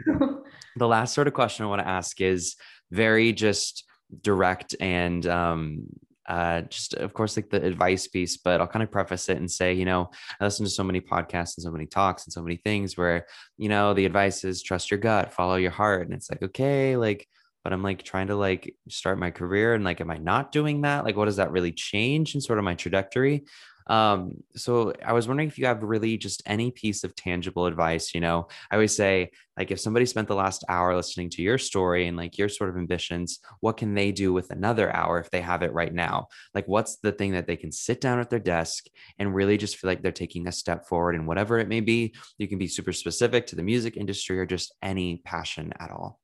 the 0.75 0.87
last 0.87 1.13
sort 1.13 1.27
of 1.27 1.33
question 1.33 1.65
I 1.65 1.69
want 1.69 1.81
to 1.81 1.87
ask 1.87 2.19
is 2.21 2.55
very 2.91 3.33
just 3.33 3.83
direct 4.21 4.75
and 4.79 5.25
um, 5.27 5.87
uh, 6.27 6.61
just 6.61 6.93
of 6.93 7.13
course 7.13 7.35
like 7.35 7.49
the 7.49 7.63
advice 7.63 8.07
piece, 8.07 8.37
but 8.37 8.59
I'll 8.59 8.67
kind 8.67 8.83
of 8.83 8.91
preface 8.91 9.29
it 9.29 9.37
and 9.37 9.49
say, 9.49 9.73
you 9.73 9.85
know, 9.85 10.09
I 10.39 10.43
listen 10.43 10.65
to 10.65 10.71
so 10.71 10.83
many 10.83 11.01
podcasts 11.01 11.57
and 11.57 11.63
so 11.63 11.71
many 11.71 11.85
talks 11.85 12.25
and 12.25 12.33
so 12.33 12.41
many 12.41 12.57
things 12.57 12.97
where, 12.97 13.27
you 13.57 13.69
know, 13.69 13.93
the 13.93 14.05
advice 14.05 14.43
is 14.43 14.61
trust 14.61 14.91
your 14.91 14.99
gut, 14.99 15.33
follow 15.33 15.55
your 15.55 15.71
heart. 15.71 16.03
And 16.03 16.13
it's 16.13 16.29
like, 16.29 16.43
okay, 16.43 16.97
like 16.97 17.27
but 17.67 17.73
I'm 17.73 17.83
like 17.83 18.01
trying 18.01 18.27
to 18.27 18.35
like 18.37 18.75
start 18.87 19.19
my 19.19 19.29
career 19.29 19.73
and 19.73 19.83
like, 19.83 19.99
am 19.99 20.09
I 20.09 20.17
not 20.17 20.53
doing 20.53 20.83
that? 20.83 21.03
Like, 21.03 21.17
what 21.17 21.25
does 21.25 21.35
that 21.35 21.51
really 21.51 21.73
change 21.73 22.33
in 22.33 22.39
sort 22.39 22.59
of 22.59 22.63
my 22.63 22.75
trajectory? 22.75 23.43
Um, 23.87 24.43
so 24.55 24.93
I 25.03 25.13
was 25.13 25.27
wondering 25.27 25.47
if 25.47 25.57
you 25.57 25.65
have 25.65 25.81
really 25.81 26.17
just 26.17 26.43
any 26.45 26.71
piece 26.71 27.03
of 27.03 27.15
tangible 27.15 27.65
advice. 27.65 28.13
You 28.13 28.21
know, 28.21 28.47
I 28.69 28.75
always 28.75 28.95
say, 28.95 29.31
like, 29.57 29.71
if 29.71 29.79
somebody 29.79 30.05
spent 30.05 30.27
the 30.27 30.35
last 30.35 30.63
hour 30.69 30.95
listening 30.95 31.29
to 31.31 31.41
your 31.41 31.57
story 31.57 32.07
and 32.07 32.15
like 32.15 32.37
your 32.37 32.49
sort 32.49 32.69
of 32.69 32.77
ambitions, 32.77 33.39
what 33.61 33.77
can 33.77 33.93
they 33.93 34.11
do 34.11 34.33
with 34.33 34.51
another 34.51 34.93
hour 34.95 35.19
if 35.19 35.31
they 35.31 35.41
have 35.41 35.63
it 35.63 35.73
right 35.73 35.93
now? 35.93 36.27
Like, 36.53 36.67
what's 36.67 36.97
the 36.97 37.11
thing 37.11 37.31
that 37.31 37.47
they 37.47 37.57
can 37.57 37.71
sit 37.71 38.01
down 38.01 38.19
at 38.19 38.29
their 38.29 38.39
desk 38.39 38.85
and 39.17 39.33
really 39.33 39.57
just 39.57 39.77
feel 39.77 39.89
like 39.89 40.01
they're 40.01 40.11
taking 40.11 40.47
a 40.47 40.51
step 40.51 40.87
forward 40.87 41.15
in 41.15 41.25
whatever 41.25 41.57
it 41.57 41.67
may 41.67 41.79
be? 41.79 42.13
You 42.37 42.47
can 42.47 42.57
be 42.57 42.67
super 42.67 42.93
specific 42.93 43.47
to 43.47 43.55
the 43.55 43.63
music 43.63 43.97
industry 43.97 44.37
or 44.39 44.45
just 44.45 44.75
any 44.81 45.21
passion 45.25 45.73
at 45.79 45.91
all. 45.91 46.19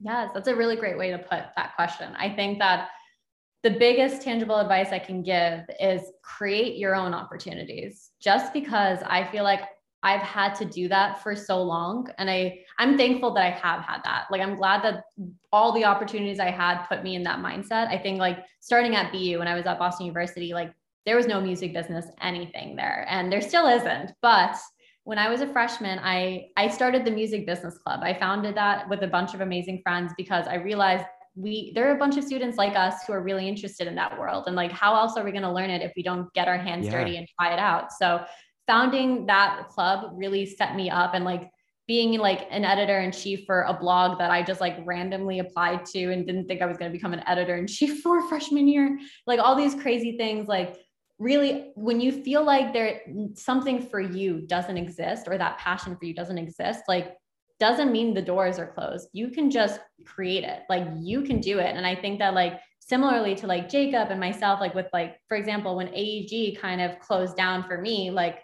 Yes, 0.00 0.30
that's 0.32 0.48
a 0.48 0.56
really 0.56 0.76
great 0.76 0.96
way 0.96 1.10
to 1.10 1.18
put 1.18 1.42
that 1.56 1.72
question. 1.76 2.14
I 2.16 2.30
think 2.30 2.58
that 2.60 2.88
the 3.62 3.70
biggest 3.70 4.22
tangible 4.22 4.56
advice 4.56 4.90
I 4.90 4.98
can 4.98 5.22
give 5.22 5.64
is 5.78 6.02
create 6.22 6.76
your 6.76 6.94
own 6.94 7.12
opportunities. 7.12 8.10
Just 8.20 8.52
because 8.52 9.00
I 9.04 9.30
feel 9.30 9.44
like 9.44 9.60
I've 10.02 10.22
had 10.22 10.54
to 10.54 10.64
do 10.64 10.88
that 10.88 11.22
for 11.22 11.36
so 11.36 11.62
long 11.62 12.08
and 12.16 12.30
I 12.30 12.60
I'm 12.78 12.96
thankful 12.96 13.34
that 13.34 13.44
I 13.44 13.50
have 13.50 13.82
had 13.82 14.00
that. 14.04 14.24
Like 14.30 14.40
I'm 14.40 14.56
glad 14.56 14.82
that 14.82 15.04
all 15.52 15.72
the 15.72 15.84
opportunities 15.84 16.40
I 16.40 16.50
had 16.50 16.84
put 16.84 17.02
me 17.02 17.16
in 17.16 17.22
that 17.24 17.40
mindset. 17.40 17.88
I 17.88 17.98
think 17.98 18.18
like 18.18 18.38
starting 18.60 18.96
at 18.96 19.12
BU 19.12 19.38
when 19.38 19.48
I 19.48 19.54
was 19.54 19.66
at 19.66 19.78
Boston 19.78 20.06
University 20.06 20.54
like 20.54 20.72
there 21.04 21.16
was 21.16 21.26
no 21.26 21.40
music 21.40 21.74
business 21.74 22.06
anything 22.22 22.76
there 22.76 23.06
and 23.10 23.30
there 23.30 23.42
still 23.42 23.66
isn't. 23.66 24.12
But 24.22 24.56
when 25.04 25.18
I 25.18 25.28
was 25.28 25.42
a 25.42 25.52
freshman, 25.52 25.98
I 25.98 26.48
I 26.56 26.68
started 26.68 27.04
the 27.04 27.10
music 27.10 27.44
business 27.44 27.76
club. 27.76 28.00
I 28.02 28.14
founded 28.14 28.54
that 28.54 28.88
with 28.88 29.02
a 29.02 29.08
bunch 29.08 29.34
of 29.34 29.42
amazing 29.42 29.82
friends 29.82 30.12
because 30.16 30.46
I 30.46 30.54
realized 30.54 31.04
we 31.40 31.72
there 31.74 31.88
are 31.88 31.94
a 31.94 31.98
bunch 31.98 32.16
of 32.16 32.24
students 32.24 32.58
like 32.58 32.76
us 32.76 33.04
who 33.06 33.12
are 33.12 33.22
really 33.22 33.48
interested 33.48 33.86
in 33.86 33.94
that 33.94 34.18
world 34.18 34.44
and 34.46 34.56
like 34.56 34.70
how 34.70 34.94
else 34.94 35.16
are 35.16 35.24
we 35.24 35.30
going 35.30 35.42
to 35.42 35.52
learn 35.52 35.70
it 35.70 35.82
if 35.82 35.92
we 35.96 36.02
don't 36.02 36.32
get 36.34 36.48
our 36.48 36.58
hands 36.58 36.86
yeah. 36.86 36.92
dirty 36.92 37.16
and 37.16 37.26
try 37.38 37.52
it 37.52 37.58
out. 37.58 37.92
So 37.92 38.24
founding 38.66 39.26
that 39.26 39.68
club 39.68 40.12
really 40.14 40.46
set 40.46 40.76
me 40.76 40.90
up 40.90 41.14
and 41.14 41.24
like 41.24 41.50
being 41.88 42.18
like 42.20 42.46
an 42.50 42.64
editor 42.64 43.00
in 43.00 43.10
chief 43.10 43.44
for 43.46 43.62
a 43.62 43.74
blog 43.74 44.18
that 44.18 44.30
I 44.30 44.42
just 44.42 44.60
like 44.60 44.76
randomly 44.84 45.40
applied 45.40 45.84
to 45.86 46.12
and 46.12 46.24
didn't 46.24 46.46
think 46.46 46.62
I 46.62 46.66
was 46.66 46.76
going 46.76 46.90
to 46.90 46.96
become 46.96 47.12
an 47.12 47.24
editor 47.26 47.56
in 47.56 47.66
chief 47.66 48.00
for 48.02 48.28
freshman 48.28 48.68
year. 48.68 48.98
Like 49.26 49.40
all 49.40 49.56
these 49.56 49.74
crazy 49.74 50.16
things 50.16 50.46
like 50.46 50.76
really 51.18 51.72
when 51.74 52.00
you 52.00 52.12
feel 52.22 52.44
like 52.44 52.72
there 52.72 53.00
something 53.34 53.82
for 53.88 54.00
you 54.00 54.40
doesn't 54.46 54.76
exist 54.76 55.26
or 55.26 55.36
that 55.36 55.58
passion 55.58 55.96
for 55.96 56.04
you 56.04 56.14
doesn't 56.14 56.38
exist 56.38 56.84
like 56.88 57.16
doesn't 57.60 57.92
mean 57.92 58.14
the 58.14 58.22
doors 58.22 58.58
are 58.58 58.66
closed. 58.66 59.08
You 59.12 59.28
can 59.28 59.50
just 59.50 59.78
create 60.04 60.44
it. 60.44 60.62
Like 60.68 60.88
you 60.98 61.22
can 61.22 61.40
do 61.40 61.58
it. 61.58 61.76
And 61.76 61.86
i 61.86 61.94
think 61.94 62.18
that 62.18 62.34
like 62.34 62.60
similarly 62.78 63.34
to 63.36 63.46
like 63.46 63.68
jacob 63.68 64.10
and 64.10 64.18
myself 64.18 64.58
like 64.58 64.74
with 64.74 64.88
like 64.92 65.20
for 65.28 65.36
example 65.36 65.76
when 65.76 65.86
aeg 65.88 66.58
kind 66.58 66.80
of 66.80 66.98
closed 66.98 67.36
down 67.36 67.62
for 67.62 67.78
me 67.80 68.10
like 68.10 68.40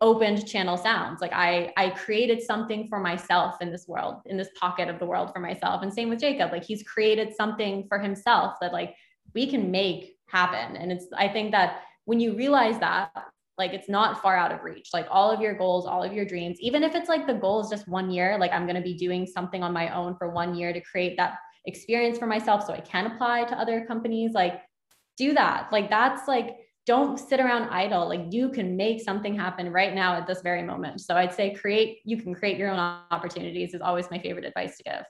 opened 0.00 0.46
channel 0.46 0.78
sounds 0.78 1.20
like 1.20 1.32
i 1.34 1.70
i 1.76 1.90
created 1.90 2.40
something 2.40 2.88
for 2.88 3.00
myself 3.00 3.56
in 3.60 3.70
this 3.70 3.86
world 3.88 4.14
in 4.26 4.36
this 4.38 4.48
pocket 4.58 4.88
of 4.88 4.98
the 4.98 5.04
world 5.04 5.30
for 5.34 5.40
myself. 5.40 5.82
And 5.82 5.92
same 5.92 6.08
with 6.08 6.20
jacob 6.20 6.52
like 6.52 6.64
he's 6.64 6.82
created 6.84 7.34
something 7.34 7.86
for 7.88 7.98
himself 7.98 8.54
that 8.60 8.72
like 8.72 8.94
we 9.34 9.46
can 9.46 9.70
make 9.70 10.16
happen. 10.26 10.76
And 10.76 10.90
it's 10.92 11.06
i 11.16 11.28
think 11.28 11.50
that 11.52 11.82
when 12.04 12.20
you 12.20 12.34
realize 12.34 12.78
that 12.78 13.10
like 13.62 13.72
it's 13.72 13.88
not 13.88 14.20
far 14.20 14.36
out 14.36 14.52
of 14.52 14.62
reach. 14.62 14.90
Like 14.92 15.06
all 15.10 15.30
of 15.30 15.40
your 15.40 15.54
goals 15.54 15.86
all 15.86 16.02
of 16.02 16.12
your 16.12 16.24
dreams 16.24 16.58
even 16.60 16.82
if 16.82 16.94
it's 16.94 17.08
like 17.08 17.26
the 17.26 17.34
goal 17.34 17.60
is 17.60 17.70
just 17.70 17.86
one 17.88 18.10
year 18.10 18.36
like 18.38 18.52
i'm 18.52 18.66
going 18.66 18.76
to 18.76 18.82
be 18.82 18.94
doing 18.94 19.26
something 19.26 19.62
on 19.62 19.72
my 19.72 19.86
own 19.94 20.16
for 20.16 20.30
one 20.30 20.54
year 20.54 20.72
to 20.72 20.80
create 20.80 21.16
that 21.16 21.34
experience 21.66 22.18
for 22.18 22.26
myself 22.26 22.66
so 22.66 22.72
i 22.72 22.80
can 22.80 23.06
apply 23.06 23.44
to 23.44 23.58
other 23.58 23.84
companies 23.86 24.32
like 24.32 24.62
do 25.16 25.34
that. 25.34 25.68
Like 25.72 25.90
that's 25.90 26.28
like 26.28 26.56
don't 26.84 27.18
sit 27.18 27.38
around 27.38 27.68
idle. 27.70 28.08
Like 28.08 28.32
you 28.32 28.48
can 28.50 28.76
make 28.76 29.00
something 29.00 29.36
happen 29.36 29.70
right 29.70 29.94
now 29.94 30.14
at 30.14 30.26
this 30.26 30.42
very 30.42 30.62
moment. 30.62 31.00
So 31.00 31.16
i'd 31.16 31.34
say 31.34 31.54
create 31.54 31.98
you 32.04 32.16
can 32.16 32.34
create 32.34 32.58
your 32.58 32.70
own 32.70 32.78
opportunities 33.10 33.74
is 33.74 33.80
always 33.80 34.10
my 34.10 34.18
favorite 34.18 34.44
advice 34.44 34.76
to 34.78 34.82
give. 34.84 35.04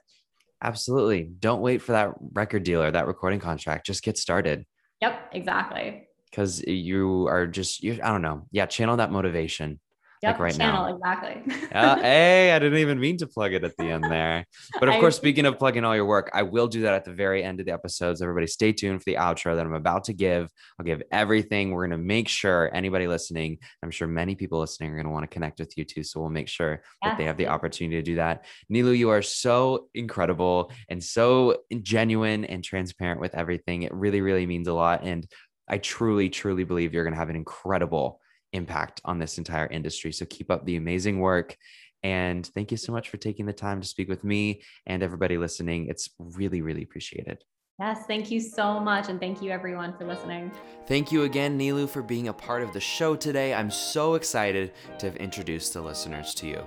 Absolutely. 0.61 1.23
Don't 1.23 1.61
wait 1.61 1.81
for 1.81 1.91
that 1.93 2.11
record 2.31 2.63
deal 2.63 2.81
or 2.81 2.91
that 2.91 3.07
recording 3.07 3.39
contract. 3.39 3.85
Just 3.85 4.03
get 4.03 4.17
started. 4.17 4.65
Yep 5.01 5.29
exactly 5.33 6.07
because 6.33 6.63
you 6.65 7.27
are 7.27 7.45
just 7.45 7.83
you 7.83 7.99
I 8.03 8.09
don't 8.09 8.21
know. 8.21 8.47
Yeah, 8.51 8.65
channel 8.65 8.97
that 8.97 9.11
motivation. 9.11 9.79
Yep, 10.23 10.35
like 10.35 10.39
right 10.39 10.55
channel, 10.55 10.85
now. 10.85 10.95
Exactly. 10.95 11.67
uh, 11.73 11.97
hey, 11.97 12.53
I 12.53 12.59
didn't 12.59 12.79
even 12.79 12.97
mean 12.97 13.17
to 13.17 13.27
plug 13.27 13.51
it 13.51 13.65
at 13.65 13.75
the 13.77 13.83
end 13.83 14.05
there. 14.05 14.45
But 14.79 14.87
of 14.87 14.95
course, 15.01 15.17
speaking 15.17 15.45
of 15.45 15.59
plugging 15.59 15.83
all 15.83 15.93
your 15.97 16.05
work, 16.05 16.31
I 16.33 16.43
will 16.43 16.67
do 16.67 16.83
that 16.83 16.93
at 16.93 17.03
the 17.03 17.11
very 17.11 17.43
end 17.43 17.59
of 17.59 17.65
the 17.65 17.73
episodes. 17.73 18.21
Everybody 18.21 18.47
stay 18.47 18.71
tuned 18.71 19.01
for 19.01 19.03
the 19.05 19.15
outro 19.15 19.53
that 19.57 19.65
I'm 19.65 19.73
about 19.73 20.05
to 20.05 20.13
give. 20.13 20.49
I'll 20.79 20.85
give 20.85 21.03
everything. 21.11 21.71
We're 21.71 21.87
going 21.89 21.99
to 21.99 22.05
make 22.05 22.29
sure 22.29 22.73
anybody 22.73 23.05
listening, 23.05 23.57
I'm 23.83 23.91
sure 23.91 24.07
many 24.07 24.33
people 24.35 24.61
listening 24.61 24.91
are 24.91 24.95
going 24.95 25.07
to 25.07 25.11
want 25.11 25.29
to 25.29 25.33
connect 25.33 25.59
with 25.59 25.77
you 25.77 25.83
too. 25.83 26.03
So 26.03 26.21
we'll 26.21 26.29
make 26.29 26.47
sure 26.47 26.81
yeah. 27.03 27.09
that 27.09 27.17
they 27.17 27.25
have 27.25 27.35
the 27.35 27.47
opportunity 27.47 27.97
to 27.97 28.01
do 28.01 28.15
that. 28.15 28.45
Nilu, 28.71 28.97
you 28.97 29.09
are 29.09 29.21
so 29.21 29.89
incredible 29.93 30.71
and 30.87 31.03
so 31.03 31.57
genuine 31.81 32.45
and 32.45 32.63
transparent 32.63 33.19
with 33.19 33.35
everything. 33.35 33.81
It 33.81 33.93
really, 33.93 34.21
really 34.21 34.45
means 34.45 34.69
a 34.69 34.73
lot. 34.73 35.03
And 35.03 35.27
I 35.67 35.77
truly, 35.77 36.29
truly 36.29 36.63
believe 36.63 36.93
you're 36.93 37.03
going 37.03 37.13
to 37.13 37.19
have 37.19 37.29
an 37.29 37.35
incredible 37.35 38.19
impact 38.51 39.01
on 39.05 39.19
this 39.19 39.37
entire 39.37 39.67
industry. 39.67 40.11
So 40.11 40.25
keep 40.25 40.51
up 40.51 40.65
the 40.65 40.75
amazing 40.75 41.19
work. 41.19 41.57
And 42.03 42.45
thank 42.45 42.71
you 42.71 42.77
so 42.77 42.91
much 42.91 43.09
for 43.09 43.17
taking 43.17 43.45
the 43.45 43.53
time 43.53 43.81
to 43.81 43.87
speak 43.87 44.09
with 44.09 44.23
me 44.23 44.61
and 44.85 45.01
everybody 45.01 45.37
listening. 45.37 45.87
It's 45.87 46.09
really, 46.19 46.61
really 46.61 46.83
appreciated. 46.83 47.43
Yes, 47.79 48.05
thank 48.05 48.29
you 48.29 48.39
so 48.39 48.79
much. 48.79 49.09
And 49.09 49.19
thank 49.19 49.41
you, 49.41 49.49
everyone, 49.49 49.97
for 49.97 50.05
listening. 50.05 50.51
Thank 50.85 51.11
you 51.11 51.23
again, 51.23 51.57
Nilu, 51.57 51.89
for 51.89 52.03
being 52.03 52.27
a 52.27 52.33
part 52.33 52.61
of 52.61 52.71
the 52.71 52.79
show 52.79 53.15
today. 53.15 53.53
I'm 53.53 53.71
so 53.71 54.13
excited 54.13 54.73
to 54.99 55.07
have 55.07 55.15
introduced 55.15 55.73
the 55.73 55.81
listeners 55.81 56.35
to 56.35 56.47
you. 56.47 56.63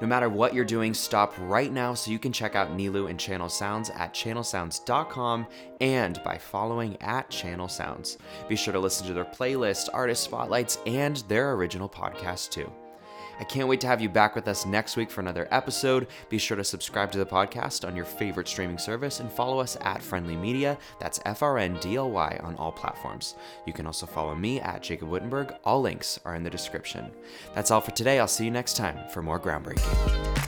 No 0.00 0.06
matter 0.06 0.28
what 0.28 0.54
you're 0.54 0.64
doing, 0.64 0.94
stop 0.94 1.34
right 1.38 1.72
now 1.72 1.94
so 1.94 2.10
you 2.10 2.18
can 2.18 2.32
check 2.32 2.54
out 2.54 2.76
Nilu 2.76 3.10
and 3.10 3.18
Channel 3.18 3.48
Sounds 3.48 3.90
at 3.90 4.14
channelsounds.com 4.14 5.46
and 5.80 6.22
by 6.24 6.38
following 6.38 6.96
at 7.00 7.30
Channel 7.30 7.68
Sounds. 7.68 8.18
Be 8.48 8.56
sure 8.56 8.72
to 8.72 8.80
listen 8.80 9.06
to 9.06 9.14
their 9.14 9.24
playlist, 9.24 9.88
artist 9.92 10.24
spotlights, 10.24 10.78
and 10.86 11.18
their 11.28 11.52
original 11.52 11.88
podcast 11.88 12.50
too. 12.50 12.70
I 13.40 13.44
can't 13.44 13.68
wait 13.68 13.80
to 13.82 13.86
have 13.86 14.00
you 14.00 14.08
back 14.08 14.34
with 14.34 14.48
us 14.48 14.66
next 14.66 14.96
week 14.96 15.10
for 15.10 15.20
another 15.20 15.46
episode. 15.50 16.08
Be 16.28 16.38
sure 16.38 16.56
to 16.56 16.64
subscribe 16.64 17.12
to 17.12 17.18
the 17.18 17.26
podcast 17.26 17.86
on 17.86 17.94
your 17.94 18.04
favorite 18.04 18.48
streaming 18.48 18.78
service 18.78 19.20
and 19.20 19.30
follow 19.30 19.60
us 19.60 19.76
at 19.80 20.00
FRNDLY 20.00 20.40
Media. 20.40 20.78
That's 20.98 21.20
F 21.24 21.42
R 21.42 21.58
N 21.58 21.78
D 21.80 21.96
L 21.96 22.10
Y 22.10 22.40
on 22.42 22.56
all 22.56 22.72
platforms. 22.72 23.34
You 23.66 23.72
can 23.72 23.86
also 23.86 24.06
follow 24.06 24.34
me 24.34 24.60
at 24.60 24.82
Jacob 24.82 25.08
Wittenberg. 25.08 25.54
All 25.64 25.80
links 25.80 26.18
are 26.24 26.34
in 26.34 26.42
the 26.42 26.50
description. 26.50 27.10
That's 27.54 27.70
all 27.70 27.80
for 27.80 27.92
today. 27.92 28.18
I'll 28.18 28.28
see 28.28 28.44
you 28.44 28.50
next 28.50 28.76
time 28.76 29.08
for 29.10 29.22
more 29.22 29.38
groundbreaking. 29.38 30.47